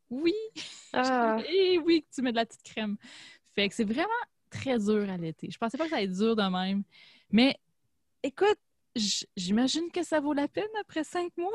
Oui, 0.09 0.33
Ah. 0.93 1.37
et 1.49 1.77
oui, 1.79 2.05
tu 2.13 2.21
mets 2.21 2.31
de 2.31 2.35
la 2.37 2.45
petite 2.45 2.63
crème. 2.63 2.97
Fait 3.55 3.67
que 3.69 3.75
c'est 3.75 3.85
vraiment 3.85 4.09
très 4.49 4.77
dur 4.77 5.09
à 5.09 5.17
l'été. 5.17 5.49
Je 5.49 5.57
pensais 5.57 5.77
pas 5.77 5.85
que 5.85 5.89
ça 5.89 5.95
allait 5.97 6.05
être 6.05 6.17
dur 6.17 6.35
de 6.35 6.43
même. 6.43 6.83
Mais 7.31 7.57
écoute, 8.23 8.59
j'imagine 8.95 9.89
que 9.93 10.03
ça 10.03 10.19
vaut 10.19 10.33
la 10.33 10.47
peine 10.47 10.69
après 10.79 11.03
cinq 11.03 11.31
mois. 11.37 11.51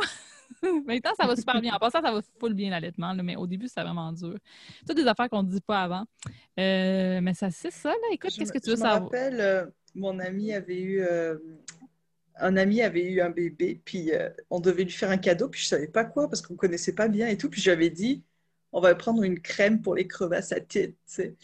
Maintenant, 0.87 1.13
ça 1.19 1.27
va 1.27 1.37
super 1.37 1.61
bien. 1.61 1.75
En 1.75 1.79
passant, 1.79 2.01
ça 2.01 2.13
va 2.13 2.21
full 2.39 2.55
bien 2.55 2.71
l'allaitement, 2.71 3.15
mais 3.15 3.37
au 3.37 3.47
début, 3.47 3.69
c'est 3.69 3.83
vraiment 3.83 4.13
dur. 4.13 4.37
Toutes 4.87 4.97
des 4.97 5.07
affaires 5.07 5.29
qu'on 5.29 5.43
ne 5.43 5.51
dit 5.51 5.61
pas 5.61 5.83
avant. 5.83 6.05
Euh, 6.59 7.21
mais 7.21 7.35
ça, 7.35 7.51
c'est 7.51 7.73
ça, 7.73 7.91
là. 7.91 8.09
Écoute, 8.13 8.33
qu'est-ce 8.37 8.53
que 8.53 8.59
tu 8.59 8.71
veux 8.71 8.77
je 8.77 8.81
me 8.81 8.87
savoir? 8.87 9.03
rappelle, 9.05 9.41
euh, 9.41 9.67
mon 9.95 10.19
ami 10.19 10.53
avait 10.53 10.81
eu 10.81 11.01
euh, 11.01 11.37
un 12.39 12.57
ami 12.57 12.83
avait 12.83 13.05
eu 13.11 13.21
un 13.21 13.31
bébé, 13.31 13.81
puis 13.85 14.13
on 14.51 14.61
devait 14.61 14.85
lui 14.85 14.93
faire 14.93 15.11
un 15.11 15.17
cadeau, 15.17 15.49
puis 15.49 15.63
je 15.63 15.67
savais 15.67 15.89
pas 15.89 16.05
quoi 16.05 16.29
parce 16.29 16.43
qu'on 16.43 16.55
connaissait 16.55 16.95
pas 16.95 17.09
bien 17.09 17.29
et 17.29 17.39
tout, 17.39 17.49
puis 17.49 17.63
j'avais 17.63 17.89
dit 17.91 18.25
on 18.73 18.81
va 18.81 18.95
prendre 18.95 19.23
une 19.23 19.41
crème 19.41 19.81
pour 19.81 19.95
les 19.95 20.07
crevasses 20.07 20.53
à 20.53 20.61
tête, 20.61 20.97
sais. 21.07 21.35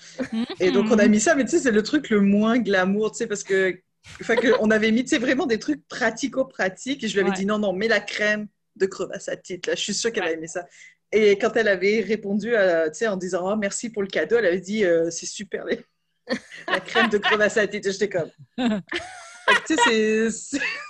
Et 0.61 0.71
donc 0.71 0.91
on 0.91 0.99
a 0.99 1.09
mis 1.09 1.19
ça, 1.19 1.35
mais 1.35 1.45
tu 1.45 1.53
sais 1.53 1.61
c'est 1.61 1.71
le 1.71 1.83
truc 1.83 2.11
le 2.11 2.21
moins 2.21 2.59
glamour, 2.59 3.13
tu 3.13 3.19
sais, 3.19 3.27
parce 3.27 3.43
que 3.43 3.81
enfin 4.21 4.37
que 4.37 4.49
on 4.61 4.71
avait 4.71 4.91
mis 4.91 5.03
tu 5.05 5.11
sais 5.11 5.19
vraiment 5.19 5.47
des 5.47 5.59
trucs 5.59 5.87
pratico-pratiques 5.89 7.05
et 7.05 7.09
je 7.09 7.15
lui 7.15 7.21
avais 7.21 7.31
Ouais. 7.31 7.37
dit 7.37 7.47
non 7.47 7.59
non 7.59 7.73
mets 7.73 7.89
la 7.89 8.01
crème 8.01 8.49
de 8.77 8.87
crevasse 8.87 9.29
à 9.29 9.37
tête 9.37 9.67
là, 9.67 9.75
je 9.75 9.81
suis 9.81 9.95
sûre 9.95 10.13
qu'elle 10.13 10.25
a 10.25 10.27
Ouais. 10.27 10.33
aimé 10.35 10.47
ça. 10.47 10.67
Et 11.13 11.37
quand 11.39 11.55
elle 11.57 11.69
avait 11.69 12.01
répondu 12.01 12.57
à, 12.57 12.87
en 13.09 13.17
disant 13.17 13.53
oh, 13.53 13.57
merci 13.57 13.91
pour 13.91 14.03
le 14.03 14.09
cadeau, 14.09 14.39
elle 14.39 14.47
avait 14.47 14.61
dit 14.61 14.85
euh, 14.85 15.11
c'est 15.11 15.27
super 15.27 15.65
les- 15.67 15.85
la 16.69 16.81
crème 16.81 17.09
de 17.11 17.19
crevasse 17.19 17.57
à 17.59 17.67
tête. 17.67 17.91
J'étais 17.91 18.09
comme. 18.09 18.31
Tu 19.67 19.77
sais, 19.77 20.31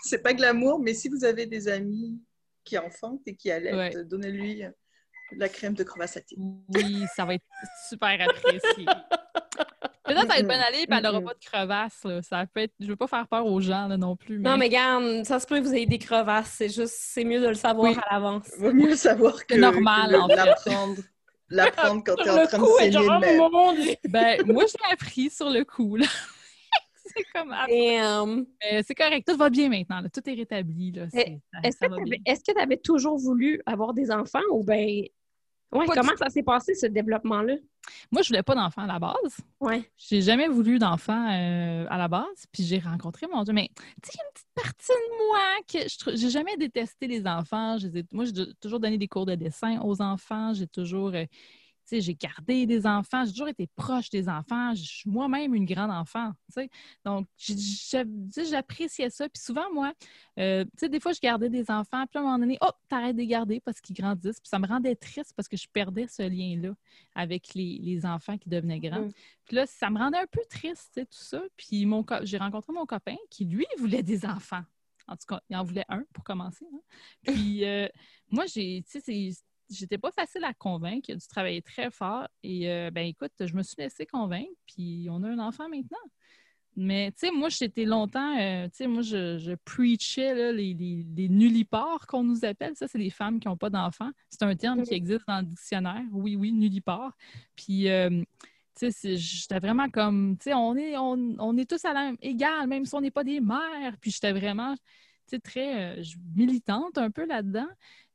c'est- 0.05 0.19
pas 0.19 0.33
glamour, 0.35 0.79
mais 0.79 0.95
si 0.95 1.09
vous 1.09 1.25
avez 1.25 1.47
des 1.47 1.67
amis 1.69 2.21
qui 2.65 2.79
enfantent 2.79 3.23
et 3.27 3.35
qui 3.35 3.51
allaitent, 3.51 3.97
Ouais. 3.97 4.05
donnez-lui 4.05 4.63
la 5.37 5.49
crème 5.49 5.75
de 5.75 5.83
crevasse 5.83 6.17
à 6.19 6.21
tête. 6.21 6.39
Oui, 6.39 7.05
ça 7.17 7.25
va 7.25 7.35
être 7.35 7.45
super 7.89 8.17
apprécié. 8.21 8.87
Peut-être 10.15 10.29
ça 10.29 10.35
va 10.35 10.39
être 10.41 10.47
bonne 10.49 10.61
allée, 10.61 10.87
puis 10.87 10.97
elle 10.97 11.03
n'aura 11.03 11.21
pas 11.21 11.35
de 11.35 11.45
crevasse. 11.45 12.05
Là. 12.05 12.23
Ça 12.23 12.45
peut 12.53 12.61
être... 12.61 12.73
Je 12.81 12.87
veux 12.87 12.97
pas 12.97 13.07
faire 13.07 13.27
peur 13.29 13.47
aux 13.47 13.61
gens 13.61 13.89
là, 13.89 13.97
non 13.97 14.17
plus. 14.17 14.39
Mais... 14.39 14.51
Non, 14.51 14.57
mais 14.57 14.69
garde, 14.69 15.25
ça 15.25 15.39
se 15.41 15.47
peut 15.47 15.59
que 15.61 15.65
vous 15.65 15.75
ayez 15.75 15.87
des 15.87 15.99
crevasses. 15.99 16.55
C'est 16.59 16.69
juste, 16.69 16.95
c'est 16.99 17.25
mieux 17.25 17.41
de 17.41 17.49
le 17.49 17.55
savoir 17.55 17.91
Oui. 17.93 17.99
à 18.09 18.15
l'avance. 18.15 18.49
Vaut 18.59 18.73
mieux 18.73 18.95
savoir 18.97 19.47
que, 19.47 19.55
normal, 19.55 20.09
que 20.11 20.13
le- 20.13 20.21
en 20.21 20.29
fait. 20.29 20.37
l'apprendre. 20.37 21.03
L'apprendre 21.49 22.03
quand 22.05 22.15
tu 22.17 22.23
es 22.23 22.25
Sur 22.25 22.33
en 22.35 22.41
le 22.41 22.47
train 22.47 22.59
coup, 22.59 22.65
de 22.65 22.79
saigner 22.93 23.19
mer. 23.21 23.51
oh! 23.53 23.75
Ben, 24.09 24.43
moi, 24.47 24.65
je 24.67 24.73
l'ai 24.73 24.93
appris 24.93 25.29
sur 25.31 25.51
le 25.51 25.65
coup. 25.65 25.97
là. 25.97 26.07
c'est 27.05 27.25
comme... 27.35 27.53
euh, 27.53 28.83
c'est 28.87 28.95
correct, 28.95 29.27
tout 29.29 29.37
va 29.37 29.51
bien 29.51 29.69
maintenant. 29.69 30.01
là. 30.01 30.09
Tout 30.09 30.23
est 30.31 30.35
rétabli. 30.35 30.95
Est-ce 31.63 31.77
que 31.79 32.05
bien. 32.09 32.19
tu 32.57 32.61
avais 32.61 32.79
toujours 32.79 33.19
voulu 33.19 33.61
avoir 33.67 33.93
des 33.93 34.11
enfants 34.11 34.41
ou 34.51 34.65
bien. 34.65 35.03
Ouais, 35.73 35.87
comment 35.87 36.17
ça 36.17 36.29
s'est 36.29 36.43
passé, 36.43 36.75
ce 36.75 36.87
développement-là? 36.87 37.55
Moi, 38.11 38.23
je 38.23 38.29
voulais 38.29 38.43
pas 38.43 38.55
d'enfant 38.55 38.83
à 38.83 38.87
la 38.87 38.99
base. 38.99 39.39
Ouais. 39.59 39.91
J'ai 39.97 40.21
jamais 40.21 40.47
voulu 40.49 40.79
d'enfant 40.79 41.31
euh, 41.33 41.87
à 41.89 41.99
la 41.99 42.09
base, 42.09 42.47
puis 42.53 42.63
j'ai 42.63 42.79
rencontré 42.79 43.27
mon 43.33 43.43
Dieu. 43.43 43.53
Mais 43.53 43.71
tu 44.03 44.11
sais, 44.11 44.13
il 44.15 44.19
y 44.19 44.21
a 44.21 44.25
une 44.25 44.33
petite 44.33 44.49
partie 44.55 44.93
de 44.93 45.27
moi 45.27 45.41
que 45.67 45.89
je 45.89 46.17
j'ai 46.17 46.31
jamais 46.31 46.57
détesté 46.57 47.07
les 47.09 47.27
enfants. 47.27 47.79
Je 47.79 47.89
les 47.89 48.01
ai- 48.01 48.07
moi, 48.13 48.25
j'ai 48.27 48.55
toujours 48.61 48.81
donné 48.81 48.99
des 48.99 49.09
cours 49.09 49.27
de 49.27 49.35
dessin 49.35 49.81
aux 49.81 50.01
enfants. 50.01 50.53
J'ai 50.55 50.67
toujours, 50.69 51.13
euh, 51.15 51.25
j'ai 51.91 52.15
gardé 52.15 52.67
des 52.67 52.87
enfants. 52.87 53.25
J'ai 53.25 53.33
toujours 53.33 53.49
été 53.49 53.67
proche 53.67 54.11
des 54.11 54.29
enfants. 54.29 54.75
Je 54.75 54.83
suis 54.83 55.11
moi-même 55.11 55.55
une 55.55 55.65
grande 55.65 55.91
enfant. 55.91 56.33
Donc, 57.05 57.27
j'appréciais 57.39 59.11
ça. 59.11 59.29
Puis 59.29 59.43
souvent, 59.43 59.73
moi, 59.73 59.93
euh, 60.39 60.65
tu 60.65 60.71
sais, 60.79 60.89
des 60.89 61.01
fois, 61.01 61.13
je 61.13 61.21
gardais 61.21 61.51
des 61.51 61.71
enfants, 61.71 62.07
puis 62.07 62.19
à 62.19 62.21
un 62.21 62.25
moment 62.25 62.39
donné, 62.39 62.59
oh, 62.61 62.71
t'arrêtes 62.89 63.17
de 63.17 63.21
les 63.21 63.27
garder 63.27 63.61
parce 63.61 63.81
qu'ils 63.81 63.97
grandissent. 63.97 64.41
Puis 64.41 64.49
ça 64.49 64.59
me 64.59 64.67
rendait 64.67 64.95
triste 64.97 65.33
parce 65.37 65.49
que 65.49 65.57
je 65.57 65.67
perdais 65.73 66.07
ce 66.07 66.23
lien-là 66.23 66.75
avec 67.15 67.55
les, 67.55 67.79
les 67.83 68.07
enfants 68.07 68.39
qui 68.39 68.49
devenaient 68.49 68.81
grands. 68.81 69.07
Mm. 69.07 69.13
Puis 69.45 69.57
là, 69.57 69.67
ça 69.67 69.91
me 69.91 69.99
rendait 69.99 70.19
un 70.19 70.27
peu 70.31 70.41
triste, 70.49 70.91
tu 70.95 71.01
sais, 71.01 71.07
tout 71.07 71.13
ça. 71.25 71.43
Puis 71.57 71.87
j'ai 72.23 72.39
rencontré 72.39 72.73
mon 72.73 72.87
copain 72.87 73.17
qui, 73.31 73.45
lui, 73.45 73.67
voulait 73.79 74.03
des 74.03 74.25
enfants. 74.25 74.63
En 75.09 75.17
tout 75.17 75.27
cas, 75.27 75.41
il 75.51 75.57
en 75.57 75.65
voulait 75.65 75.85
un 75.89 76.05
pour 76.13 76.25
commencer. 76.25 76.65
hein. 76.73 76.81
Puis 77.25 77.65
euh, 77.65 77.89
moi, 78.31 78.47
j'ai, 78.47 78.83
tu 78.87 78.93
sais, 78.93 79.01
c'est- 79.01 79.45
j'étais 79.71 79.99
pas 79.99 80.11
facile 80.13 80.45
à 80.45 80.55
convaincre. 80.55 81.09
Il 81.09 81.13
a 81.13 81.17
dû 81.17 81.27
travailler 81.27 81.63
très 81.63 81.91
fort. 81.91 82.29
Et 82.43 82.71
euh, 82.71 82.91
ben 82.91 83.07
écoute, 83.07 83.33
je 83.41 83.55
me 83.55 83.63
suis 83.63 83.77
laissée 83.79 84.07
convaincre. 84.07 84.53
Puis 84.67 85.09
on 85.11 85.23
a 85.23 85.29
un 85.29 85.39
enfant 85.39 85.69
maintenant. 85.69 85.99
Mais 86.75 87.13
tu 87.13 87.27
sais, 87.27 87.31
moi, 87.31 87.51
j'étais 87.51 87.85
longtemps, 87.85 88.35
euh, 88.41 88.65
tu 88.69 88.77
sais, 88.77 88.87
moi, 88.87 89.03
je, 89.03 89.37
je 89.37 89.53
preachais 89.63 90.35
là, 90.35 90.53
les, 90.53 90.73
les, 90.73 91.05
les 91.15 91.29
nullipares 91.29 92.07
qu'on 92.07 92.25
nous 92.25 92.47
appelle. 92.47 92.75
Ça, 92.77 92.89
c'est 92.89 92.97
les 92.97 93.11
femmes 93.11 93.41
qui 93.41 93.49
n'ont 93.49 93.59
pas 93.59 93.69
d'enfants. 93.69 94.11
C'est 94.31 94.43
un 94.43 94.57
terme 94.57 94.83
qui 94.83 94.95
existe 94.95 95.27
dans 95.29 95.41
le 95.41 95.45
dictionnaire. 95.45 96.03
Oui, 96.13 96.35
oui, 96.35 96.51
nullipare. 96.51 97.15
Puis, 97.57 97.91
euh, 97.91 98.23
tu 98.75 98.91
sais, 98.91 99.17
j'étais 99.17 99.59
vraiment 99.59 99.91
comme, 99.91 100.39
tu 100.39 100.45
sais, 100.45 100.55
on 100.55 100.75
est, 100.75 100.97
on, 100.97 101.35
on 101.39 101.59
est 101.59 101.69
tous 101.69 101.85
à 101.85 101.93
la 101.93 102.13
égale, 102.23 102.67
même 102.69 102.87
si 102.87 102.95
on 102.95 103.03
n'est 103.03 103.11
pas 103.11 103.25
des 103.25 103.41
mères. 103.41 103.99
Puis, 104.01 104.11
j'étais 104.11 104.33
vraiment, 104.33 104.75
tu 104.75 104.81
sais, 105.27 105.41
très 105.41 105.99
euh, 105.99 106.03
militante 106.35 106.97
un 106.97 107.11
peu 107.11 107.27
là-dedans. 107.27 107.69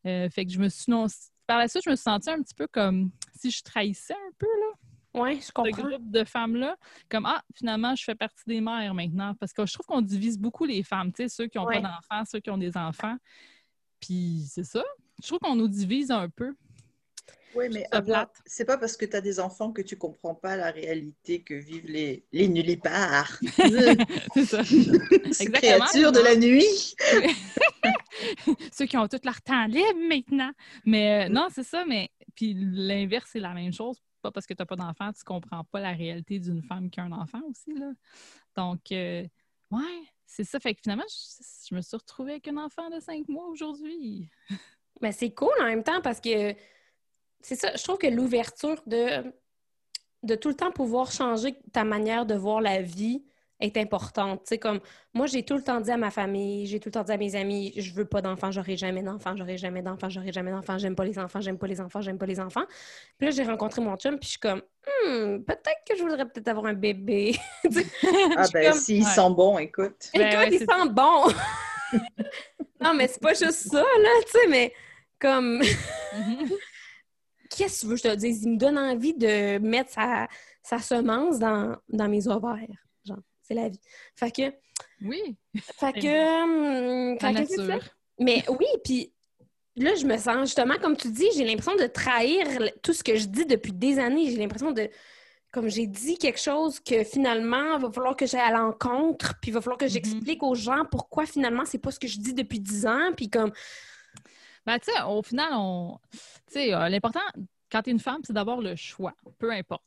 Fait 0.03 0.45
que 0.45 0.51
je 0.51 0.57
me 0.57 0.69
suis 0.69 0.89
non, 0.89 1.05
par 1.47 1.57
la 1.57 1.67
suite, 1.67 1.83
je 1.85 1.89
me 1.89 1.95
suis 1.95 2.03
sentie 2.03 2.29
un 2.29 2.41
petit 2.41 2.53
peu 2.53 2.67
comme 2.67 3.09
si 3.39 3.49
je 3.49 3.63
trahissais 3.63 4.13
un 4.13 4.31
peu, 4.37 4.45
là. 4.45 4.73
Oui, 5.13 5.37
je 5.37 5.45
Ce 5.45 5.51
groupe 5.71 6.11
de 6.11 6.23
femmes-là, 6.23 6.75
comme 7.09 7.25
ah, 7.25 7.41
finalement, 7.55 7.95
je 7.95 8.03
fais 8.03 8.13
partie 8.13 8.43
des 8.45 8.61
mères 8.61 8.93
maintenant. 8.93 9.33
Parce 9.39 9.51
que 9.51 9.65
je 9.65 9.73
trouve 9.73 9.85
qu'on 9.87 10.01
divise 10.01 10.37
beaucoup 10.37 10.65
les 10.65 10.83
femmes, 10.83 11.11
tu 11.11 11.23
sais, 11.23 11.29
ceux 11.29 11.47
qui 11.47 11.57
n'ont 11.57 11.65
Ouais. 11.65 11.81
pas 11.81 11.87
d'enfants, 11.89 12.23
ceux 12.29 12.39
qui 12.39 12.51
ont 12.51 12.57
des 12.57 12.77
enfants. 12.77 13.15
Puis 13.99 14.43
c'est 14.47 14.63
ça. 14.65 14.83
Je 15.21 15.27
trouve 15.27 15.39
qu'on 15.39 15.55
nous 15.55 15.67
divise 15.67 16.11
un 16.11 16.29
peu. 16.29 16.53
Oui, 17.55 17.65
mais 17.71 17.87
c'est 18.45 18.65
pas 18.65 18.77
parce 18.77 18.95
que 18.95 19.05
tu 19.05 19.15
as 19.15 19.21
des 19.21 19.39
enfants 19.39 19.71
que 19.71 19.81
tu 19.81 19.97
comprends 19.97 20.35
pas 20.35 20.55
la 20.55 20.69
réalité 20.69 21.41
que 21.41 21.55
vivent 21.55 21.87
les, 21.87 22.23
les 22.31 22.47
nullipards. 22.47 23.39
c'est 24.35 24.45
ça. 24.45 24.63
Ces 25.31 25.43
Exactement. 25.43 25.57
créatures 25.57 26.11
de 26.11 26.19
la 26.19 26.35
nuit. 26.35 26.95
Ceux 28.77 28.85
qui 28.85 28.97
ont 28.97 29.07
tout 29.07 29.19
leur 29.23 29.41
temps 29.41 29.65
libre 29.65 29.99
maintenant. 30.07 30.51
Mais 30.85 31.25
euh, 31.25 31.29
non, 31.29 31.47
c'est 31.51 31.63
ça, 31.63 31.85
mais 31.85 32.11
puis 32.35 32.53
l'inverse, 32.55 33.29
c'est 33.31 33.39
la 33.39 33.53
même 33.53 33.73
chose. 33.73 33.99
Pas 34.21 34.31
parce 34.31 34.45
que 34.45 34.53
tu 34.53 34.61
n'as 34.61 34.65
pas 34.65 34.75
d'enfant, 34.75 35.11
tu 35.13 35.23
comprends 35.23 35.63
pas 35.63 35.79
la 35.79 35.93
réalité 35.93 36.39
d'une 36.39 36.61
femme 36.61 36.89
qui 36.89 36.99
a 36.99 37.03
un 37.03 37.11
enfant 37.11 37.41
aussi. 37.49 37.73
Là. 37.73 37.91
Donc, 38.55 38.91
euh, 38.91 39.25
ouais, 39.71 40.03
c'est 40.25 40.43
ça. 40.43 40.59
Fait 40.59 40.75
que 40.75 40.81
finalement, 40.81 41.05
je, 41.09 41.43
je 41.69 41.75
me 41.75 41.81
suis 41.81 41.97
retrouvée 41.97 42.33
avec 42.33 42.47
un 42.47 42.57
enfant 42.57 42.89
de 42.89 42.99
cinq 42.99 43.27
mois 43.27 43.47
aujourd'hui. 43.47 44.29
Mais 45.01 45.11
c'est 45.11 45.31
cool 45.31 45.53
en 45.61 45.65
même 45.65 45.83
temps 45.83 46.01
parce 46.01 46.19
que 46.19 46.55
c'est 47.41 47.55
ça, 47.55 47.75
je 47.75 47.83
trouve 47.83 47.97
que 47.97 48.07
l'ouverture 48.07 48.81
de, 48.87 49.31
de 50.23 50.35
tout 50.35 50.49
le 50.49 50.55
temps 50.55 50.71
pouvoir 50.71 51.11
changer 51.11 51.55
ta 51.71 51.83
manière 51.83 52.25
de 52.25 52.35
voir 52.35 52.61
la 52.61 52.81
vie 52.81 53.23
est 53.59 53.75
importante. 53.77 54.41
Tu 54.43 54.49
sais, 54.49 54.57
comme 54.59 54.79
moi, 55.13 55.25
j'ai 55.25 55.43
tout 55.43 55.55
le 55.55 55.63
temps 55.63 55.81
dit 55.81 55.89
à 55.91 55.97
ma 55.97 56.11
famille, 56.11 56.67
j'ai 56.67 56.79
tout 56.79 56.89
le 56.89 56.93
temps 56.93 57.03
dit 57.03 57.11
à 57.11 57.17
mes 57.17 57.35
amis, 57.35 57.73
je 57.75 57.91
veux 57.93 58.05
pas 58.05 58.21
d'enfants, 58.21 58.51
j'aurai 58.51 58.77
jamais 58.77 59.01
d'enfants, 59.01 59.35
j'aurai 59.35 59.57
jamais 59.57 59.81
d'enfants, 59.81 60.09
j'aurai 60.09 60.31
jamais 60.31 60.51
d'enfants, 60.51 60.77
j'aime 60.77 60.95
pas 60.95 61.05
les 61.05 61.17
enfants, 61.17 61.41
j'aime 61.41 61.57
pas 61.57 61.67
les 61.67 61.81
enfants, 61.81 62.01
j'aime 62.01 62.17
pas 62.19 62.25
les 62.27 62.39
enfants. 62.39 62.65
Puis 63.17 63.27
là, 63.27 63.31
j'ai 63.31 63.43
rencontré 63.43 63.81
mon 63.81 63.95
chum, 63.97 64.19
puis 64.19 64.25
je 64.27 64.29
suis 64.31 64.39
comme, 64.39 64.61
Hmm, 65.05 65.39
peut-être 65.43 65.81
que 65.89 65.97
je 65.97 66.01
voudrais 66.03 66.25
peut-être 66.25 66.47
avoir 66.47 66.65
un 66.67 66.73
bébé. 66.73 67.35
Ah 68.37 68.45
ben, 68.53 68.71
comme, 68.71 68.79
s'ils 68.79 69.03
Ouais. 69.03 69.09
sont 69.11 69.31
bons, 69.31 69.57
écoute. 69.57 70.09
Ben 70.13 70.27
Écoute, 70.27 70.39
ouais, 70.39 70.47
il 70.53 70.59
c'est- 70.59 70.65
sent 70.65 70.89
bon. 70.91 71.27
non, 72.81 72.93
mais 72.93 73.07
c'est 73.07 73.21
pas 73.21 73.33
juste 73.33 73.69
ça, 73.71 73.81
là, 73.81 74.09
tu 74.25 74.31
sais, 74.31 74.47
mais 74.47 74.73
comme. 75.19 75.61
Mhm. 76.13 76.49
Qu'est-ce 77.49 77.77
que 77.77 77.81
tu 77.81 77.87
veux 77.87 77.95
que 77.95 78.01
je 78.03 78.09
te 78.09 78.15
dise? 78.15 78.43
Il 78.43 78.51
me 78.53 78.57
donne 78.57 78.77
envie 78.77 79.13
de 79.13 79.57
mettre 79.59 79.91
sa, 79.91 80.27
sa 80.63 80.79
semence 80.79 81.39
dans, 81.39 81.75
dans 81.89 82.07
mes 82.09 82.27
ovaires. 82.27 82.67
C'est 83.47 83.53
la 83.53 83.69
vie. 83.69 83.79
Fait 84.15 84.31
que. 84.31 84.53
oui, 85.01 85.35
Fait 85.55 85.93
que. 85.93 87.11
hum, 87.13 87.19
fait 87.19 87.45
que 87.45 87.65
ça. 87.67 87.79
Mais 88.19 88.43
oui, 88.49 88.65
puis 88.83 89.13
là, 89.75 89.95
je 89.95 90.05
me 90.05 90.17
sens 90.17 90.47
justement, 90.47 90.75
comme 90.81 90.97
tu 90.97 91.09
dis, 91.11 91.27
j'ai 91.35 91.45
l'impression 91.45 91.75
de 91.75 91.85
trahir 91.87 92.45
tout 92.81 92.93
ce 92.93 93.03
que 93.03 93.15
je 93.15 93.27
dis 93.27 93.45
depuis 93.45 93.71
des 93.71 93.99
années. 93.99 94.29
J'ai 94.31 94.37
l'impression 94.37 94.71
de. 94.71 94.89
Comme 95.53 95.69
j'ai 95.69 95.87
dit 95.87 96.17
quelque 96.17 96.41
chose 96.41 96.79
que 96.81 97.05
finalement, 97.05 97.77
il 97.77 97.81
va 97.81 97.91
falloir 97.91 98.15
que 98.17 98.25
j'aille 98.25 98.41
à 98.41 98.51
l'encontre, 98.51 99.35
puis 99.41 99.49
il 99.49 99.53
va 99.53 99.61
falloir 99.61 99.77
que 99.77 99.85
Mhm. 99.85 99.91
j'explique 99.91 100.43
aux 100.43 100.55
gens 100.55 100.83
pourquoi 100.91 101.25
finalement 101.25 101.63
c'est 101.63 101.77
pas 101.79 101.91
ce 101.91 101.99
que 101.99 102.07
je 102.07 102.19
dis 102.19 102.33
depuis 102.33 102.59
dix 102.59 102.85
ans, 102.85 103.11
puis 103.15 103.29
comme. 103.29 103.51
Ben, 104.65 104.77
tu 104.79 104.91
sais, 104.91 105.01
au 105.07 105.23
final, 105.23 105.49
on... 105.53 105.97
tu 106.11 106.19
sais, 106.47 106.73
euh, 106.73 106.89
l'important, 106.89 107.21
quand 107.71 107.81
tu 107.81 107.89
es 107.89 107.93
une 107.93 107.99
femme, 108.01 108.19
c'est 108.25 108.33
d'avoir 108.33 108.59
le 108.59 108.75
choix, 108.75 109.13
peu 109.39 109.49
importe. 109.51 109.83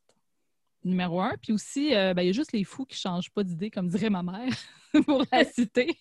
Numéro 0.85 1.21
un. 1.21 1.33
Puis 1.43 1.53
aussi, 1.53 1.95
euh, 1.95 2.15
ben, 2.15 2.23
il 2.23 2.27
y 2.27 2.31
a 2.31 2.33
juste 2.33 2.53
les 2.53 2.65
fous 2.65 2.85
qui 2.87 2.95
ne 2.95 2.99
changent 3.01 3.31
pas 3.31 3.45
d'idée, 3.45 3.71
comme 3.71 3.89
dirait 3.89 4.11
ma 4.11 4.23
mère, 4.23 4.53
pour 5.07 5.25
la 5.31 5.45
citer. 5.45 5.99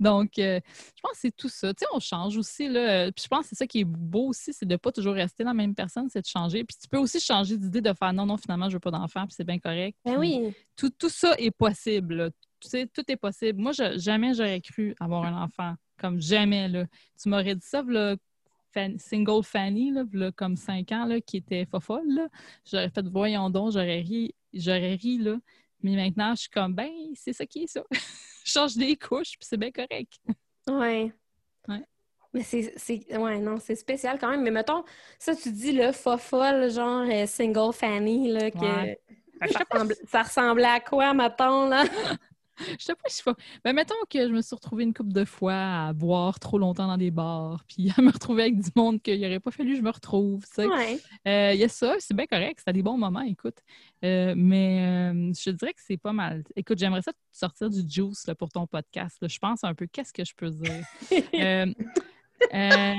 Donc, 0.00 0.38
euh, 0.38 0.58
je 0.96 1.00
pense 1.02 1.12
que 1.12 1.18
c'est 1.18 1.36
tout 1.36 1.48
ça. 1.48 1.72
Tu 1.72 1.80
sais, 1.80 1.86
on 1.94 2.00
change 2.00 2.36
aussi. 2.36 2.68
Là. 2.68 3.12
Puis 3.12 3.22
je 3.24 3.28
pense 3.28 3.42
que 3.42 3.48
c'est 3.50 3.54
ça 3.56 3.66
qui 3.66 3.80
est 3.80 3.84
beau 3.84 4.28
aussi, 4.28 4.52
c'est 4.52 4.66
de 4.66 4.72
ne 4.72 4.76
pas 4.76 4.90
toujours 4.90 5.14
rester 5.14 5.44
la 5.44 5.54
même 5.54 5.74
personne, 5.74 6.08
c'est 6.10 6.20
de 6.20 6.26
changer. 6.26 6.64
Puis 6.64 6.76
tu 6.82 6.88
peux 6.88 6.98
aussi 6.98 7.20
changer 7.20 7.56
d'idée 7.56 7.80
de 7.80 7.92
faire 7.92 8.12
non, 8.12 8.26
non, 8.26 8.36
finalement, 8.36 8.68
je 8.68 8.74
veux 8.74 8.80
pas 8.80 8.90
d'enfant, 8.90 9.24
puis 9.26 9.34
c'est 9.36 9.44
bien 9.46 9.58
correct. 9.60 9.96
Ben 10.04 10.16
oui. 10.18 10.52
tout, 10.76 10.90
tout 10.90 11.08
ça 11.08 11.34
est 11.38 11.52
possible. 11.52 12.14
là. 12.16 12.30
Tu 12.60 12.68
sais, 12.68 12.86
tout 12.86 13.04
est 13.08 13.16
possible. 13.16 13.60
Moi, 13.60 13.72
je- 13.72 13.98
jamais 13.98 14.34
j'aurais 14.34 14.60
cru 14.60 14.94
avoir 15.00 15.24
un 15.24 15.42
enfant. 15.44 15.74
Comme 15.98 16.20
jamais. 16.20 16.68
Là. 16.68 16.86
Tu 17.20 17.28
m'aurais 17.28 17.54
dit 17.54 17.66
ça, 17.66 17.82
là, 17.86 18.16
Fan- 18.72 18.98
single 18.98 19.42
Fanny, 19.44 19.90
là, 19.90 20.04
v'là 20.04 20.32
comme 20.32 20.56
cinq 20.56 20.92
ans, 20.92 21.04
là, 21.04 21.20
qui 21.20 21.38
était 21.38 21.66
fofolle. 21.66 22.06
là. 22.08 22.28
J'aurais 22.64 22.90
fait 22.90 23.06
voyons 23.06 23.50
donc, 23.50 23.72
j'aurais 23.72 24.00
ri, 24.00 24.34
j'aurais 24.52 24.94
ri, 24.94 25.18
là. 25.18 25.36
Mais 25.82 25.96
maintenant, 25.96 26.34
je 26.34 26.42
suis 26.42 26.50
comme, 26.50 26.74
ben, 26.74 26.90
c'est 27.14 27.32
ça 27.32 27.44
qui 27.46 27.64
est 27.64 27.66
ça. 27.66 27.82
je 28.44 28.50
change 28.50 28.76
des 28.76 28.96
couches, 28.96 29.32
puis 29.38 29.46
c'est 29.48 29.56
bien 29.56 29.70
correct. 29.72 30.12
Ouais. 30.68 31.12
Ouais. 31.68 31.84
Mais 32.32 32.42
c'est, 32.42 32.72
ouais, 33.18 33.38
non, 33.40 33.58
c'est 33.60 33.74
spécial 33.76 34.18
quand 34.18 34.30
même. 34.30 34.42
Mais 34.42 34.50
mettons, 34.50 34.84
ça, 35.18 35.34
tu 35.36 35.50
dis, 35.50 35.72
là, 35.72 35.92
fofolle, 35.92 36.70
genre 36.70 37.04
euh, 37.08 37.26
single 37.26 37.72
Fanny, 37.74 38.28
là, 38.28 38.50
que 38.50 38.58
Ouais. 38.58 38.98
Ça, 39.50 39.58
ressemble- 39.68 39.96
ça 40.06 40.22
ressemblait 40.22 40.64
à 40.66 40.80
quoi, 40.80 41.12
mettons, 41.14 41.66
là? 41.68 41.82
Je 42.78 42.84
sais 42.84 42.94
pas 42.94 43.08
si 43.08 43.18
je 43.18 43.22
fais. 43.22 43.42
Ben, 43.64 43.72
mettons 43.72 43.94
que 44.10 44.28
je 44.28 44.32
me 44.32 44.42
suis 44.42 44.54
retrouvée 44.54 44.84
une 44.84 44.92
couple 44.94 45.12
de 45.12 45.24
fois 45.24 45.86
à 45.86 45.92
boire 45.92 46.38
trop 46.38 46.58
longtemps 46.58 46.86
dans 46.86 46.96
des 46.98 47.10
bars, 47.10 47.64
puis 47.68 47.90
à 47.96 48.02
me 48.02 48.10
retrouver 48.10 48.42
avec 48.42 48.60
du 48.60 48.70
monde 48.76 49.00
qu'il 49.00 49.20
n'aurait 49.20 49.40
pas 49.40 49.50
fallu 49.50 49.70
que 49.72 49.78
je 49.78 49.82
me 49.82 49.90
retrouve. 49.90 50.44
Ouais. 50.58 50.98
Euh, 51.26 51.52
Il 51.54 51.60
y 51.60 51.64
a 51.64 51.68
ça, 51.68 51.94
c'est 51.98 52.14
bien 52.14 52.26
correct, 52.26 52.58
c'était 52.58 52.72
des 52.74 52.82
bons 52.82 52.98
moments, 52.98 53.22
écoute. 53.22 53.56
Euh, 54.04 54.34
mais 54.36 55.12
euh, 55.12 55.32
je 55.32 55.50
dirais 55.50 55.72
que 55.72 55.80
c'est 55.82 55.96
pas 55.96 56.12
mal. 56.12 56.44
Écoute, 56.56 56.78
j'aimerais 56.78 57.02
ça 57.02 57.12
sortir 57.30 57.70
du 57.70 57.80
juice 57.88 58.26
là, 58.26 58.34
pour 58.34 58.50
ton 58.50 58.66
podcast. 58.66 59.16
là. 59.22 59.28
Je 59.28 59.38
pense 59.38 59.64
un 59.64 59.74
peu, 59.74 59.86
qu'est-ce 59.86 60.12
que 60.12 60.24
je 60.24 60.34
peux 60.34 60.50
dire? 60.50 60.84
Euh, 62.52 62.94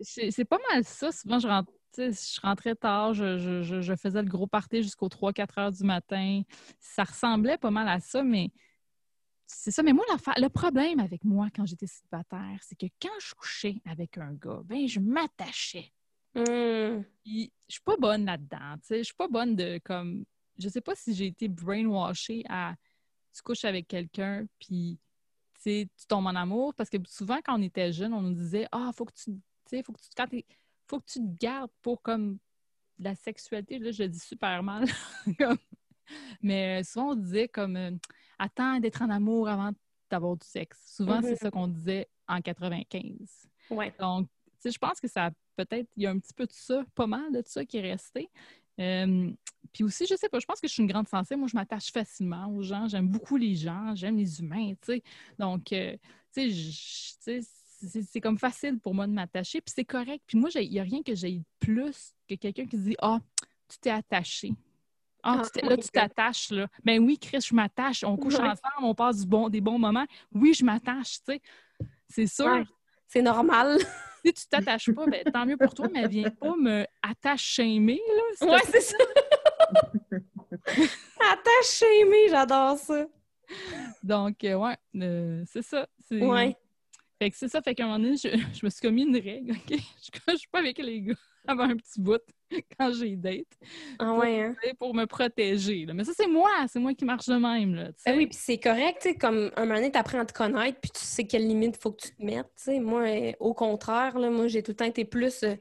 c'est 0.00 0.44
pas 0.44 0.58
mal 0.70 0.84
ça. 0.84 1.10
Souvent, 1.10 1.38
je, 1.38 1.48
rentre, 1.48 1.72
je 1.96 2.40
rentrais 2.42 2.74
tard, 2.74 3.14
je- 3.14 3.62
je 3.62 3.96
faisais 3.96 4.22
le 4.22 4.28
gros 4.28 4.46
party 4.46 4.82
jusqu'aux 4.82 5.08
3-4 5.08 5.58
heures 5.58 5.72
du 5.72 5.84
matin. 5.84 6.42
Ça 6.78 7.04
ressemblait 7.04 7.56
pas 7.58 7.70
mal 7.70 7.88
à 7.88 7.98
ça, 8.00 8.22
mais 8.22 8.50
c'est 9.48 9.70
ça. 9.70 9.82
Mais 9.82 9.92
moi, 9.92 10.04
le 10.36 10.48
problème 10.48 11.00
avec 11.00 11.24
moi 11.24 11.48
quand 11.54 11.66
j'étais 11.66 11.86
célibataire, 11.86 12.58
c'est 12.62 12.78
que 12.78 12.86
quand 13.00 13.18
je 13.18 13.34
couchais 13.34 13.80
avec 13.86 14.18
un 14.18 14.34
gars, 14.34 14.60
ben, 14.64 14.86
je 14.86 15.00
m'attachais. 15.00 15.90
Puis, 16.34 17.52
je 17.66 17.72
suis 17.72 17.82
pas 17.82 17.96
bonne 17.96 18.26
là-dedans. 18.26 18.76
tu 18.80 18.86
sais. 18.86 18.98
Je 18.98 19.04
suis 19.04 19.14
pas 19.14 19.28
bonne 19.28 19.56
de 19.56 19.80
comme. 19.82 20.24
Je 20.58 20.68
sais 20.68 20.80
pas 20.80 20.94
si 20.94 21.14
j'ai 21.14 21.26
été 21.26 21.48
brainwashée 21.48 22.44
à. 22.48 22.74
Tu 23.34 23.42
couches 23.42 23.64
avec 23.64 23.88
quelqu'un, 23.88 24.46
puis 24.58 24.98
tu 25.54 25.60
sais, 25.62 25.88
tu 25.96 26.06
tombes 26.06 26.26
en 26.26 26.34
amour. 26.34 26.74
Parce 26.74 26.90
que 26.90 26.98
souvent, 27.06 27.38
quand 27.44 27.58
on 27.58 27.62
était 27.62 27.92
jeune, 27.92 28.12
on 28.12 28.20
nous 28.20 28.34
disait 28.34 28.68
Ah, 28.70 28.90
faut 28.94 29.06
que 29.06 29.14
tu. 29.14 29.32
tu 29.32 29.40
sais, 29.66 29.82
faut 29.82 29.92
que 29.92 30.00
tu. 30.00 30.08
Quand 30.16 30.26
faut 30.86 31.00
que 31.00 31.06
tu 31.06 31.20
te 31.20 31.38
gardes 31.38 31.70
pour 31.82 32.02
comme 32.02 32.38
la 32.98 33.14
sexualité. 33.14 33.78
Là, 33.78 33.90
je 33.92 34.02
le 34.02 34.08
dis 34.10 34.20
super 34.20 34.62
mal. 34.62 34.86
Mais 36.42 36.80
euh, 36.80 36.84
souvent, 36.84 37.10
on 37.10 37.14
disait 37.14 37.48
comme 37.48 37.76
euh, 37.76 37.90
Attends 38.38 38.78
d'être 38.80 39.02
en 39.02 39.10
amour 39.10 39.48
avant 39.48 39.72
d'avoir 40.10 40.36
du 40.36 40.46
sexe. 40.46 40.78
Souvent, 40.96 41.20
c'est 41.22 41.32
Mhm. 41.32 41.36
ça 41.36 41.50
qu'on 41.50 41.68
disait 41.68 42.08
en 42.28 42.40
95. 42.40 43.48
Ouais. 43.70 43.94
Donc, 43.98 44.28
je 44.64 44.78
pense 44.78 45.00
que 45.00 45.08
ça 45.08 45.30
peut-être, 45.56 45.88
il 45.96 46.04
y 46.04 46.06
a 46.06 46.10
un 46.10 46.18
petit 46.18 46.32
peu 46.34 46.46
de 46.46 46.52
ça, 46.52 46.84
pas 46.94 47.06
mal 47.06 47.32
de 47.32 47.42
ça 47.44 47.64
qui 47.64 47.78
est 47.78 47.90
resté. 47.92 48.30
Euh, 48.80 49.30
puis 49.72 49.82
aussi, 49.84 50.06
je 50.08 50.14
sais 50.14 50.28
pas, 50.28 50.38
je 50.38 50.46
pense 50.46 50.60
que 50.60 50.68
je 50.68 50.72
suis 50.72 50.82
une 50.82 50.88
grande 50.88 51.08
sensible. 51.08 51.40
Moi, 51.40 51.48
je 51.48 51.56
m'attache 51.56 51.90
facilement 51.92 52.46
aux 52.46 52.62
gens. 52.62 52.86
J'aime 52.88 53.08
beaucoup 53.08 53.36
les 53.36 53.54
gens. 53.56 53.94
J'aime 53.96 54.16
les 54.16 54.40
humains, 54.40 54.72
tu 54.80 54.92
sais. 54.94 55.02
Donc, 55.38 55.72
euh, 55.72 55.96
tu 56.32 56.50
sais, 56.52 57.40
c'est 58.02 58.20
comme 58.20 58.38
facile 58.38 58.78
pour 58.78 58.94
moi 58.94 59.06
de 59.06 59.12
m'attacher. 59.12 59.60
Puis 59.60 59.72
c'est 59.74 59.84
correct. 59.84 60.22
Puis 60.26 60.38
moi, 60.38 60.48
il 60.54 60.70
n'y 60.70 60.78
a 60.80 60.84
rien 60.84 61.02
que 61.02 61.14
j'ai 61.14 61.42
plus 61.58 62.14
que 62.28 62.34
quelqu'un 62.36 62.66
qui 62.66 62.78
dit 62.78 62.96
Ah, 63.00 63.20
tu 63.68 63.78
t'es 63.78 63.90
attaché. 63.90 64.52
Ah, 65.22 65.42
tu 65.54 65.64
là, 65.66 65.76
tu 65.76 65.88
t'attaches, 65.88 66.50
là. 66.50 66.66
Ben 66.84 67.02
oui, 67.04 67.18
Chris, 67.18 67.40
je 67.40 67.54
m'attache. 67.54 68.04
On 68.04 68.16
couche 68.16 68.34
Ouais. 68.34 68.40
ensemble, 68.40 68.82
on 68.82 68.94
passe 68.94 69.20
du 69.20 69.26
bon, 69.26 69.48
des 69.48 69.60
bons 69.60 69.78
moments. 69.78 70.06
Oui, 70.32 70.54
je 70.54 70.64
m'attache, 70.64 71.18
tu 71.26 71.32
sais. 71.32 71.42
C'est 72.08 72.26
sûr. 72.26 72.46
Ouais. 72.46 72.64
C'est 73.06 73.22
normal. 73.22 73.78
Si 74.24 74.34
tu 74.34 74.48
t'attaches 74.48 74.90
pas, 74.90 75.06
ben, 75.06 75.22
tant 75.32 75.46
mieux 75.46 75.56
pour 75.56 75.72
toi, 75.72 75.86
mais 75.90 76.06
viens 76.08 76.28
pas 76.28 76.54
me 76.56 76.84
attache 77.00 77.40
shamer, 77.40 78.00
là. 78.40 78.46
Ouais, 78.48 78.60
c'est 78.68 78.80
ça. 78.80 78.96
Attache 81.32 81.82
aimé, 81.82 82.26
j'adore 82.28 82.76
ça. 82.78 83.06
Donc, 84.02 84.42
euh, 84.44 84.54
ouais, 84.54 84.76
euh, 84.96 85.44
c'est 85.46 85.62
ça. 85.62 85.86
C'est... 86.08 86.20
Ouais. 86.20 86.56
Fait 87.20 87.30
que 87.30 87.36
c'est 87.36 87.48
ça, 87.48 87.62
fait 87.62 87.74
qu'à 87.74 87.84
un 87.84 87.86
moment 87.86 87.98
donné, 88.00 88.16
je, 88.16 88.28
je 88.54 88.64
me 88.66 88.70
suis 88.70 88.80
commis 88.80 89.02
une 89.02 89.16
règle, 89.16 89.52
OK? 89.52 89.70
Je 89.70 90.32
je 90.32 90.36
suis 90.36 90.48
pas 90.48 90.58
avec 90.58 90.78
les 90.78 91.00
gars 91.00 91.14
avant 91.48 91.64
un 91.64 91.76
petit 91.76 92.00
bout 92.00 92.20
quand 92.78 92.92
j'ai 92.92 93.16
date 93.16 93.46
Ah 93.98 94.14
ouais, 94.14 94.42
hein? 94.42 94.56
tu 94.62 94.74
pour 94.74 94.94
me 94.94 95.06
protéger. 95.06 95.86
là. 95.86 95.94
Mais 95.94 96.04
ça, 96.04 96.12
c'est 96.16 96.26
moi, 96.26 96.50
c'est 96.68 96.78
moi 96.78 96.94
qui 96.94 97.04
marche 97.04 97.26
de 97.26 97.34
même, 97.34 97.74
là, 97.74 97.88
tu. 97.88 98.02
Ben 98.06 98.16
oui, 98.16 98.26
puis 98.26 98.38
c'est 98.40 98.58
correct, 98.58 99.00
tu 99.02 99.16
comme 99.16 99.50
un 99.56 99.62
moment 99.62 99.76
donné, 99.76 99.90
t'apprends 99.90 100.20
à 100.20 100.26
te 100.26 100.32
connaître, 100.32 100.80
puis 100.80 100.90
tu 100.90 101.00
sais 101.00 101.26
quelles 101.26 101.46
limites 101.46 101.76
il 101.76 101.80
faut 101.80 101.92
que 101.92 102.02
tu 102.02 102.14
te 102.14 102.24
mettes, 102.24 102.50
tu. 102.62 102.80
Moi, 102.80 103.08
euh, 103.08 103.32
au 103.40 103.54
contraire, 103.54 104.18
là, 104.18 104.30
moi, 104.30 104.48
j'ai 104.48 104.62
tout 104.62 104.72
le 104.72 104.76
temps 104.76 104.84
été 104.84 105.04
plus 105.04 105.42
euh, 105.42 105.54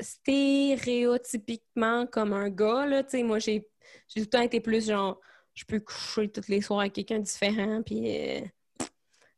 stéréotypiquement 0.00 2.06
comme 2.06 2.32
un 2.32 2.50
gars, 2.50 2.86
là, 2.86 3.04
tu. 3.04 3.22
Moi, 3.22 3.38
j'ai 3.38 3.62
tout 3.62 4.20
le 4.20 4.26
temps 4.26 4.42
été 4.42 4.60
plus 4.60 4.88
genre, 4.88 5.20
je 5.54 5.64
peux 5.64 5.80
coucher 5.80 6.30
tous 6.30 6.48
les 6.48 6.60
soirs 6.60 6.80
avec 6.80 6.94
quelqu'un 6.94 7.18
de 7.18 7.24
différent, 7.24 7.82
puis 7.82 8.02
euh, 8.06 8.40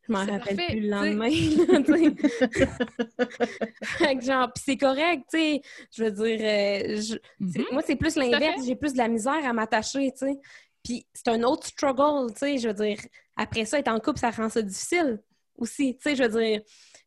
Je 0.08 0.12
m'en 0.12 0.18
rappelle 0.20 0.38
parfait, 0.56 0.66
plus 0.70 0.80
le 0.80 0.88
lendemain. 0.88 1.30
genre, 4.20 4.52
puis 4.52 4.62
c'est 4.64 4.76
correct, 4.76 5.24
tu 5.30 5.38
sais. 5.38 5.60
Je 5.96 6.04
veux 6.04 6.10
dire, 6.10 6.38
euh, 6.40 7.00
je- 7.00 7.16
Mhm. 7.40 7.64
moi, 7.72 7.82
c'est 7.84 7.96
plus 7.96 8.16
l'inverse. 8.16 8.64
J'ai 8.66 8.76
plus 8.76 8.92
de 8.92 8.98
la 8.98 9.08
misère 9.08 9.44
à 9.44 9.52
m'attacher, 9.52 10.10
tu 10.12 10.26
sais. 10.26 10.38
Puis 10.84 11.06
c'est 11.12 11.28
un 11.28 11.42
autre 11.42 11.66
struggle, 11.66 12.32
tu 12.32 12.38
sais. 12.40 12.58
Je 12.58 12.68
veux 12.68 12.74
dire, 12.74 12.98
après 13.36 13.64
ça, 13.64 13.78
être 13.78 13.88
en 13.88 13.98
couple, 14.00 14.18
ça 14.20 14.30
rend 14.30 14.48
ça 14.48 14.62
difficile 14.62 15.20
aussi, 15.56 15.96
tu 15.96 16.02
sais. 16.02 16.16
Je 16.16 16.22
veux 16.24 16.40
dire, 16.40 16.60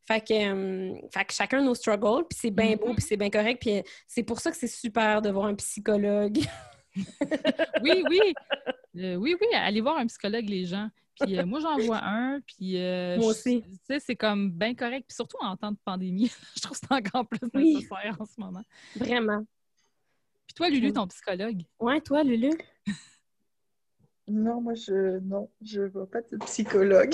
fait 0.08 0.22
que, 0.26 0.34
euh, 0.34 0.94
fait 1.14 1.26
que 1.26 1.34
chacun 1.34 1.62
nos 1.62 1.76
struggles, 1.76 2.26
puis 2.30 2.38
c'est 2.42 2.52
bien 2.52 2.76
beau, 2.76 2.94
puis 2.94 3.06
c'est 3.08 3.18
bien 3.18 3.30
correct. 3.30 3.62
Puis 3.62 3.78
euh, 3.78 3.82
c'est 4.08 4.24
pour 4.24 4.40
ça 4.40 4.52
que 4.52 4.58
c'est 4.58 4.68
super 4.68 5.22
de 5.22 5.30
voir 5.30 5.46
un 5.46 5.56
psychologue. 5.56 6.40
Oui, 7.82 8.04
oui. 8.10 8.20
Euh, 8.98 9.16
oui, 9.16 9.36
oui, 9.40 9.48
allez 9.54 9.80
voir 9.80 9.98
un 9.98 10.08
psychologue, 10.08 10.50
les 10.50 10.66
gens. 10.66 10.90
Puis 11.22 11.38
euh, 11.38 11.46
moi, 11.46 11.60
j'en 11.60 11.78
vois 11.78 12.00
un, 12.04 12.40
puis... 12.42 12.78
euh, 12.82 13.18
Moi 13.18 13.28
aussi. 13.28 13.62
Tu 13.64 13.78
sais, 13.88 14.00
c'est 14.00 14.16
comme 14.16 14.52
bien 14.52 14.74
correct. 14.76 15.06
Puis 15.08 15.16
surtout 15.16 15.38
en 15.42 15.56
temps 15.58 15.72
de 15.72 15.78
pandémie, 15.84 16.32
je 16.56 16.62
trouve 16.62 16.80
que 16.80 16.86
c'est 16.88 16.94
encore 16.96 17.28
plus 17.28 17.40
Oui. 17.54 17.76
nécessaire 17.76 18.16
en 18.20 18.26
ce 18.26 18.40
moment. 18.40 18.64
Vraiment. 18.96 19.44
Puis 20.48 20.54
toi, 20.56 20.70
Lulu, 20.70 20.94
ton 20.94 21.08
psychologue? 21.08 21.62
Ouais, 21.80 22.02
toi, 22.02 22.24
Lulu? 22.24 22.52
Non, 24.28 24.62
moi, 24.62 24.74
je 24.76 25.20
non, 25.20 25.50
je 25.62 25.82
vois 25.82 26.10
pas 26.10 26.22
de 26.22 26.38
psychologue. 26.46 27.14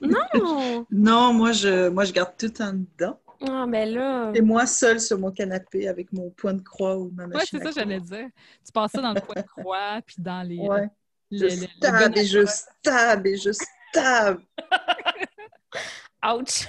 Non! 0.00 0.86
Non, 0.90 1.32
moi, 1.34 1.52
je, 1.52 1.88
moi, 1.88 2.04
je 2.04 2.12
garde 2.12 2.34
tout 2.38 2.62
en 2.62 2.72
dedans. 2.72 3.20
Ah, 3.46 3.66
ben 3.68 3.88
là... 3.92 4.32
Et 4.34 4.40
moi, 4.40 4.66
seule 4.66 5.00
sur 5.00 5.18
mon 5.18 5.30
canapé 5.30 5.88
avec 5.88 6.12
mon 6.12 6.30
point 6.30 6.54
de 6.54 6.62
croix 6.62 6.96
ou 6.96 7.10
ma 7.10 7.24
Ouais, 7.24 7.34
machine 7.34 7.58
c'est 7.58 7.64
ça, 7.64 7.70
j'allais 7.72 8.00
dire. 8.00 8.28
Tu 8.64 8.72
passes 8.72 8.92
ça 8.92 9.00
dans 9.02 9.12
le 9.12 9.20
point 9.20 9.40
de 9.42 9.46
croix, 9.46 10.00
puis 10.06 10.16
dans 10.18 10.46
les... 10.46 10.58
Ouais. 10.58 10.88
Le- 11.30 11.48
Je 11.48 11.56
stab 11.56 12.16
et 12.16 12.26
je 12.26 12.46
stab 12.46 13.26
et 13.26 13.36
je 13.36 13.50
stab. 13.52 14.40
Ouch! 16.24 16.66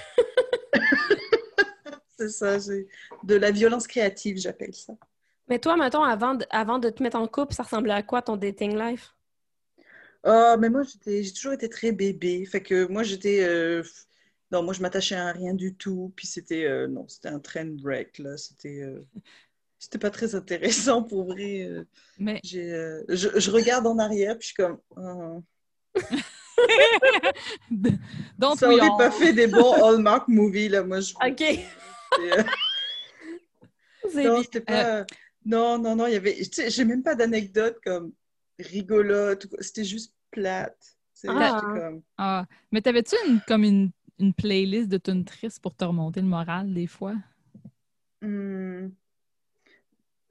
C'est 2.18 2.28
ça, 2.28 2.58
j'ai 2.58 2.86
de 3.24 3.34
la 3.36 3.50
violence 3.50 3.86
créative, 3.86 4.36
j'appelle 4.36 4.74
ça. 4.74 4.92
Mais 5.48 5.58
toi, 5.58 5.76
mettons, 5.76 6.04
avant 6.04 6.34
de, 6.34 6.46
avant 6.50 6.78
de 6.78 6.90
te 6.90 7.02
mettre 7.02 7.16
en 7.16 7.26
couple, 7.26 7.54
ça 7.54 7.62
ressemblait 7.62 7.94
à 7.94 8.02
quoi 8.02 8.22
ton 8.22 8.36
dating 8.36 8.78
life? 8.78 9.14
Ah, 10.22 10.56
mais 10.58 10.68
moi, 10.68 10.82
j'ai 11.06 11.32
toujours 11.32 11.54
été 11.54 11.68
très 11.68 11.92
bébé. 11.92 12.44
Fait 12.44 12.62
que 12.62 12.86
moi, 12.86 13.02
j'étais. 13.02 13.42
euh, 13.42 13.82
Non, 14.52 14.62
moi, 14.62 14.74
je 14.74 14.82
m'attachais 14.82 15.14
à 15.16 15.32
rien 15.32 15.54
du 15.54 15.74
tout. 15.74 16.12
Puis 16.14 16.26
c'était. 16.26 16.66
euh, 16.66 16.86
Non, 16.88 17.08
c'était 17.08 17.28
un 17.30 17.40
train 17.40 17.74
wreck, 17.82 18.18
là. 18.18 18.36
C'était. 18.36 18.82
euh, 18.82 19.02
C'était 19.82 19.98
pas 19.98 20.10
très 20.10 20.34
intéressant 20.34 21.02
pour 21.02 21.24
vrai. 21.24 21.62
euh, 21.64 21.84
Mais 22.18 22.38
J'ai, 22.44 22.70
euh, 22.72 23.02
je, 23.08 23.28
je 23.40 23.50
regarde 23.50 23.86
en 23.86 23.98
arrière, 23.98 24.36
puis 24.38 24.42
je 24.42 24.46
suis 24.54 24.62
comme. 24.62 24.78
oh, 24.96 25.42
donc 28.38 28.58
ça 28.58 28.68
oui, 28.68 28.74
aurait 28.78 28.90
on- 28.90 28.98
pas 28.98 29.10
fait 29.10 29.32
des 29.32 29.46
bons 29.46 29.72
Hallmark 29.82 30.28
movies, 30.28 30.68
là. 30.68 30.82
Moi, 30.84 31.00
je. 31.00 31.14
OK. 31.26 31.42
euh, 32.20 32.42
Non, 34.22 34.42
c'était 34.42 34.60
pas. 34.60 35.06
Non, 35.46 35.78
non, 35.78 35.96
non, 35.96 36.06
il 36.06 36.12
y 36.12 36.16
avait. 36.16 36.34
Tu 36.36 36.44
sais, 36.52 36.68
j'ai 36.70 36.84
même 36.84 37.02
pas 37.02 37.14
d'anecdote 37.14 37.78
comme 37.82 38.12
rigolote. 38.58 39.46
C'était 39.60 39.84
juste 39.84 40.14
plate. 40.30 40.76
Ah. 41.26 41.58
comme. 41.62 42.02
Ah, 42.18 42.44
mais 42.70 42.82
t'avais-tu 42.82 43.16
une, 43.26 43.40
comme 43.48 43.64
une, 43.64 43.90
une 44.18 44.34
playlist 44.34 44.88
de 44.88 44.98
tunes 44.98 45.24
tristes 45.24 45.60
pour 45.60 45.74
te 45.74 45.84
remonter 45.84 46.20
le 46.20 46.26
moral 46.26 46.74
des 46.74 46.86
fois? 46.86 47.14
Hmm. 48.22 48.88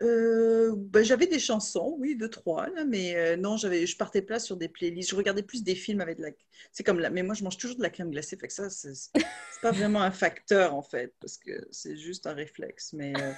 Euh, 0.02 0.74
ben, 0.78 1.04
j'avais 1.04 1.28
des 1.28 1.40
chansons, 1.40 1.96
oui, 2.00 2.16
deux, 2.16 2.30
trois, 2.30 2.68
là, 2.70 2.86
mais 2.86 3.16
euh, 3.18 3.36
non, 3.36 3.58
j'avais, 3.58 3.86
je 3.86 3.98
partais 3.98 4.22
pas 4.22 4.40
sur 4.40 4.56
des 4.56 4.70
playlists. 4.70 5.10
Je 5.10 5.16
regardais 5.16 5.44
plus 5.44 5.62
des 5.64 5.76
films 5.76 6.00
avec 6.02 6.18
de 6.18 6.24
la. 6.24 6.30
C'est 6.72 6.84
comme 6.84 7.00
la. 7.00 7.10
Mais 7.10 7.22
moi, 7.24 7.36
je 7.36 7.44
mange 7.44 7.58
toujours 7.58 7.78
de 7.78 7.84
la 7.84 7.90
crème 7.90 8.10
glacée, 8.12 8.38
fait 8.38 8.48
que 8.48 8.54
ça, 8.54 8.70
c'est 8.70 8.94
c'est 8.94 9.62
pas 9.62 9.72
vraiment 9.72 10.02
un 10.02 10.12
facteur, 10.12 10.74
en 10.74 10.82
fait, 10.82 11.14
parce 11.20 11.38
que 11.38 11.68
c'est 11.72 11.98
juste 11.98 12.28
un 12.28 12.34
réflexe. 12.34 12.94
Mais 12.94 13.14
euh, 13.22 13.34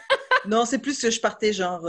non, 0.45 0.65
c'est 0.65 0.77
plus 0.79 0.99
que 1.01 1.09
je 1.09 1.19
partais 1.19 1.51
genre 1.51 1.87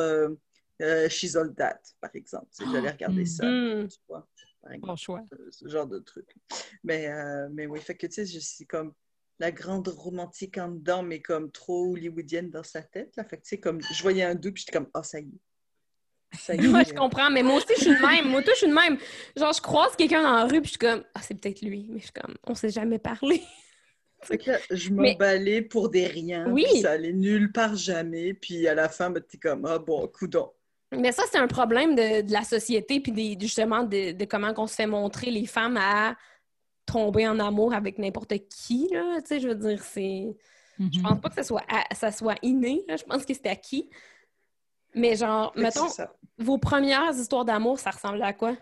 She's 1.10 1.36
All 1.36 1.54
That, 1.54 1.80
par 2.00 2.10
exemple. 2.14 2.48
J'allais 2.58 2.90
regarder 2.90 3.22
Mm. 3.22 3.26
ça, 3.26 3.44
Hmm. 3.46 3.88
tu 3.88 3.98
vois, 4.08 4.26
par 4.62 4.72
exemple 4.72 4.86
Bon 4.88 4.96
choix. 4.96 5.24
ce 5.50 5.68
genre 5.68 5.86
de 5.86 5.98
truc. 5.98 6.34
Mais, 6.82 7.08
mais 7.50 7.66
oui, 7.66 7.78
fait 7.80 7.94
que 7.94 8.06
tu 8.06 8.14
sais, 8.14 8.24
je 8.26 8.38
suis 8.38 8.66
comme 8.66 8.94
la 9.42 9.50
grande 9.50 9.88
romantique 9.88 10.56
en 10.56 10.68
dedans, 10.68 11.02
mais 11.02 11.20
comme 11.20 11.50
trop 11.50 11.92
hollywoodienne 11.92 12.48
dans 12.48 12.62
sa 12.62 12.80
tête. 12.80 13.12
Là. 13.16 13.24
Fait 13.24 13.36
que 13.38 13.42
tu 13.42 13.48
sais, 13.50 13.58
comme 13.60 13.80
je 13.82 14.00
voyais 14.02 14.22
un 14.22 14.36
doute, 14.36 14.54
puis 14.54 14.62
j'étais 14.64 14.78
comme, 14.78 14.88
ah, 14.94 15.02
ça 15.02 15.18
y 15.18 15.24
est. 15.24 16.38
Ça 16.38 16.54
y 16.54 16.58
est. 16.64 16.68
Ouais, 16.68 16.84
je 16.86 16.94
comprends, 16.94 17.28
mais 17.28 17.42
moi 17.42 17.56
aussi, 17.56 17.66
je 17.76 17.80
suis 17.82 17.90
de 17.96 18.06
même. 18.06 18.28
Moi, 18.30 18.40
je 18.46 18.52
suis 18.54 18.68
de 18.68 18.72
même. 18.72 18.96
Genre, 19.36 19.52
je 19.52 19.60
croise 19.60 19.96
quelqu'un 19.96 20.22
dans 20.22 20.32
la 20.36 20.44
rue, 20.44 20.60
puis 20.62 20.66
je 20.66 20.68
suis 20.70 20.78
comme, 20.78 21.02
ah, 21.14 21.20
c'est 21.22 21.34
peut-être 21.34 21.60
lui, 21.60 21.88
mais 21.90 21.98
je 21.98 22.04
suis 22.04 22.12
comme, 22.12 22.34
on 22.46 22.54
s'est 22.54 22.70
jamais 22.70 22.98
parlé. 23.00 23.42
Fait 24.22 24.38
que 24.38 24.52
là, 24.52 24.58
je 24.70 24.90
Mais- 24.90 25.12
m'emballais 25.14 25.62
pour 25.62 25.88
des 25.90 26.06
riens, 26.06 26.46
Oui. 26.48 26.64
puis 26.70 26.80
ça 26.82 26.92
allait 26.92 27.12
nulle 27.12 27.50
part 27.50 27.74
jamais. 27.74 28.34
Puis 28.34 28.68
à 28.68 28.74
la 28.74 28.88
fin, 28.88 29.10
ben, 29.10 29.20
t'es 29.20 29.38
comme, 29.38 29.64
ah 29.66 29.80
bon, 29.80 30.06
coudon. 30.06 30.52
Mais 30.92 31.10
ça, 31.10 31.24
c'est 31.32 31.38
un 31.38 31.48
problème 31.48 31.96
de, 31.96 32.20
de 32.20 32.32
la 32.32 32.44
société, 32.44 33.00
puis 33.00 33.10
des- 33.10 33.36
justement 33.40 33.82
de, 33.82 34.12
de 34.12 34.24
comment 34.24 34.52
on 34.56 34.68
se 34.68 34.76
fait 34.76 34.86
montrer 34.86 35.32
les 35.32 35.46
femmes 35.46 35.76
à 35.76 36.14
tomber 36.86 37.26
en 37.28 37.38
amour 37.38 37.74
avec 37.74 37.98
n'importe 37.98 38.34
qui, 38.48 38.88
là. 38.90 39.20
Tu 39.22 39.28
sais, 39.28 39.40
je 39.40 39.48
veux 39.48 39.54
dire, 39.54 39.82
c'est... 39.82 40.36
Je 40.78 40.98
Mhm. 40.98 41.02
pense 41.02 41.20
pas 41.20 41.28
que 41.28 41.34
ça 41.36 41.42
soit, 41.44 41.64
à- 41.68 41.94
ça 41.94 42.10
soit 42.10 42.36
inné, 42.42 42.84
là. 42.88 42.96
Je 42.96 43.04
pense 43.04 43.24
que 43.24 43.34
c'est 43.34 43.46
acquis. 43.46 43.88
Mais 44.94 45.16
genre, 45.16 45.52
mettons, 45.56 45.86
vos 46.38 46.58
premières 46.58 47.12
histoires 47.14 47.44
d'amour, 47.44 47.78
ça 47.78 47.90
ressemblait 47.90 48.24
à 48.24 48.32
quoi? 48.32 48.56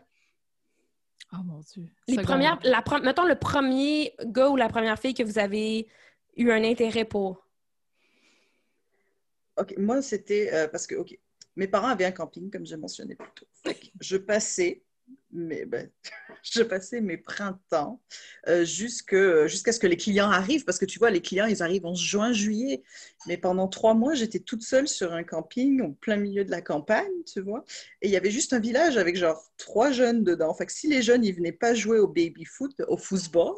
Oh 1.32 1.36
mon 1.44 1.60
Dieu. 1.60 1.88
Les 2.08 2.16
premières, 2.22 2.58
la, 2.64 2.80
pre- 2.82 3.02
mettons 3.02 3.24
le 3.24 3.36
premier 3.38 4.14
gars 4.24 4.48
ou 4.48 4.56
la 4.56 4.68
première 4.68 4.98
fille 4.98 5.14
que 5.14 5.22
vous 5.22 5.38
avez 5.38 5.88
eu 6.36 6.50
un 6.50 6.62
intérêt 6.64 7.04
pour. 7.04 7.46
OK, 9.56 9.74
moi, 9.78 10.02
c'était 10.02 10.52
euh, 10.52 10.68
parce 10.68 10.86
que, 10.86 10.94
OK, 10.96 11.18
mes 11.56 11.68
parents 11.68 11.88
avaient 11.88 12.04
un 12.04 12.12
camping, 12.12 12.50
comme 12.50 12.66
j'ai 12.66 12.76
mentionné 12.76 13.14
plus 13.14 13.30
tôt. 13.34 13.46
Fait 13.52 13.74
que 13.74 13.86
je 14.00 14.16
passais, 14.16 14.82
mais 15.32 15.64
ben, 15.64 15.90
je 16.42 16.62
passais 16.62 17.00
mes 17.00 17.16
printemps 17.16 18.00
euh, 18.48 18.64
jusqu'à 18.64 19.72
ce 19.72 19.78
que 19.78 19.86
les 19.86 19.96
clients 19.96 20.30
arrivent, 20.30 20.64
parce 20.64 20.78
que 20.78 20.84
tu 20.84 20.98
vois, 20.98 21.10
les 21.10 21.22
clients, 21.22 21.46
ils 21.46 21.62
arrivent 21.62 21.86
en 21.86 21.94
juin, 21.94 22.32
juillet. 22.32 22.82
Mais 23.26 23.36
pendant 23.36 23.68
trois 23.68 23.94
mois, 23.94 24.14
j'étais 24.14 24.40
toute 24.40 24.62
seule 24.62 24.88
sur 24.88 25.12
un 25.12 25.24
camping 25.24 25.82
au 25.82 25.92
plein 25.92 26.16
milieu 26.16 26.44
de 26.44 26.50
la 26.50 26.62
campagne, 26.62 27.10
tu 27.26 27.40
vois. 27.40 27.64
Et 28.02 28.08
il 28.08 28.10
y 28.12 28.16
avait 28.16 28.30
juste 28.30 28.52
un 28.52 28.60
village 28.60 28.96
avec 28.96 29.16
genre 29.16 29.42
trois 29.56 29.92
jeunes 29.92 30.24
dedans. 30.24 30.54
Fait 30.54 30.66
que 30.66 30.72
si 30.72 30.88
les 30.88 31.02
jeunes, 31.02 31.24
ils 31.24 31.34
venaient 31.34 31.52
pas 31.52 31.74
jouer 31.74 31.98
au 31.98 32.08
baby-foot, 32.08 32.74
au 32.88 32.96
football, 32.96 33.54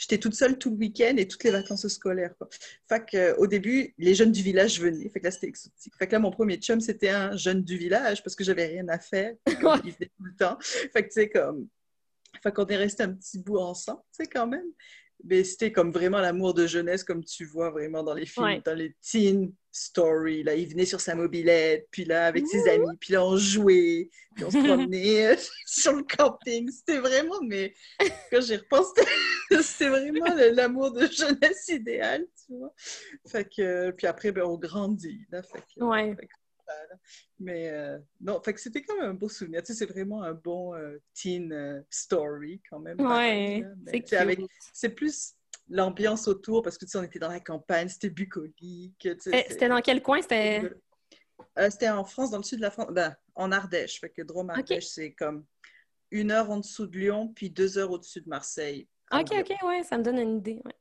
J'étais 0.00 0.16
toute 0.16 0.32
seule 0.34 0.56
tout 0.56 0.70
le 0.70 0.76
week-end 0.76 1.14
et 1.18 1.28
toutes 1.28 1.44
les 1.44 1.50
vacances 1.50 1.86
scolaires. 1.88 2.34
Quoi. 2.38 2.48
Fait 2.88 3.04
que, 3.04 3.16
euh, 3.18 3.36
au 3.36 3.46
début, 3.46 3.92
les 3.98 4.14
jeunes 4.14 4.32
du 4.32 4.42
village 4.42 4.80
venaient. 4.80 5.10
Fait 5.10 5.20
que 5.20 5.26
là, 5.26 5.30
c'était 5.30 5.48
exotique. 5.48 5.94
Fait 5.94 6.06
que 6.06 6.12
là, 6.12 6.18
mon 6.18 6.30
premier 6.30 6.56
chum, 6.56 6.80
c'était 6.80 7.10
un 7.10 7.36
jeune 7.36 7.62
du 7.62 7.76
village 7.76 8.22
parce 8.22 8.34
que 8.34 8.42
j'avais 8.42 8.64
rien 8.64 8.88
à 8.88 8.98
faire. 8.98 9.34
Comme, 9.60 9.78
il 9.84 9.92
venait 9.92 10.10
tout 10.16 10.24
le 10.24 10.34
temps. 10.34 10.56
Fait 10.60 11.02
que, 11.02 11.08
tu 11.08 11.12
sais, 11.12 11.28
comme... 11.28 11.68
Fait 12.42 12.50
qu'on 12.50 12.64
est 12.64 12.76
resté 12.76 13.02
un 13.02 13.12
petit 13.12 13.38
bout 13.40 13.58
ensemble, 13.58 14.00
tu 14.16 14.24
sais, 14.24 14.26
quand 14.26 14.46
même. 14.46 14.64
C'était 15.44 15.72
comme 15.72 15.92
vraiment 15.92 16.20
l'amour 16.20 16.54
de 16.54 16.66
jeunesse, 16.66 17.04
comme 17.04 17.24
tu 17.24 17.44
vois 17.44 17.70
vraiment 17.70 18.02
dans 18.02 18.14
les 18.14 18.26
films, 18.26 18.44
Ouais. 18.46 18.62
dans 18.64 18.74
les 18.74 18.94
teen 19.00 19.52
stories. 19.72 20.42
Là, 20.42 20.54
il 20.54 20.66
venait 20.68 20.84
sur 20.84 21.00
sa 21.00 21.14
mobilette, 21.14 21.86
puis 21.90 22.04
là, 22.04 22.26
avec 22.26 22.46
ses 22.46 22.68
amis, 22.68 22.86
puis 22.98 23.12
là, 23.12 23.24
on 23.24 23.36
jouait, 23.36 24.08
puis 24.34 24.44
on 24.44 24.50
se 24.50 24.58
promenait 24.58 25.36
sur 25.66 25.92
le 25.92 26.02
camping. 26.02 26.70
C'était 26.70 26.98
vraiment, 26.98 27.40
mais 27.42 27.74
quand 28.30 28.40
j'y 28.40 28.56
repense, 28.56 28.88
c'était- 29.62 29.88
vraiment 29.88 30.34
l'amour 30.52 30.90
de 30.92 31.06
jeunesse 31.06 31.68
idéal, 31.68 32.26
tu 32.46 32.56
vois. 32.56 32.72
Fait 33.28 33.44
que, 33.48 33.90
puis 33.92 34.06
après, 34.06 34.32
ben, 34.32 34.42
on 34.44 34.56
grandit, 34.58 35.20
là. 35.30 35.42
Fait 35.42 35.60
que, 35.76 35.84
Ouais. 35.84 36.14
fait 36.16 36.26
que, 36.26 36.32
Mais 37.38 37.68
euh, 37.70 37.98
non, 38.20 38.40
fait 38.42 38.52
que 38.54 38.60
c'était 38.60 38.82
quand 38.82 38.94
même 38.96 39.10
un 39.10 39.14
beau 39.14 39.28
souvenir. 39.28 39.62
Tu 39.62 39.72
sais, 39.72 39.78
c'est 39.78 39.92
vraiment 39.92 40.22
un 40.22 40.34
bon 40.34 40.74
euh, 40.74 40.98
teen 41.14 41.52
euh, 41.52 41.80
story 41.90 42.60
quand 42.68 42.78
même. 42.80 43.00
Ouais, 43.00 43.62
c'est 44.06 44.16
avec- 44.16 44.40
c'est 44.72 44.90
plus 44.90 45.34
l'ambiance 45.68 46.26
autour 46.28 46.62
parce 46.62 46.76
que 46.76 46.84
tu 46.84 46.90
sais, 46.90 46.98
on 46.98 47.02
était 47.02 47.18
dans 47.18 47.28
la 47.30 47.40
campagne, 47.40 47.88
c'était 47.88 48.10
bucolique. 48.10 48.96
tu 48.98 49.16
sais, 49.18 49.44
Eh, 49.46 49.52
C'était 49.52 49.68
dans 49.68 49.80
quel 49.80 50.02
coin? 50.02 50.20
C'était... 50.20 50.70
C'était 51.70 51.88
en 51.88 52.04
France, 52.04 52.30
dans 52.30 52.36
le 52.38 52.42
sud 52.42 52.58
de 52.58 52.62
la 52.62 52.70
France, 52.70 52.88
ben, 52.92 53.16
en 53.34 53.50
Ardèche. 53.50 53.98
Fait 54.00 54.10
que 54.10 54.22
Drôme 54.22 54.50
Ardèche, 54.50 54.86
c'est 54.88 55.12
comme 55.12 55.46
une 56.10 56.30
heure 56.30 56.50
en 56.50 56.58
dessous 56.58 56.86
de 56.86 56.98
Lyon, 56.98 57.28
puis 57.34 57.50
deux 57.50 57.78
heures 57.78 57.90
au-dessus 57.90 58.20
de 58.20 58.28
Marseille. 58.28 58.88
OK. 59.12 59.32
OK, 59.40 59.56
ouais, 59.64 59.82
ça 59.82 59.96
me 59.98 60.02
donne 60.02 60.18
une 60.18 60.36
idée. 60.38 60.60
ouais. 60.64 60.74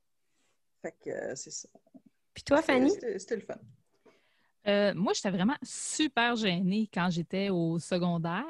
Fait 0.82 0.96
que 1.04 1.36
c'est 1.36 1.52
ça. 1.52 1.70
Puis 2.34 2.44
toi, 2.44 2.62
Fanny? 2.62 2.92
C'était 2.92 3.36
le 3.36 3.42
fun. 3.42 3.56
Euh, 4.68 4.94
moi, 4.94 5.14
j'étais 5.14 5.32
vraiment 5.32 5.56
super 5.64 6.36
gênée 6.36 6.90
quand 6.94 7.10
j'étais 7.10 7.50
au 7.50 7.80
secondaire. 7.80 8.44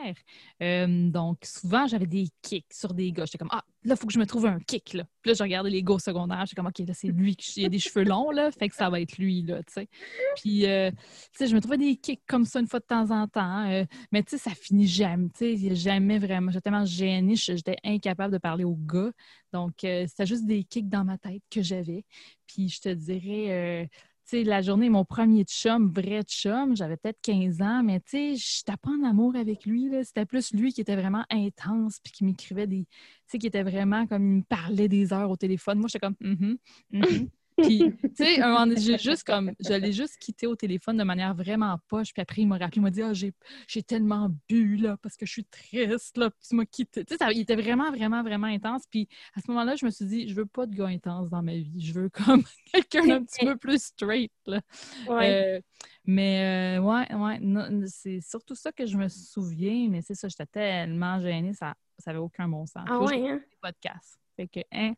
Euh, 0.61 1.09
donc, 1.09 1.37
souvent, 1.43 1.87
j'avais 1.87 2.07
des 2.07 2.27
kicks 2.41 2.73
sur 2.73 2.93
des 2.93 3.11
gars. 3.11 3.25
J'étais 3.25 3.37
comme, 3.37 3.49
ah, 3.51 3.63
là, 3.83 3.93
il 3.93 3.97
faut 3.97 4.07
que 4.07 4.13
je 4.13 4.19
me 4.19 4.25
trouve 4.25 4.47
un 4.47 4.59
kick. 4.59 4.93
Là. 4.93 5.03
Puis 5.21 5.29
là, 5.29 5.35
je 5.35 5.43
regardais 5.43 5.69
les 5.69 5.83
gars 5.83 5.93
au 5.93 5.99
secondaire. 5.99 6.45
J'étais 6.45 6.55
comme, 6.55 6.67
OK, 6.67 6.79
là, 6.79 6.93
c'est 6.93 7.09
lui. 7.09 7.35
Qui... 7.35 7.65
A 7.65 7.69
des 7.69 7.79
cheveux 7.79 8.03
longs, 8.03 8.31
là, 8.31 8.51
fait 8.51 8.69
que 8.69 8.75
ça 8.75 8.89
va 8.89 8.99
être 9.01 9.17
lui, 9.17 9.43
là, 9.43 9.61
tu 9.63 9.73
sais. 9.73 9.89
Puis, 10.37 10.65
euh, 10.65 10.89
tu 10.91 10.97
sais, 11.33 11.47
je 11.47 11.55
me 11.55 11.61
trouvais 11.61 11.77
des 11.77 11.95
kicks 11.95 12.23
comme 12.27 12.45
ça 12.45 12.59
une 12.59 12.67
fois 12.67 12.79
de 12.79 12.85
temps 12.85 13.11
en 13.11 13.27
temps. 13.27 13.85
mais, 14.11 14.23
tu 14.23 14.31
sais, 14.31 14.37
ça 14.37 14.51
finit 14.51 14.87
jamais. 14.87 15.29
Tu 15.37 15.57
sais, 15.57 15.75
jamais 15.75 16.17
vraiment. 16.17 16.51
J'étais 16.51 16.63
tellement 16.63 16.85
gênée. 16.85 17.35
J'étais 17.35 17.77
incapable 17.83 18.33
de 18.33 18.39
parler 18.39 18.63
aux 18.63 18.77
gars. 18.77 19.11
Donc, 19.53 19.73
c'était 19.81 20.25
juste 20.25 20.45
des 20.45 20.63
kicks 20.63 20.89
dans 20.89 21.03
ma 21.03 21.17
tête 21.17 21.43
que 21.51 21.61
j'avais. 21.61 22.03
Puis, 22.47 22.69
je 22.69 22.81
te 22.81 22.89
dirais 22.89 23.89
la 24.33 24.61
journée, 24.61 24.89
mon 24.89 25.05
premier 25.05 25.43
chum, 25.43 25.91
vrai 25.91 26.23
chum, 26.23 26.75
j'avais 26.75 26.97
peut-être 26.97 27.19
15 27.21 27.61
ans, 27.61 27.83
mais 27.83 27.99
tu 27.99 28.11
sais, 28.11 28.35
je 28.35 28.61
n'étais 28.61 28.77
pas 28.77 28.91
en 28.91 29.03
amour 29.03 29.35
avec 29.35 29.65
lui. 29.65 29.89
C'était 30.03 30.25
plus 30.25 30.53
lui 30.53 30.73
qui 30.73 30.81
était 30.81 30.95
vraiment 30.95 31.25
intense, 31.29 31.99
puis 31.99 32.11
qui 32.11 32.23
m'écrivait 32.23 32.67
des. 32.67 32.85
Tu 32.85 32.91
sais, 33.27 33.37
qui 33.39 33.47
était 33.47 33.63
vraiment 33.63 34.05
comme 34.07 34.23
il 34.23 34.37
me 34.37 34.43
parlait 34.43 34.87
des 34.87 35.13
heures 35.13 35.29
au 35.29 35.37
téléphone. 35.37 35.79
Moi, 35.79 35.87
j'étais 35.87 36.05
comme, 36.05 36.15
mm 36.21 36.57
-hmm, 36.91 37.29
puis, 37.61 37.93
tu 38.01 38.09
sais, 38.15 38.41
un 38.41 38.53
moment 38.53 38.75
j'ai 38.77 38.97
juste 38.97 39.23
comme, 39.23 39.53
je 39.59 39.73
l'ai 39.73 39.91
juste 39.91 40.17
quitté 40.17 40.47
au 40.47 40.55
téléphone 40.55 40.97
de 40.97 41.03
manière 41.03 41.33
vraiment 41.33 41.77
poche. 41.87 42.13
Puis 42.13 42.21
après, 42.21 42.41
il 42.41 42.47
m'a 42.47 42.57
rappelé, 42.57 42.77
il 42.77 42.81
m'a 42.81 42.91
dit, 42.91 43.01
ah, 43.01 43.13
j'ai 43.13 43.83
tellement 43.83 44.29
bu, 44.47 44.77
là, 44.77 44.97
parce 45.01 45.15
que 45.15 45.25
je 45.25 45.31
suis 45.31 45.45
triste, 45.45 46.17
là, 46.17 46.29
puis 46.29 46.39
tu 46.47 46.55
m'as 46.55 46.65
quitté. 46.65 47.05
Tu 47.05 47.15
sais, 47.15 47.25
il 47.31 47.39
était 47.39 47.55
vraiment, 47.55 47.91
vraiment, 47.91 48.23
vraiment 48.23 48.47
intense. 48.47 48.83
Puis 48.89 49.07
à 49.35 49.41
ce 49.41 49.51
moment-là, 49.51 49.75
je 49.75 49.85
me 49.85 49.91
suis 49.91 50.05
dit, 50.05 50.27
je 50.27 50.35
veux 50.35 50.45
pas 50.45 50.65
de 50.65 50.75
gars 50.75 50.87
intense 50.87 51.29
dans 51.29 51.41
ma 51.41 51.53
vie. 51.53 51.81
Je 51.81 51.93
veux 51.93 52.09
comme 52.09 52.43
quelqu'un 52.71 53.05
d'un 53.05 53.23
petit 53.23 53.45
peu 53.45 53.57
plus 53.57 53.83
straight, 53.83 54.31
là. 54.45 54.61
Euh, 55.09 55.59
mais 56.05 56.77
euh, 56.77 56.81
ouais, 56.81 57.13
ouais, 57.13 57.87
c'est 57.87 58.21
surtout 58.21 58.55
ça 58.55 58.71
que 58.71 58.85
je 58.85 58.97
me 58.97 59.07
souviens, 59.07 59.87
mais 59.89 60.01
c'est 60.01 60.15
ça, 60.15 60.27
j'étais 60.27 60.45
tellement 60.45 61.19
gênée, 61.19 61.53
ça 61.53 61.75
n'avait 62.05 62.19
aucun 62.19 62.47
bon 62.47 62.65
sens. 62.65 62.85
Ah 62.87 62.99
ouais, 62.99 63.29
hein? 63.29 63.41
Podcast. 63.61 64.19
Fait 64.35 64.47
que, 64.47 64.61
hein, 64.71 64.93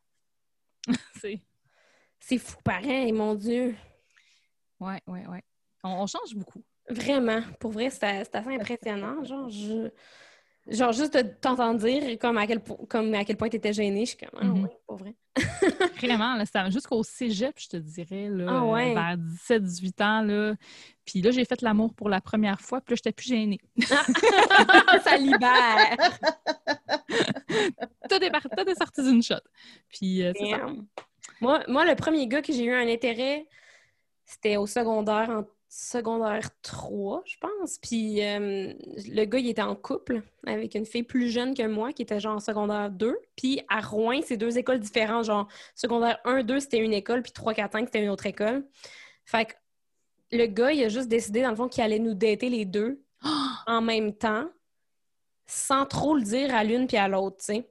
c'est... 1.19 1.41
C'est 2.21 2.37
fou 2.37 2.57
pareil, 2.63 3.11
mon 3.11 3.35
Dieu. 3.35 3.75
Oui, 4.79 4.93
oui, 5.07 5.19
oui. 5.27 5.39
On, 5.83 6.05
change 6.05 6.35
beaucoup. 6.35 6.63
Vraiment. 6.87 7.41
Pour 7.59 7.71
vrai, 7.71 7.89
c'est 7.89 8.05
assez 8.33 8.55
impressionnant. 8.55 9.23
Genre, 9.25 9.49
je... 9.49 9.89
Genre, 10.67 10.91
juste 10.91 11.17
de 11.17 11.23
t'entendre 11.23 11.79
dire 11.79 12.19
comme 12.19 12.37
à 12.37 12.45
quel, 12.45 12.61
comme 12.87 13.11
à 13.15 13.25
quel 13.25 13.35
point 13.35 13.49
tu 13.49 13.55
étais 13.55 13.73
gênée, 13.73 14.05
je 14.05 14.11
suis 14.11 14.17
comme, 14.17 14.39
ah 14.39 14.45
mm-hmm. 14.45 14.61
ouais, 14.61 14.77
pas 14.87 14.95
vrai. 14.95 15.15
Vraiment, 15.97 16.35
là, 16.35 16.69
jusqu'au 16.69 17.01
cégep, 17.01 17.59
je 17.59 17.67
te 17.67 17.77
dirais, 17.77 18.29
là, 18.29 18.45
ah 18.47 18.65
ouais. 18.65 18.93
vers 18.93 19.17
17-18 19.17 20.03
ans, 20.03 20.21
là. 20.21 20.53
Puis 21.03 21.23
là, 21.23 21.31
j'ai 21.31 21.45
fait 21.45 21.63
l'amour 21.63 21.95
pour 21.95 22.09
la 22.09 22.21
première 22.21 22.61
fois, 22.61 22.79
puis 22.79 22.93
là, 22.93 22.95
j'étais 22.97 23.11
plus 23.11 23.29
gênée. 23.29 23.59
Ça 25.03 25.17
libère! 25.17 25.97
tout, 28.07 28.23
est, 28.23 28.31
tout 28.31 28.69
est 28.69 28.75
sorti 28.75 29.01
d'une 29.01 29.23
shot. 29.23 29.41
Puis, 29.89 30.23
euh, 30.23 30.31
c'est 30.37 30.51
ça. 30.51 30.67
Moi, 31.41 31.63
moi, 31.67 31.85
le 31.85 31.95
premier 31.95 32.27
gars 32.27 32.41
que 32.41 32.53
j'ai 32.53 32.63
eu 32.63 32.73
un 32.73 32.87
intérêt, 32.87 33.47
c'était 34.25 34.57
au 34.57 34.67
secondaire, 34.67 35.29
en 35.29 35.45
secondaire 35.67 36.49
3, 36.61 37.23
je 37.25 37.37
pense. 37.39 37.77
Puis 37.79 38.23
euh, 38.23 38.73
le 39.07 39.25
gars, 39.25 39.39
il 39.39 39.47
était 39.47 39.61
en 39.61 39.75
couple 39.75 40.21
avec 40.45 40.75
une 40.75 40.85
fille 40.85 41.03
plus 41.03 41.29
jeune 41.29 41.55
que 41.55 41.65
moi, 41.65 41.93
qui 41.93 42.03
était 42.03 42.19
genre 42.19 42.35
en 42.35 42.39
secondaire 42.39 42.91
2. 42.91 43.17
Puis 43.35 43.61
à 43.69 43.81
Rouen, 43.81 44.19
c'est 44.23 44.37
deux 44.37 44.57
écoles 44.57 44.79
différentes. 44.79 45.25
Genre, 45.25 45.47
secondaire 45.73 46.19
1, 46.25 46.43
2, 46.43 46.59
c'était 46.59 46.79
une 46.79 46.93
école, 46.93 47.23
puis 47.23 47.31
3, 47.31 47.53
4, 47.53 47.71
5, 47.71 47.85
c'était 47.85 48.03
une 48.03 48.09
autre 48.09 48.25
école. 48.27 48.65
Fait 49.25 49.45
que 49.45 49.53
le 50.31 50.45
gars, 50.45 50.71
il 50.71 50.83
a 50.83 50.89
juste 50.89 51.07
décidé, 51.07 51.41
dans 51.41 51.49
le 51.49 51.55
fond, 51.55 51.67
qu'il 51.67 51.83
allait 51.83 51.99
nous 51.99 52.13
dater 52.13 52.49
les 52.49 52.65
deux 52.65 53.01
en 53.65 53.81
même 53.81 54.13
temps, 54.13 54.47
sans 55.47 55.85
trop 55.85 56.15
le 56.15 56.21
dire 56.21 56.53
à 56.53 56.63
l'une 56.63 56.85
puis 56.85 56.97
à 56.97 57.07
l'autre, 57.07 57.37
tu 57.37 57.45
sais. 57.45 57.69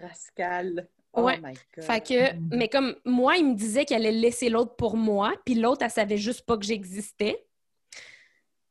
Rascal. 0.00 0.88
Oh 1.12 1.22
ouais. 1.22 1.40
Fait 1.80 2.00
que, 2.06 2.36
mais 2.54 2.68
comme 2.68 2.94
moi, 3.04 3.36
il 3.36 3.46
me 3.46 3.54
disait 3.54 3.84
qu'elle 3.84 4.06
allait 4.06 4.12
laisser 4.12 4.48
l'autre 4.48 4.76
pour 4.76 4.96
moi, 4.96 5.34
puis 5.44 5.54
l'autre, 5.54 5.82
elle 5.84 5.90
savait 5.90 6.18
juste 6.18 6.46
pas 6.46 6.56
que 6.56 6.64
j'existais. 6.64 7.44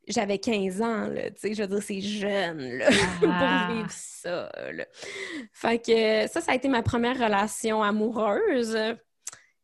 J'avais 0.08 0.40
15 0.40 0.82
ans, 0.82 1.08
là, 1.08 1.30
tu 1.30 1.38
sais, 1.38 1.54
je 1.54 1.62
veux 1.62 1.68
dire, 1.68 1.84
c'est 1.84 2.02
jeune, 2.02 2.78
là, 2.78 2.88
pour 3.20 3.30
ah. 3.30 3.70
vivre 3.72 3.92
ça, 3.92 4.50
là. 4.72 4.86
Fait 5.54 5.80
que 5.80 6.28
ça, 6.28 6.42
ça 6.42 6.54
a 6.54 6.56
été 6.56 6.68
ma 6.68 6.82
première 6.82 7.20
relation 7.20 7.84
amoureuse. 7.84 8.76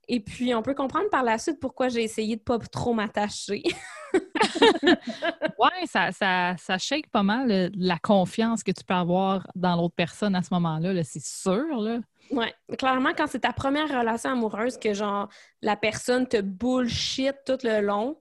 Et 0.07 0.19
puis, 0.19 0.53
on 0.53 0.61
peut 0.61 0.75
comprendre 0.75 1.09
par 1.09 1.23
la 1.23 1.39
suite 1.39 1.59
pourquoi 1.59 1.89
j'ai 1.89 2.03
essayé 2.03 2.35
de 2.35 2.41
pas 2.41 2.59
trop 2.59 2.93
m'attacher. 2.93 3.63
oui, 4.13 5.87
ça, 5.87 6.11
ça, 6.11 6.55
ça, 6.59 6.77
shake 6.77 7.09
pas 7.09 7.23
mal 7.23 7.71
la 7.75 7.97
confiance 7.97 8.63
que 8.63 8.71
tu 8.71 8.83
peux 8.83 8.93
avoir 8.93 9.47
dans 9.55 9.75
l'autre 9.75 9.95
personne 9.95 10.35
à 10.35 10.43
ce 10.43 10.53
moment-là, 10.53 10.93
-là, 10.93 11.03
c'est 11.03 11.25
sûr, 11.25 11.81
là. 11.81 11.99
Oui, 12.31 12.45
clairement, 12.77 13.11
quand 13.15 13.27
c'est 13.27 13.39
ta 13.39 13.53
première 13.53 13.87
relation 13.87 14.31
amoureuse, 14.31 14.77
que 14.77 14.93
genre 14.93 15.29
la 15.61 15.75
personne 15.75 16.27
te 16.27 16.41
bullshit 16.41 17.35
tout 17.45 17.57
le 17.63 17.81
long, 17.81 18.17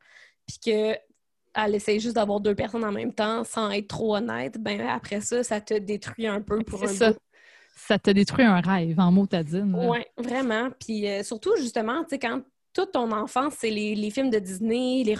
puis 0.46 0.58
qu'elle 0.58 1.74
essaie 1.74 1.98
juste 1.98 2.16
d'avoir 2.16 2.40
deux 2.40 2.54
personnes 2.54 2.84
en 2.84 2.92
même 2.92 3.12
temps 3.12 3.44
sans 3.44 3.70
être 3.70 3.88
trop 3.88 4.16
honnête, 4.16 4.58
ben 4.58 4.80
après 4.86 5.20
ça, 5.20 5.42
ça 5.42 5.60
te 5.60 5.74
détruit 5.74 6.26
un 6.26 6.40
peu 6.40 6.58
pour 6.58 6.82
un 6.84 6.88
ça. 6.88 7.12
Ça 7.76 7.98
te 7.98 8.10
détruit 8.10 8.44
un 8.44 8.60
rêve, 8.60 8.98
en 9.00 9.10
motadine. 9.10 9.74
Oui, 9.74 9.98
vraiment. 10.16 10.70
Puis 10.78 11.08
euh, 11.08 11.22
surtout, 11.22 11.56
justement, 11.56 12.02
tu 12.04 12.10
sais, 12.10 12.18
quand 12.18 12.40
toute 12.74 12.92
ton 12.92 13.12
enfance, 13.12 13.54
c'est 13.58 13.70
les, 13.70 14.10
films 14.10 14.30
de 14.30 14.38
Disney, 14.38 15.04
les, 15.04 15.16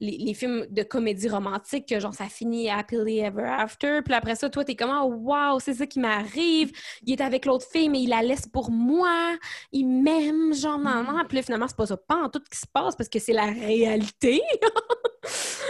les, 0.00 0.34
films 0.34 0.66
de 0.70 0.82
comédie 0.84 1.28
romantique, 1.28 1.88
que 1.88 1.98
genre 1.98 2.14
ça 2.14 2.26
finit 2.26 2.70
happily 2.70 3.18
ever 3.18 3.44
after. 3.44 4.00
Puis 4.02 4.14
après 4.14 4.36
ça, 4.36 4.48
toi, 4.48 4.64
t'es 4.64 4.76
comme 4.76 4.90
oh, 4.90 5.12
wow, 5.12 5.58
c'est 5.58 5.74
ça 5.74 5.86
qui 5.86 5.98
m'arrive. 5.98 6.72
Il 7.02 7.12
est 7.12 7.20
avec 7.20 7.46
l'autre 7.46 7.66
fille, 7.70 7.88
mais 7.88 8.00
il 8.00 8.08
la 8.08 8.22
laisse 8.22 8.46
pour 8.46 8.70
moi. 8.70 9.36
Il 9.72 9.86
m'aime, 9.86 10.54
genre 10.54 10.78
non, 10.78 11.02
non. 11.02 11.24
Puis 11.28 11.36
là, 11.36 11.42
finalement, 11.42 11.68
c'est 11.68 11.76
pas 11.76 11.86
ça, 11.86 11.96
pas 11.96 12.16
en 12.16 12.28
tout 12.28 12.40
qui 12.50 12.58
se 12.58 12.66
passe 12.72 12.94
parce 12.94 13.08
que 13.08 13.18
c'est 13.18 13.32
la 13.32 13.46
réalité. 13.46 14.40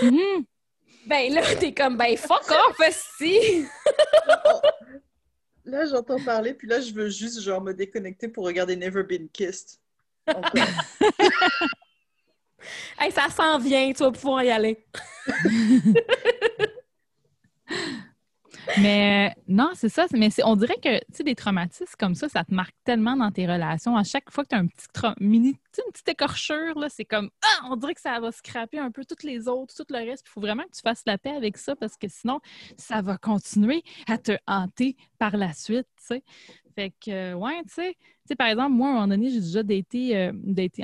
Mm-hmm. 0.03 0.45
Ben 1.07 1.33
là, 1.33 1.43
t'es 1.59 1.73
comme 1.73 1.97
ben 1.97 2.17
fuck 2.17 2.51
off, 2.51 2.77
si. 2.91 3.65
là, 5.65 5.87
j'entends 5.87 6.23
parler, 6.25 6.55
puis 6.55 6.67
là, 6.67 6.81
je 6.81 6.93
veux 6.93 7.09
juste 7.09 7.41
genre 7.41 7.63
me 7.63 7.73
déconnecter 7.73 8.29
pour 8.29 8.45
regarder 8.45 8.77
Never 8.77 9.03
Been 9.03 9.29
Kissed. 9.29 9.79
hey, 12.99 13.13
ça 13.13 13.29
s'en 13.31 13.59
vient, 13.59 13.93
tu 13.93 14.03
vas 14.03 14.11
pouvoir 14.11 14.43
y 14.43 14.51
aller. 14.51 14.85
mais 18.79 19.31
euh, 19.31 19.41
non, 19.49 19.71
c'est 19.75 19.89
ça. 19.89 20.07
Mais 20.13 20.29
on 20.45 20.57
dirait 20.57 20.77
que 20.77 20.99
tu 20.99 21.05
sais, 21.13 21.25
des 21.25 21.35
traumatismes 21.35 21.95
comme 21.99 22.15
ça, 22.15 22.29
ça 22.29 22.45
te 22.45 22.55
marque 22.55 22.75
tellement 22.85 23.17
dans 23.17 23.31
tes 23.31 23.47
relations. 23.47 23.97
À 23.97 24.05
chaque 24.05 24.31
fois 24.31 24.45
que 24.45 24.51
tu 24.51 24.57
as 24.57 24.59
un 24.59 24.67
petit 24.67 24.87
mini, 25.21 25.59
une 25.79 25.93
petite 25.93 26.09
écorchure, 26.09 26.75
c'est 26.89 27.05
comme 27.05 27.31
ah, 27.43 27.69
on 27.71 27.77
dirait 27.77 27.95
que 27.95 28.01
ça 28.01 28.19
va 28.21 28.33
scraper 28.33 28.79
un 28.79 28.91
peu 28.91 29.05
toutes 29.05 29.23
les 29.23 29.49
autres, 29.49 29.75
tout 29.75 29.87
le 29.91 29.99
reste. 29.99 30.25
Il 30.27 30.31
faut 30.31 30.41
vraiment 30.41 30.65
que 30.65 30.75
tu 30.75 30.83
fasses 30.83 31.03
la 31.07 31.19
paix 31.19 31.35
avec 31.37 31.59
ça 31.59 31.77
parce 31.77 31.97
que 31.97 32.09
sinon, 32.09 32.41
ça 32.79 33.03
va 33.03 33.19
continuer 33.19 33.83
à 34.09 34.19
te 34.19 34.33
hanter 34.47 34.97
par 35.19 35.37
la 35.37 35.53
suite. 35.53 35.89
sais. 35.99 36.23
Fait 36.75 36.93
que, 37.05 37.35
ouais, 37.35 37.63
tu 37.65 37.95
sais, 38.27 38.37
par 38.37 38.49
exemple, 38.49 38.73
moi, 38.73 38.89
à 38.89 38.91
un 38.91 38.95
moment 38.95 39.09
donné, 39.09 39.31
j'ai 39.31 39.41
déjà 39.41 39.63
daté, 39.63 40.17
euh, 40.17 40.33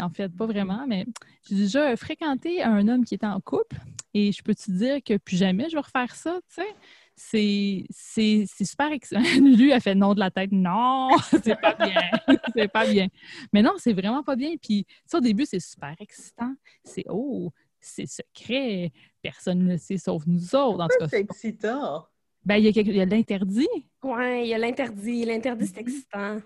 en 0.00 0.10
fait, 0.10 0.28
pas 0.28 0.46
vraiment, 0.46 0.86
mais 0.86 1.04
j'ai 1.48 1.56
déjà 1.56 1.96
fréquenté 1.96 2.62
un 2.62 2.86
homme 2.86 3.04
qui 3.04 3.14
était 3.14 3.26
en 3.26 3.40
couple 3.40 3.76
et 4.14 4.32
je 4.32 4.42
peux 4.42 4.54
te 4.54 4.70
dire 4.70 5.02
que 5.04 5.16
plus 5.16 5.36
jamais 5.36 5.68
je 5.68 5.74
vais 5.74 5.80
refaire 5.80 6.14
ça, 6.14 6.38
tu 6.48 6.62
sais? 6.62 7.86
C'est 7.90 8.46
super 8.64 8.92
excitant. 8.92 9.20
Lulu 9.40 9.72
a 9.72 9.80
fait 9.80 9.94
non 9.94 10.14
de 10.14 10.20
la 10.20 10.30
tête. 10.30 10.52
Non, 10.52 11.10
c'est 11.44 11.60
pas 11.60 11.74
bien. 11.74 12.00
c'est 12.56 12.68
pas 12.68 12.86
bien. 12.86 13.08
Mais 13.52 13.62
non, 13.62 13.72
c'est 13.76 13.92
vraiment 13.92 14.22
pas 14.22 14.36
bien. 14.36 14.54
Puis 14.60 14.86
ça, 15.04 15.18
au 15.18 15.20
début, 15.20 15.44
c'est 15.44 15.60
super 15.60 15.94
excitant. 16.00 16.54
C'est 16.82 17.04
oh, 17.08 17.52
c'est 17.78 18.06
secret. 18.06 18.90
Personne 19.22 19.64
ne 19.64 19.72
le 19.72 19.78
sait 19.78 19.98
sauf 19.98 20.22
nous 20.26 20.54
autres. 20.54 20.86
C'est 21.10 21.20
excitant. 21.20 22.06
Ben, 22.44 22.56
il 22.56 22.64
y 22.64 23.00
a, 23.00 23.04
l'interdit. 23.04 23.68
Oui, 24.02 24.42
il 24.42 24.48
y 24.48 24.54
a 24.54 24.58
l'interdit. 24.58 25.24
L'interdit, 25.24 25.66
c'est 25.66 25.80
excitant. 25.80 26.40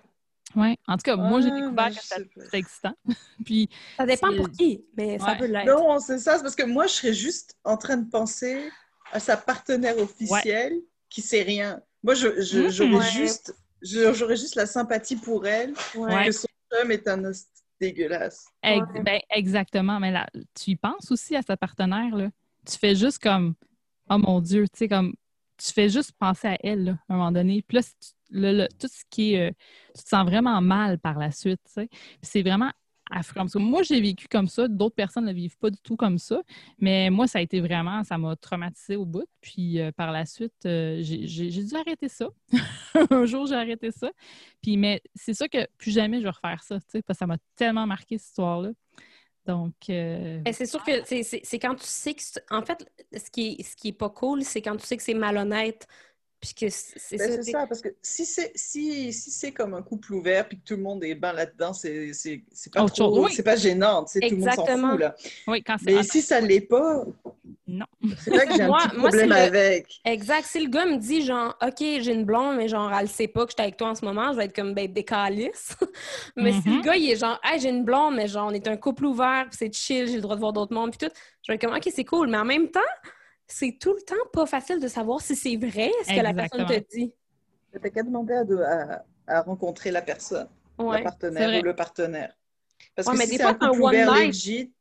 Oui, 0.57 0.77
en 0.87 0.97
tout 0.97 1.03
cas, 1.03 1.17
moi, 1.17 1.41
j'ai 1.41 1.51
découvert 1.51 1.91
que 1.91 2.01
c'était 2.01 2.59
excitant. 2.59 2.95
Puis, 3.45 3.69
ça 3.97 4.07
dépend 4.07 4.35
pour 4.37 4.51
qui, 4.51 4.85
mais 4.97 5.19
ça 5.19 5.35
peut 5.35 5.47
l'être. 5.47 5.67
Non, 5.67 5.99
c'est 5.99 6.19
ça, 6.19 6.37
c'est 6.37 6.43
parce 6.43 6.55
que 6.55 6.65
moi, 6.65 6.87
je 6.87 6.93
serais 6.93 7.15
juste 7.15 7.57
en 7.65 7.77
train 7.77 7.97
de 7.97 8.09
penser 8.09 8.71
à 9.13 9.21
sa 9.21 9.37
partenaire 9.37 9.99
officielle 9.99 10.75
qui 11.09 11.23
sait 11.23 11.43
rien. 11.43 11.81
Moi, 12.03 12.15
j'aurais 12.15 12.43
je, 12.43 12.69
je, 12.69 13.01
juste, 13.13 13.55
j'aurais 13.83 14.37
juste 14.37 14.57
la 14.57 14.67
sympathie 14.67 15.17
pour 15.17 15.47
elle, 15.47 15.73
que 15.73 16.33
son 16.33 16.49
homme 16.81 16.91
est 16.91 17.09
un 17.09 17.23
dégueulasse. 17.81 18.47
Ben, 18.63 19.21
exactement, 19.31 19.99
mais 20.01 20.11
là, 20.11 20.27
tu 20.55 20.73
y 20.73 20.77
penses 20.77 21.11
aussi 21.11 21.35
à 21.37 21.43
sa 21.43 21.57
partenaire, 21.57 22.15
là? 22.15 22.29
Tu 22.67 22.79
fais 22.79 22.95
juste 22.95 23.23
comme, 23.23 23.55
oh 24.09 24.19
mon 24.19 24.41
Dieu, 24.41 24.65
tu 24.69 24.79
sais, 24.79 24.89
comme, 24.89 25.15
tu 25.57 25.73
fais 25.73 25.89
juste 25.89 26.13
penser 26.19 26.49
à 26.49 26.59
elle, 26.63 26.99
à 27.09 27.15
un 27.15 27.17
moment 27.17 27.33
donné. 27.33 27.63
Puis 27.67 27.79
là, 28.31 28.69
tout 28.69 28.89
ce 28.89 29.05
qui 29.11 29.35
est. 29.35 29.51
Euh, 29.51 29.53
tu 29.97 30.03
te 30.03 30.09
sens 30.09 30.25
vraiment 30.25 30.61
mal 30.61 30.99
par 30.99 31.19
la 31.19 31.31
suite, 31.31 31.61
c'est 32.23 32.43
vraiment 32.43 32.73
affreux. 33.11 33.35
Parce 33.37 33.53
que 33.53 33.59
moi, 33.59 33.83
j'ai 33.83 34.01
vécu 34.01 34.27
comme 34.29 34.49
ça. 34.49 34.69
D'autres 34.69 34.95
personnes 34.95 35.27
ne 35.27 35.33
vivent 35.33 35.59
pas 35.59 35.71
du 35.71 35.79
tout 35.83 35.97
comme 35.97 36.19
ça. 36.19 36.43
Mais 36.79 37.11
moi, 37.11 37.27
ça 37.27 37.39
a 37.39 37.43
été 37.43 37.61
vraiment, 37.61 38.03
ça 38.05 38.19
m'a 38.19 38.37
traumatisé 38.37 38.97
au 38.97 39.05
bout. 39.05 39.27
Puis 39.41 39.81
euh, 39.81 39.93
par 39.93 40.13
la 40.13 40.27
suite, 40.27 40.55
euh, 40.67 40.99
j'ai 41.03 41.65
dû 41.65 41.75
arrêter 41.77 42.09
ça. 42.09 42.29
Un 43.11 43.25
jour, 43.27 43.47
j'ai 43.47 43.55
arrêté 43.55 43.91
ça. 43.91 44.11
Puis, 44.63 44.77
mais 44.77 45.03
c'est 45.15 45.35
ça 45.35 45.49
que 45.49 45.67
plus 45.79 45.93
jamais 45.93 46.19
je 46.19 46.25
vais 46.25 46.31
refaire 46.31 46.63
ça, 46.63 46.79
tu 46.81 47.03
parce 47.03 47.19
que 47.19 47.19
ça 47.19 47.27
m'a 47.27 47.39
tellement 47.57 47.87
marqué 47.87 48.19
cette 48.19 48.29
histoire-là. 48.29 48.71
Donc. 49.47 49.75
Euh, 49.91 50.41
c'est 50.53 50.67
sûr 50.67 50.83
que 50.83 51.03
c'est 51.05 51.59
quand 51.59 51.75
tu 51.75 51.87
sais 51.87 52.15
que. 52.15 52.23
En 52.51 52.63
fait, 52.63 52.91
ce 53.13 53.31
qui 53.31 53.63
ce 53.63 53.77
qui 53.77 53.89
est 53.89 53.93
pas 53.93 54.11
cool, 54.11 54.43
c'est 54.43 54.63
quand 54.63 54.77
tu 54.77 54.87
sais 54.87 54.97
que 54.97 55.03
c'est 55.03 55.15
malhonnête 55.15 55.87
ben, 56.61 56.71
c'est 56.71 57.43
ça, 57.43 57.67
parce 57.67 57.81
que 57.81 57.89
si 58.03 58.25
c'est 58.27 58.53
si, 58.55 59.13
si 59.13 59.31
c'est 59.31 59.53
comme 59.53 59.75
un 59.75 59.83
couple 59.83 60.15
ouvert 60.15 60.47
puis 60.49 60.59
que 60.59 60.65
tout 60.65 60.77
le 60.77 60.83
monde 60.83 61.03
est 61.05 61.15
bien 61.15 61.33
là-dedans, 61.33 61.73
c'est 61.73 62.13
pas 62.73 62.87
trop, 62.87 63.29
c'est 63.29 63.43
pas 63.43 63.57
gênant, 63.57 64.05
tout 64.05 64.19
le 64.21 64.37
monde 64.37 64.51
s'en 64.51 64.67
fout 64.67 65.01
là. 65.01 65.15
Oui, 65.47 65.63
quand 65.63 65.77
Mais 65.83 66.03
si 66.03 66.23
ça 66.23 66.41
l'est 66.41 66.61
pas, 66.61 67.05
non. 67.67 67.87
C'est 68.19 68.31
là 68.31 68.45
que 68.45 68.55
j'ai 68.55 68.63
un 68.63 68.73
petit 68.89 68.97
problème 68.97 69.33
avec. 69.33 70.01
Exact. 70.05 70.45
Si 70.47 70.61
le 70.61 70.69
gars 70.69 70.85
me 70.85 70.97
dit 70.99 71.23
genre 71.23 71.57
OK, 71.63 71.79
j'ai 71.79 72.13
une 72.13 72.25
blonde, 72.25 72.57
mais 72.57 72.69
genre 72.69 72.93
elle 72.93 73.09
sait 73.09 73.29
pas 73.29 73.47
que 73.47 73.53
je 73.53 73.55
suis 73.55 73.63
avec 73.63 73.77
toi 73.77 73.89
en 73.89 73.95
ce 73.95 74.05
moment, 74.05 74.33
je 74.33 74.39
vais 74.39 74.45
être 74.45 74.55
comme 74.55 74.75
ben 74.75 74.93
décalisse. 74.93 75.77
mais 76.37 76.53
si 76.53 76.69
le 76.69 76.77
mm-hmm. 76.77 76.83
gars 76.83 76.97
il 76.97 77.11
est 77.11 77.17
genre 77.17 77.41
Hey, 77.43 77.61
j'ai 77.61 77.71
une 77.71 77.85
blonde, 77.85 78.17
mais 78.17 78.29
genre 78.29 78.49
on 78.49 78.55
est 78.55 78.69
un 78.69 78.77
couple 78.77 79.07
ouvert, 79.07 79.47
c'est 79.51 79.75
chill, 79.75 80.07
j'ai 80.07 80.17
le 80.17 80.21
droit 80.21 80.35
de 80.35 80.41
voir 80.41 80.53
d'autres 80.53 80.75
mondes 80.75 80.91
puis 80.91 81.09
tout, 81.09 81.15
je 81.43 81.53
vais 81.53 81.57
être 81.57 81.61
comme 81.63 81.75
OK, 81.75 81.89
c'est 81.95 82.05
cool, 82.05 82.29
mais 82.29 82.39
en 82.39 82.45
même 82.45 82.71
temps 82.71 82.81
c'est 83.55 83.77
tout 83.79 83.95
le 83.95 84.01
temps 84.03 84.17
pas 84.33 84.47
facile 84.47 84.81
de 84.81 84.89
savoir 84.89 85.21
si 85.21 85.37
c'est 85.37 85.57
vrai 85.57 85.93
ce 86.03 86.13
que 86.13 86.21
la 86.21 86.35
personne 86.35 86.67
te 86.67 86.97
dit. 86.97 87.13
T'as 87.73 87.89
qu'à 87.89 88.03
demander 88.03 88.35
à, 89.29 89.43
rencontrer 89.43 89.93
la 89.93 90.03
personne, 90.03 90.49
la 90.79 91.03
partenaire 91.03 91.61
ou 91.61 91.65
le 91.65 91.77
partenaire. 91.77 92.37
Parce 92.97 93.09
que 93.09 93.17
mais 93.17 93.27
si 93.27 93.37
des 93.37 93.43
fois, 93.45 93.57
un, 93.61 93.69
un 93.69 93.81
one 93.81 94.07
night. 94.07 94.73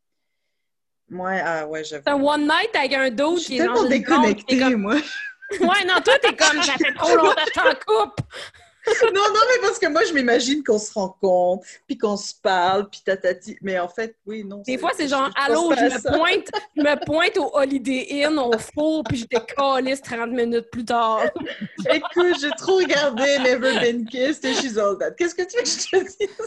Ouais, 1.12 1.42
ah 1.46 1.68
ouais, 1.68 1.84
j'avoue. 1.84 2.04
un 2.08 2.16
one 2.16 2.42
night 2.42 2.76
avec 2.76 2.94
un 2.94 3.12
dos 3.12 3.36
qui 3.36 3.58
est 3.58 3.60
tellement 3.60 3.84
déconnecté, 3.84 4.76
moi. 4.76 4.96
ouais, 4.96 5.86
non, 5.86 6.02
toi, 6.04 6.14
t'es 6.22 6.36
comme, 6.36 6.64
ça 6.64 6.74
fait 6.74 6.94
trop 6.96 7.16
longtemps 7.16 7.36
que 7.46 7.54
t'en 7.54 7.76
coupe 7.86 8.22
non, 8.88 9.22
non, 9.34 9.40
mais 9.48 9.62
parce 9.62 9.80
que 9.80 9.88
moi, 9.88 10.04
je 10.04 10.14
m'imagine 10.14 10.64
qu'on 10.64 10.78
se 10.78 10.92
rencontre, 10.94 11.66
puis 11.88 11.98
qu'on 11.98 12.18
se 12.18 12.34
parle, 12.36 12.90
puis 12.90 13.02
tatati. 13.04 13.58
Mais 13.62 13.80
en 13.80 13.88
fait, 13.88 14.18
oui, 14.26 14.44
non. 14.44 14.62
Des 14.66 14.78
fois, 14.78 14.92
c'est 14.96 15.08
genre, 15.08 15.30
allô, 15.36 15.74
je 15.76 15.84
me, 15.84 16.18
pointe, 16.18 16.50
je 16.76 16.82
me 16.82 17.06
pointe 17.06 17.38
au 17.38 17.56
Holiday 17.56 18.26
Inn, 18.26 18.38
au 18.38 18.58
four, 18.58 19.04
puis 19.04 19.18
je 19.18 19.26
décalisse 19.26 20.02
30 20.02 20.32
minutes 20.32 20.70
plus 20.72 20.86
tard. 20.86 21.24
Écoute, 21.92 22.36
j'ai 22.42 22.52
trop 22.58 22.78
regardé 22.78 23.40
Never 23.40 23.80
Been 23.80 24.06
Kissed 24.06 24.44
et 24.46 24.54
She's 24.56 24.78
All 24.78 24.98
That. 24.98 25.12
Qu'est-ce 25.12 25.36
que 25.36 25.44
tu 25.44 25.58
veux 25.58 25.64
que 25.64 25.70
je 25.70 25.88
te 25.90 26.04
dise? 26.04 26.38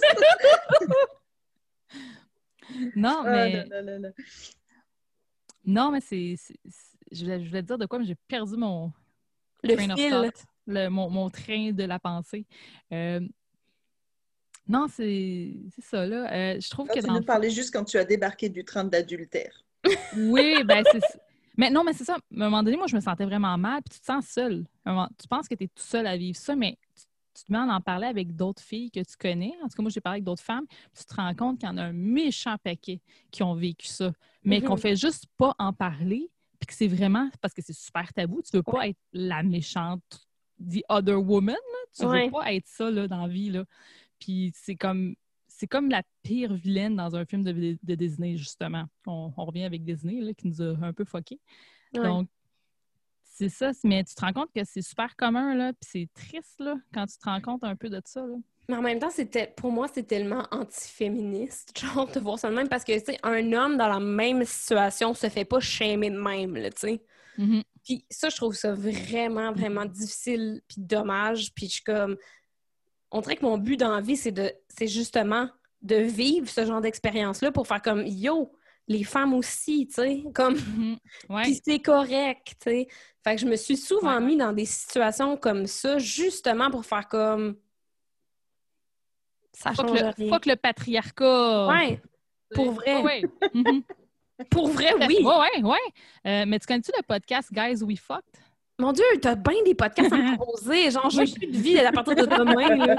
non, 2.96 3.22
ah, 3.24 3.30
mais. 3.30 3.64
non, 3.70 3.82
non, 3.82 3.98
non, 4.00 4.12
non, 5.64 5.90
mais 5.90 6.00
c'est. 6.00 6.36
Je 7.10 7.24
voulais, 7.24 7.42
je 7.42 7.48
voulais 7.48 7.62
te 7.62 7.66
dire 7.66 7.78
de 7.78 7.86
quoi, 7.86 7.98
mais 7.98 8.04
j'ai 8.04 8.16
perdu 8.28 8.56
mon. 8.56 8.92
Le 9.62 9.76
fil 9.76 10.32
mon, 10.66 11.30
train 11.30 11.72
de 11.72 11.84
la 11.84 11.98
pensée. 11.98 12.46
Euh, 12.92 13.20
non, 14.68 14.86
c'est 14.88 15.54
ça, 15.78 16.06
là. 16.06 16.32
Euh, 16.32 16.60
je 16.60 16.68
trouve 16.70 16.88
que. 16.88 17.00
Tu 17.00 17.06
nous 17.06 17.22
parlais 17.22 17.50
juste 17.50 17.72
quand 17.72 17.84
tu 17.84 17.98
as 17.98 18.04
débarqué 18.04 18.48
du 18.48 18.64
train 18.64 18.84
d'adultère. 18.84 19.64
oui, 20.16 20.62
ben 20.64 20.82
c'est 20.90 21.00
Mais 21.56 21.70
non, 21.70 21.84
mais 21.84 21.92
c'est 21.92 22.04
ça. 22.04 22.14
À 22.14 22.16
un 22.16 22.20
moment 22.36 22.62
donné, 22.62 22.76
moi, 22.76 22.86
je 22.88 22.96
me 22.96 23.00
sentais 23.00 23.24
vraiment 23.24 23.56
mal, 23.56 23.82
puis 23.82 23.94
tu 23.94 24.00
te 24.00 24.06
sens 24.06 24.26
seule. 24.26 24.66
Tu 24.84 25.28
penses 25.28 25.46
que 25.46 25.54
tu 25.54 25.64
es 25.64 25.68
tout 25.68 25.82
seul 25.82 26.06
à 26.06 26.16
vivre 26.16 26.36
ça, 26.36 26.56
mais 26.56 26.78
tu, 27.34 27.44
te 27.44 27.52
mets 27.52 27.58
à 27.58 27.62
en 27.62 27.80
parler 27.80 28.06
avec 28.06 28.34
d'autres 28.34 28.62
filles 28.62 28.90
que 28.90 29.00
tu 29.00 29.16
connais. 29.16 29.52
En 29.62 29.68
tout 29.68 29.76
cas, 29.76 29.82
moi, 29.82 29.90
j'ai 29.90 30.00
parlé 30.00 30.16
avec 30.16 30.24
d'autres 30.24 30.42
femmes, 30.42 30.66
tu 30.96 31.04
te 31.04 31.14
rends 31.14 31.34
compte 31.34 31.60
qu'il 31.60 31.68
y 31.68 31.72
en 31.72 31.76
a 31.76 31.84
un 31.84 31.92
méchant 31.92 32.56
paquet 32.62 33.00
qui 33.30 33.42
ont 33.44 33.54
vécu 33.54 33.86
ça, 33.86 34.12
mais 34.42 34.60
qu'on 34.60 34.74
mm-hmm. 34.74 34.80
fait 34.80 34.96
juste 34.96 35.26
pas 35.36 35.54
en 35.58 35.72
parler, 35.72 36.28
puis 36.58 36.66
que 36.66 36.74
c'est 36.74 36.88
vraiment 36.88 37.30
parce 37.40 37.54
que 37.54 37.62
c'est 37.62 37.76
super 37.76 38.12
tabou. 38.12 38.42
Tu 38.42 38.56
veux 38.56 38.64
pas 38.64 38.88
être 38.88 38.98
la 39.12 39.44
méchante 39.44 40.25
the 40.60 40.82
other 40.88 41.18
woman. 41.18 41.56
Tu 41.96 42.04
ne 42.04 42.24
veux 42.24 42.30
pas 42.30 42.52
être 42.52 42.66
ça 42.66 42.90
là, 42.90 43.08
dans 43.08 43.26
la 43.26 43.32
vie. 43.32 43.50
Là. 43.50 43.64
Puis 44.18 44.52
c'est 44.54 44.76
comme 44.76 45.14
c'est 45.56 45.66
comme 45.66 45.88
la 45.88 46.02
pire 46.22 46.52
vilaine 46.52 46.96
dans 46.96 47.16
un 47.16 47.24
film 47.24 47.42
de, 47.42 47.78
de 47.82 47.94
Disney, 47.94 48.36
justement. 48.36 48.84
On, 49.06 49.30
revient 49.36 49.64
avec 49.64 49.84
Disney, 49.84 50.20
là, 50.20 50.34
qui 50.34 50.48
nous 50.48 50.60
a 50.60 50.76
un 50.82 50.92
peu 50.92 51.06
foqué. 51.06 51.40
Donc, 51.94 52.28
c'est 53.22 53.48
ça. 53.48 53.70
Mais 53.82 54.04
tu 54.04 54.14
te 54.14 54.20
rends 54.20 54.34
compte 54.34 54.50
que 54.54 54.64
c'est 54.64 54.82
super 54.82 55.16
commun, 55.16 55.54
là, 55.54 55.72
puis 55.72 55.88
c'est 55.90 56.08
triste, 56.12 56.60
là, 56.60 56.76
quand 56.92 57.06
tu 57.06 57.16
te 57.16 57.24
rends 57.24 57.40
compte 57.40 57.64
un 57.64 57.74
peu 57.74 57.88
de 57.88 58.00
ça, 58.04 58.20
là. 58.20 58.36
Mais 58.68 58.76
en 58.76 58.82
même 58.82 58.98
temps, 58.98 59.10
c'était 59.10 59.46
pour 59.46 59.70
moi, 59.70 59.86
c'est 59.92 60.02
tellement 60.02 60.42
antiféministe, 60.50 61.78
genre, 61.94 62.10
de 62.10 62.18
voir 62.18 62.38
ça 62.38 62.50
de 62.50 62.54
même, 62.54 62.68
parce 62.68 62.84
que, 62.84 62.98
tu 62.98 63.12
sais, 63.12 63.18
un 63.22 63.52
homme 63.52 63.76
dans 63.76 63.88
la 63.88 64.00
même 64.00 64.44
situation 64.44 65.14
se 65.14 65.28
fait 65.28 65.44
pas 65.44 65.60
shamer 65.60 66.10
de 66.10 66.20
même, 66.20 66.56
là, 66.56 66.70
tu 66.70 66.80
sais. 66.80 67.02
Mm-hmm. 67.38 67.62
Puis 67.86 68.04
ça, 68.10 68.28
je 68.28 68.36
trouve 68.36 68.54
ça 68.54 68.74
vraiment, 68.74 69.52
vraiment 69.52 69.84
difficile, 69.84 70.60
puis 70.66 70.78
dommage. 70.78 71.54
Puis 71.54 71.68
je 71.68 71.72
suis 71.74 71.84
comme... 71.84 72.16
On 73.12 73.20
dirait 73.20 73.36
que 73.36 73.44
mon 73.44 73.58
but 73.58 73.76
dans 73.76 73.94
la 73.94 74.00
vie, 74.00 74.16
c'est 74.16 74.32
de, 74.32 74.52
c'est 74.68 74.88
justement 74.88 75.48
de 75.82 75.94
vivre 75.94 76.48
ce 76.48 76.66
genre 76.66 76.80
d'expérience-là 76.80 77.52
pour 77.52 77.68
faire 77.68 77.80
comme 77.80 78.04
«Yo, 78.06 78.52
les 78.88 79.04
femmes 79.04 79.34
aussi, 79.34 79.86
tu 79.86 79.94
sais, 79.94 80.24
comme... 80.34 80.56
Mhm. 80.56 80.96
Puis 81.44 81.60
c'est 81.64 81.78
correct, 81.78 82.56
tu 82.60 82.70
sais. 82.70 82.88
Fait 83.22 83.36
que 83.36 83.40
je 83.40 83.46
me 83.46 83.54
suis 83.54 83.76
souvent 83.76 84.20
mis 84.20 84.36
dans 84.36 84.52
des 84.52 84.66
situations 84.66 85.36
comme 85.36 85.68
ça, 85.68 85.98
justement 85.98 86.72
pour 86.72 86.84
faire 86.84 87.06
comme... 87.06 87.56
Ça 89.52 89.72
change 89.72 89.92
que 89.92 90.22
le, 90.22 90.28
Faut 90.28 90.40
que 90.40 90.48
le 90.48 90.56
patriarcat... 90.56 91.68
Ouais, 91.68 92.02
pour 92.52 92.72
vrai. 92.72 93.00
Ouais. 93.02 93.22
Pour 94.50 94.68
vrai, 94.68 94.92
oui. 95.06 95.18
Ouais, 95.22 95.24
ouais, 95.24 95.62
ouais. 95.62 95.78
Euh, 96.26 96.44
mais 96.46 96.58
tu 96.58 96.66
connais-tu 96.66 96.92
le 96.96 97.02
podcast 97.02 97.52
Guys 97.52 97.82
We 97.82 97.98
Fucked? 97.98 98.40
Mon 98.78 98.92
Dieu, 98.92 99.04
t'as 99.22 99.34
bien 99.34 99.62
des 99.64 99.74
podcasts 99.74 100.12
à 100.12 100.32
proposer. 100.36 100.90
Genre, 100.90 101.08
j'ai 101.08 101.24
plus 101.24 101.46
de 101.46 101.56
vie 101.56 101.78
à 101.78 101.90
partir 101.92 102.14
de 102.14 102.26
demain. 102.26 102.96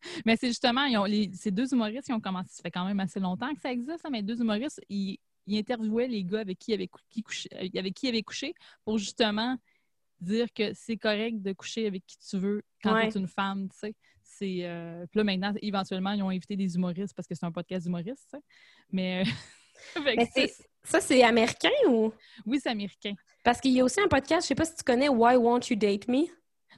mais 0.26 0.36
c'est 0.36 0.48
justement, 0.48 0.84
ils 0.84 0.98
ont, 0.98 1.04
les, 1.04 1.30
ces 1.32 1.52
deux 1.52 1.72
humoristes 1.72 2.06
qui 2.06 2.12
ont 2.12 2.20
commencé, 2.20 2.48
ça 2.50 2.62
fait 2.62 2.70
quand 2.70 2.84
même 2.84 2.98
assez 2.98 3.20
longtemps 3.20 3.54
que 3.54 3.60
ça 3.60 3.70
existe, 3.70 4.04
mais 4.10 4.22
deux 4.22 4.40
humoristes, 4.40 4.80
ils, 4.88 5.18
ils 5.46 5.58
interviewaient 5.58 6.08
les 6.08 6.24
gars 6.24 6.40
avec 6.40 6.58
qui, 6.58 6.74
avec, 6.74 6.90
qui 7.08 7.22
couché, 7.22 7.48
avec 7.52 7.94
qui 7.94 8.06
ils 8.06 8.08
avaient 8.08 8.22
couché 8.22 8.54
pour 8.84 8.98
justement 8.98 9.56
dire 10.20 10.52
que 10.52 10.72
c'est 10.74 10.96
correct 10.96 11.40
de 11.40 11.52
coucher 11.52 11.86
avec 11.86 12.04
qui 12.04 12.18
tu 12.18 12.36
veux 12.36 12.62
quand 12.82 13.00
tu 13.00 13.06
es 13.06 13.20
une 13.20 13.28
femme, 13.28 13.68
tu 13.68 13.78
sais. 13.78 13.94
C'est, 14.22 14.60
euh, 14.62 15.06
puis 15.10 15.18
là, 15.18 15.24
maintenant, 15.24 15.52
éventuellement, 15.62 16.12
ils 16.12 16.22
ont 16.22 16.30
invité 16.30 16.56
des 16.56 16.74
humoristes 16.74 17.14
parce 17.14 17.28
que 17.28 17.34
c'est 17.34 17.46
un 17.46 17.52
podcast 17.52 17.84
d'humoristes, 17.84 18.26
tu 18.32 18.36
sais. 18.36 18.44
Mais... 18.90 19.22
Mais 20.04 20.28
ça, 20.84 21.00
c'est 21.00 21.22
américain 21.22 21.68
ou? 21.88 22.12
Oui, 22.46 22.58
c'est 22.62 22.70
américain. 22.70 23.14
Parce 23.44 23.60
qu'il 23.60 23.72
y 23.72 23.80
a 23.80 23.84
aussi 23.84 24.00
un 24.00 24.08
podcast, 24.08 24.42
je 24.42 24.48
sais 24.48 24.54
pas 24.54 24.64
si 24.64 24.74
tu 24.74 24.84
connais 24.84 25.08
Why 25.08 25.36
Won't 25.36 25.68
You 25.70 25.76
Date 25.76 26.08
Me? 26.08 26.26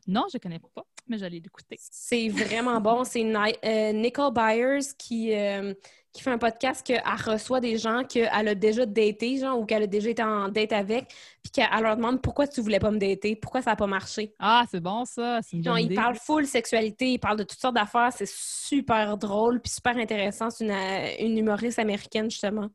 Non, 0.06 0.24
je 0.32 0.38
connais 0.38 0.58
pas, 0.58 0.84
mais 1.06 1.18
j'allais 1.18 1.38
l'écouter. 1.38 1.76
C'est 1.78 2.28
vraiment 2.28 2.80
bon. 2.80 3.04
C'est 3.04 3.24
euh, 3.24 3.92
Nicole 3.92 4.32
Byers 4.32 4.96
qui, 4.98 5.32
euh, 5.32 5.74
qui 6.12 6.22
fait 6.22 6.30
un 6.30 6.38
podcast 6.38 6.84
qu'elle 6.84 7.02
reçoit 7.24 7.60
des 7.60 7.78
gens 7.78 8.02
qu'elle 8.02 8.48
a 8.48 8.54
déjà 8.54 8.84
daté, 8.84 9.38
genre, 9.38 9.60
ou 9.60 9.64
qu'elle 9.64 9.84
a 9.84 9.86
déjà 9.86 10.10
été 10.10 10.22
en 10.22 10.48
date 10.48 10.72
avec, 10.72 11.08
puis 11.42 11.52
qu'elle 11.52 11.68
leur 11.80 11.96
demande 11.96 12.20
pourquoi 12.20 12.48
tu 12.48 12.60
voulais 12.60 12.80
pas 12.80 12.90
me 12.90 12.98
dater, 12.98 13.36
pourquoi 13.36 13.62
ça 13.62 13.70
n'a 13.70 13.76
pas 13.76 13.86
marché. 13.86 14.34
Ah, 14.40 14.64
c'est 14.70 14.80
bon 14.80 15.04
ça. 15.04 15.40
Genre, 15.52 15.78
il 15.78 15.94
parle 15.94 16.16
full 16.16 16.46
sexualité, 16.46 17.12
il 17.12 17.18
parle 17.18 17.38
de 17.38 17.44
toutes 17.44 17.60
sortes 17.60 17.76
d'affaires, 17.76 18.12
c'est 18.12 18.28
super 18.28 19.16
drôle, 19.16 19.60
puis 19.60 19.72
super 19.72 19.96
intéressant. 19.96 20.50
C'est 20.50 20.64
une, 20.64 21.30
une 21.30 21.38
humoriste 21.38 21.78
américaine, 21.78 22.30
justement. 22.30 22.68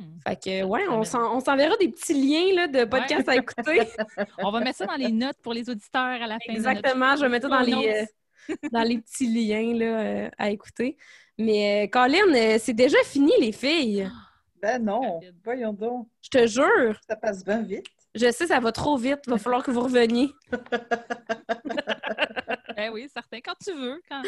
Hmm. 0.00 0.18
Fait 0.26 0.36
que, 0.36 0.64
ouais, 0.64 0.88
on 0.88 1.04
s'enverra 1.04 1.76
des 1.76 1.88
petits 1.88 2.14
liens 2.14 2.54
là, 2.54 2.68
de 2.68 2.84
podcasts 2.84 3.28
à 3.28 3.36
écouter. 3.36 3.82
on 4.38 4.50
va 4.50 4.60
mettre 4.60 4.78
ça 4.78 4.86
dans 4.86 4.96
les 4.96 5.12
notes 5.12 5.36
pour 5.42 5.52
les 5.52 5.68
auditeurs 5.68 6.22
à 6.22 6.26
la 6.26 6.38
fin. 6.38 6.52
Exactement, 6.52 7.16
je 7.16 7.22
vais 7.22 7.28
mettre 7.28 7.50
ça 7.50 7.58
dans 7.58 7.64
les, 7.64 8.06
euh, 8.50 8.54
dans 8.72 8.82
les 8.82 8.98
petits 8.98 9.26
liens 9.26 9.74
là, 9.74 10.00
euh, 10.00 10.30
à 10.38 10.48
écouter. 10.50 10.96
Mais, 11.38 11.84
euh, 11.84 11.90
Colin, 11.90 12.58
c'est 12.58 12.72
déjà 12.72 12.96
fini, 13.04 13.32
les 13.40 13.52
filles. 13.52 14.10
Ben 14.62 14.84
non, 14.84 15.20
voyons 15.42 15.72
donc. 15.72 16.06
Je 16.20 16.28
te 16.28 16.46
jure. 16.46 17.00
Ça 17.08 17.16
passe 17.16 17.42
bien 17.42 17.62
vite. 17.62 17.86
Je 18.14 18.30
sais, 18.30 18.46
ça 18.46 18.60
va 18.60 18.72
trop 18.72 18.98
vite. 18.98 19.20
Il 19.26 19.30
va 19.30 19.38
falloir 19.38 19.62
que 19.62 19.70
vous 19.70 19.80
reveniez. 19.80 20.28
ben 22.76 22.90
oui, 22.92 23.08
certain. 23.10 23.38
Quand 23.42 23.54
tu 23.64 23.72
veux. 23.72 24.02
Quand... 24.06 24.20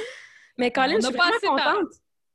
Mais 0.57 0.71
Colin, 0.71 1.01
je 1.03 1.09
suis 1.09 1.15
pas 1.15 1.29
assez 1.29 1.47
contente. 1.47 1.93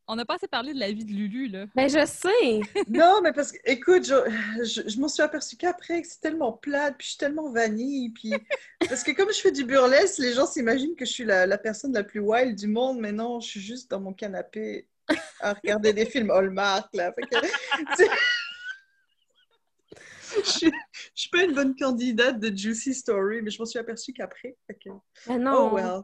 On 0.09 0.15
n'a 0.15 0.23
pas 0.23 0.35
assez 0.35 0.47
parlé 0.47 0.73
de 0.73 0.79
la 0.79 0.89
vie 0.89 1.03
de 1.03 1.11
Lulu, 1.11 1.47
là. 1.49 1.65
Ben, 1.75 1.89
je 1.89 2.05
sais! 2.05 2.61
non, 2.89 3.19
mais 3.21 3.33
parce 3.33 3.51
que, 3.51 3.57
écoute, 3.65 4.05
je, 4.05 4.87
je, 4.87 4.99
m'en 5.01 5.09
suis 5.09 5.21
aperçue 5.21 5.57
qu'après, 5.57 6.01
que 6.01 6.07
c'est 6.07 6.21
tellement 6.21 6.53
plate, 6.53 6.95
puis 6.97 7.05
je 7.05 7.09
suis 7.11 7.17
tellement 7.17 7.51
vanille, 7.51 8.11
puis... 8.11 8.31
Parce 8.87 9.03
que 9.03 9.11
comme 9.11 9.33
je 9.33 9.39
fais 9.39 9.51
du 9.51 9.65
burlesque, 9.65 10.19
les 10.19 10.33
gens 10.33 10.45
s'imaginent 10.45 10.95
que 10.95 11.03
je 11.03 11.11
suis 11.11 11.25
la, 11.25 11.45
la, 11.45 11.57
personne 11.57 11.91
la 11.93 12.03
plus 12.03 12.21
wild 12.21 12.55
du 12.55 12.67
monde, 12.67 12.99
mais 12.99 13.11
non, 13.11 13.41
je 13.41 13.49
suis 13.49 13.59
juste 13.59 13.91
dans 13.91 13.99
mon 13.99 14.13
canapé 14.13 14.87
à 15.41 15.53
regarder 15.53 15.91
des 15.91 16.05
films 16.05 16.31
Hallmark, 16.31 16.87
là. 16.93 17.13
je, 20.37 20.41
suis, 20.43 20.71
suis 21.13 21.29
pas 21.29 21.43
une 21.43 21.53
bonne 21.53 21.75
candidate 21.75 22.39
de 22.39 22.55
Juicy 22.55 22.93
Story, 22.93 23.41
mais 23.41 23.49
je 23.49 23.59
m'en 23.59 23.65
suis 23.65 23.79
aperçue 23.79 24.13
qu'après. 24.13 24.55
Que... 24.69 24.89
Ben 25.27 25.39
non! 25.39 25.71
Oh, 25.71 25.75
well. 25.75 26.01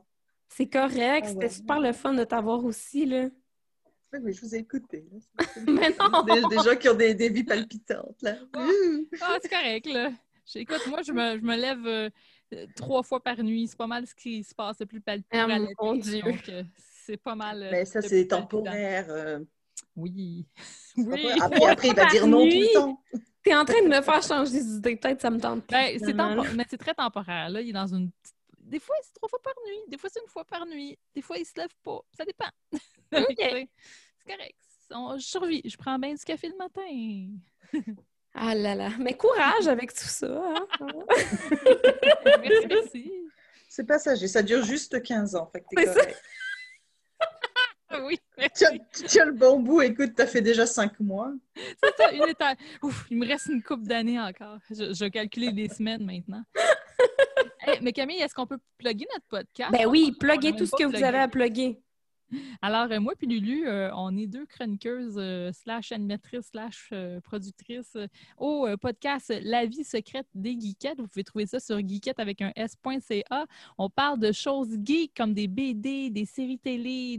C'est 0.50 0.70
correct, 0.70 1.28
oh, 1.30 1.34
c'était 1.34 1.50
super 1.50 1.80
le 1.80 1.94
fun 1.94 2.14
de 2.14 2.24
t'avoir 2.26 2.66
aussi, 2.66 3.06
là. 3.06 3.30
Oui, 4.14 4.20
oui, 4.22 4.34
je 4.34 4.42
vous 4.42 4.56
ai 4.56 4.60
écouté. 4.60 5.06
Mais 5.68 5.90
non! 6.00 6.22
Des, 6.24 6.42
des 6.56 6.64
gens 6.64 6.76
qui 6.76 6.88
ont 6.90 6.94
des, 6.96 7.14
des 7.16 7.30
vies 7.30 7.44
palpitantes, 7.44 8.22
là. 8.22 8.36
Ah, 9.22 9.38
c'est 9.42 9.50
correct, 9.50 9.86
là. 9.88 10.12
Écoute, 10.56 10.86
moi, 10.88 11.02
je 11.02 11.12
me, 11.12 11.38
je 11.40 11.42
me 11.44 11.56
lève 11.56 11.86
euh, 11.88 12.10
euh, 12.54 12.68
trois 12.76 13.02
fois 13.02 13.24
par 13.24 13.42
nuit. 13.42 13.68
C'est 13.68 13.78
pas 13.78 13.88
mal 13.88 14.06
ce 14.06 14.14
qui 14.14 14.44
se 14.44 14.54
passe 14.54 14.80
le 14.82 14.86
plus 14.86 15.02
palpitant. 15.02 15.48
Ah, 15.50 15.60
mon 15.80 15.96
Dieu. 15.96 16.22
Donc, 16.22 16.48
euh, 16.50 16.64
c'est 17.06 17.18
pas 17.18 17.34
mal. 17.36 17.64
euh, 17.64 17.70
Mais 17.72 17.86
ça, 17.86 18.02
le 18.02 18.08
c'est 18.08 18.28
temporaire. 18.28 19.08
euh, 19.10 19.40
Oui. 19.96 20.46
Oui. 20.98 21.28
Après, 21.42 21.66
après, 21.66 21.88
il 21.88 21.96
va 21.96 22.04
Par 22.04 22.12
dire 22.12 22.28
non 22.28 22.42
tout 22.42 22.46
nuit. 22.46 22.68
le 22.72 22.74
temps. 22.74 23.02
T'es 23.42 23.56
en 23.56 23.66
train 23.66 23.82
de 23.82 23.88
me 23.88 24.00
faire 24.02 24.22
changer 24.22 24.62
d'idée. 24.62 24.96
Peut-être 24.96 25.22
ça 25.22 25.32
me 25.32 25.40
tente 25.40 25.66
plus. 25.66 25.74
Ben, 25.76 25.98
c'est 26.00 26.54
mais 26.56 26.66
c'est 26.70 26.78
très 26.78 26.94
temporaire. 26.94 27.50
Là, 27.50 27.62
il 27.62 27.70
est 27.70 27.74
dans 27.74 27.88
une 27.88 28.12
petite- 28.12 28.36
Des 28.60 28.80
fois, 28.80 28.96
c'est 29.02 29.14
trois 29.14 29.28
fois 29.28 29.42
par 29.42 29.54
nuit. 29.66 29.80
Des 29.88 29.98
fois, 29.98 30.10
c'est 30.14 30.22
une 30.22 30.28
fois 30.30 30.46
par 30.46 30.66
nuit. 30.68 31.00
Des 31.16 31.22
fois, 31.24 31.38
il 31.40 31.46
se 31.46 31.54
lève 31.58 31.74
pas. 31.84 32.00
Ça 32.16 32.26
dépend. 32.26 32.46
Ok. 33.12 33.68
C'est 34.26 34.36
correct. 34.36 34.56
On- 34.92 35.18
je 35.18 35.26
survis. 35.26 35.62
Je 35.66 35.78
prends 35.78 35.98
bien 36.00 36.14
du 36.14 36.24
café 36.24 36.50
le 36.50 36.58
matin. 36.58 37.94
Ah 38.36 38.56
là 38.56 38.76
là. 38.76 38.90
Mais 39.00 39.14
courage 39.16 39.68
avec 39.68 39.94
tout 39.94 40.06
ça. 40.06 40.28
hein. 40.28 40.68
merci, 42.42 42.68
merci. 42.68 43.12
C'est 43.70 43.86
passager. 43.86 44.28
Ça 44.28 44.42
dure 44.44 44.64
juste 44.64 45.02
15 45.02 45.36
ans. 45.36 45.48
Fait 45.52 45.62
que 45.62 45.66
t'es 45.76 45.86
correct. 45.86 46.22
Oui, 48.08 48.20
Tu 48.40 49.04
tiens 49.06 49.26
le 49.26 49.34
bon 49.34 49.60
bout. 49.60 49.82
Écoute, 49.84 50.14
t'as 50.16 50.26
fait 50.26 50.42
déjà 50.42 50.66
5 50.66 51.00
mois. 51.00 51.32
c'est 51.56 51.96
ça, 51.96 52.12
une 52.12 52.28
étape. 52.28 52.58
Ouf, 52.82 53.06
il 53.12 53.18
me 53.20 53.28
reste 53.28 53.46
une 53.48 53.62
coupe 53.62 53.84
d'années 53.84 54.20
encore. 54.20 54.58
Je, 54.72 54.94
je 54.96 55.00
vais 55.06 55.12
calculer 55.12 55.52
des 55.52 55.70
semaines 55.70 56.04
maintenant. 56.06 56.44
Hey, 57.66 57.80
mais 57.82 57.94
Camille, 57.94 58.18
est-ce 58.20 58.34
qu'on 58.36 58.46
peut 58.48 58.58
plugger 58.78 59.06
notre 59.14 59.26
podcast? 59.28 59.72
Ben 59.72 59.86
oui, 59.88 60.12
pluguez 60.20 60.54
tout 60.54 60.66
ce 60.66 60.72
que 60.76 60.84
vous 60.84 61.02
avez 61.02 61.20
à 61.20 61.30
plugger. 61.30 61.80
Alors, 62.62 62.88
euh, 62.92 63.00
moi 63.00 63.14
puis 63.18 63.28
Lulu, 63.28 63.68
euh, 63.68 63.90
on 63.96 64.16
est 64.18 64.28
deux 64.28 64.46
chroniqueuses 64.46 65.18
euh, 65.18 65.52
slash 65.52 65.92
animatrices 65.92 66.48
slash 66.52 66.94
productrices 67.24 67.98
au 68.38 68.68
podcast 68.80 69.34
La 69.44 69.66
vie 69.66 69.84
secrète 69.84 70.28
des 70.34 70.60
geekettes. 70.60 71.00
Vous 71.00 71.08
pouvez 71.08 71.24
trouver 71.24 71.46
ça 71.46 71.60
sur 71.60 71.80
geekette 71.80 72.20
avec 72.20 72.42
un 72.42 72.52
s.ca. 72.56 73.46
On 73.78 73.90
parle 73.90 74.20
de 74.20 74.32
choses 74.32 74.78
geeks 74.84 75.14
comme 75.16 75.34
des 75.34 75.48
BD, 75.48 76.10
des 76.10 76.26
séries 76.26 76.60
télé, 76.60 77.18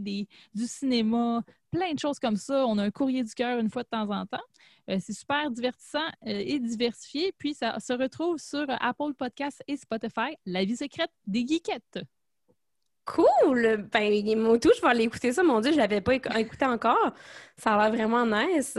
du 0.53 0.67
cinéma, 0.67 1.43
plein 1.71 1.93
de 1.93 1.99
choses 1.99 2.19
comme 2.19 2.37
ça. 2.37 2.65
On 2.67 2.77
a 2.77 2.83
un 2.83 2.91
courrier 2.91 3.23
du 3.23 3.33
cœur 3.33 3.59
une 3.59 3.69
fois 3.69 3.83
de 3.83 3.89
temps 3.89 4.09
en 4.09 4.25
temps. 4.25 4.43
C'est 4.87 5.13
super 5.13 5.49
divertissant 5.51 6.07
et 6.25 6.59
diversifié. 6.59 7.33
Puis, 7.37 7.53
ça 7.55 7.79
se 7.79 7.93
retrouve 7.93 8.37
sur 8.37 8.65
Apple 8.67 9.13
Podcasts 9.17 9.63
et 9.67 9.77
Spotify, 9.77 10.35
La 10.45 10.63
vie 10.63 10.77
secrète 10.77 11.11
des 11.25 11.45
geekettes. 11.45 12.05
Cool! 13.05 13.87
Ben, 13.91 14.37
moi 14.39 14.57
tout, 14.57 14.71
je 14.75 14.81
vais 14.81 14.87
aller 14.87 15.03
écouter 15.03 15.31
ça. 15.31 15.43
Mon 15.43 15.59
Dieu, 15.61 15.71
je 15.71 15.77
l'avais 15.77 16.01
pas 16.01 16.13
éc- 16.13 16.27
écouté 16.39 16.65
encore. 16.65 17.13
Ça 17.57 17.75
a 17.75 17.83
l'air 17.89 17.95
vraiment 17.95 18.25
nice. 18.25 18.77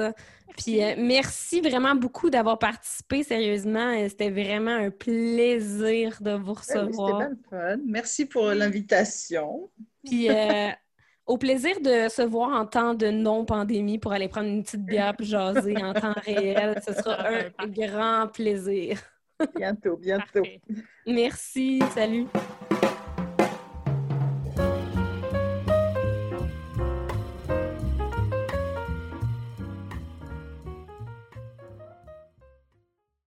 Puis 0.56 0.82
euh, 0.82 0.94
merci 0.98 1.60
vraiment 1.60 1.94
beaucoup 1.94 2.28
d'avoir 2.30 2.58
participé. 2.58 3.22
Sérieusement, 3.22 3.92
Euh, 3.94 4.08
c'était 4.08 4.30
vraiment 4.30 4.74
un 4.74 4.90
plaisir 4.90 6.16
de 6.20 6.32
vous 6.32 6.52
Ouais, 6.52 6.58
C'était 6.62 6.78
recevoir. 6.80 7.20
le 7.28 7.36
fun. 7.50 7.76
Merci 7.86 8.26
pour 8.26 8.46
l'invitation. 8.46 9.70
Puis 10.04 10.28
euh, 10.30 10.70
au 11.26 11.36
plaisir 11.38 11.80
de 11.80 12.08
se 12.08 12.22
voir 12.22 12.50
en 12.50 12.66
temps 12.66 12.94
de 12.94 13.08
non-pandémie 13.08 13.98
pour 13.98 14.12
aller 14.12 14.28
prendre 14.28 14.48
une 14.48 14.62
petite 14.64 14.84
bière 14.86 15.14
puis 15.16 15.26
jaser 15.26 15.76
en 15.76 15.92
temps 15.92 16.14
réel. 16.24 16.80
Ce 16.86 16.92
sera 16.94 17.16
un 17.58 17.66
grand 17.68 18.28
plaisir. 18.32 18.98
Bientôt, 19.54 19.96
bientôt. 19.96 20.42
Parfait. 20.42 20.60
Merci. 21.06 21.80
Salut. 21.94 22.26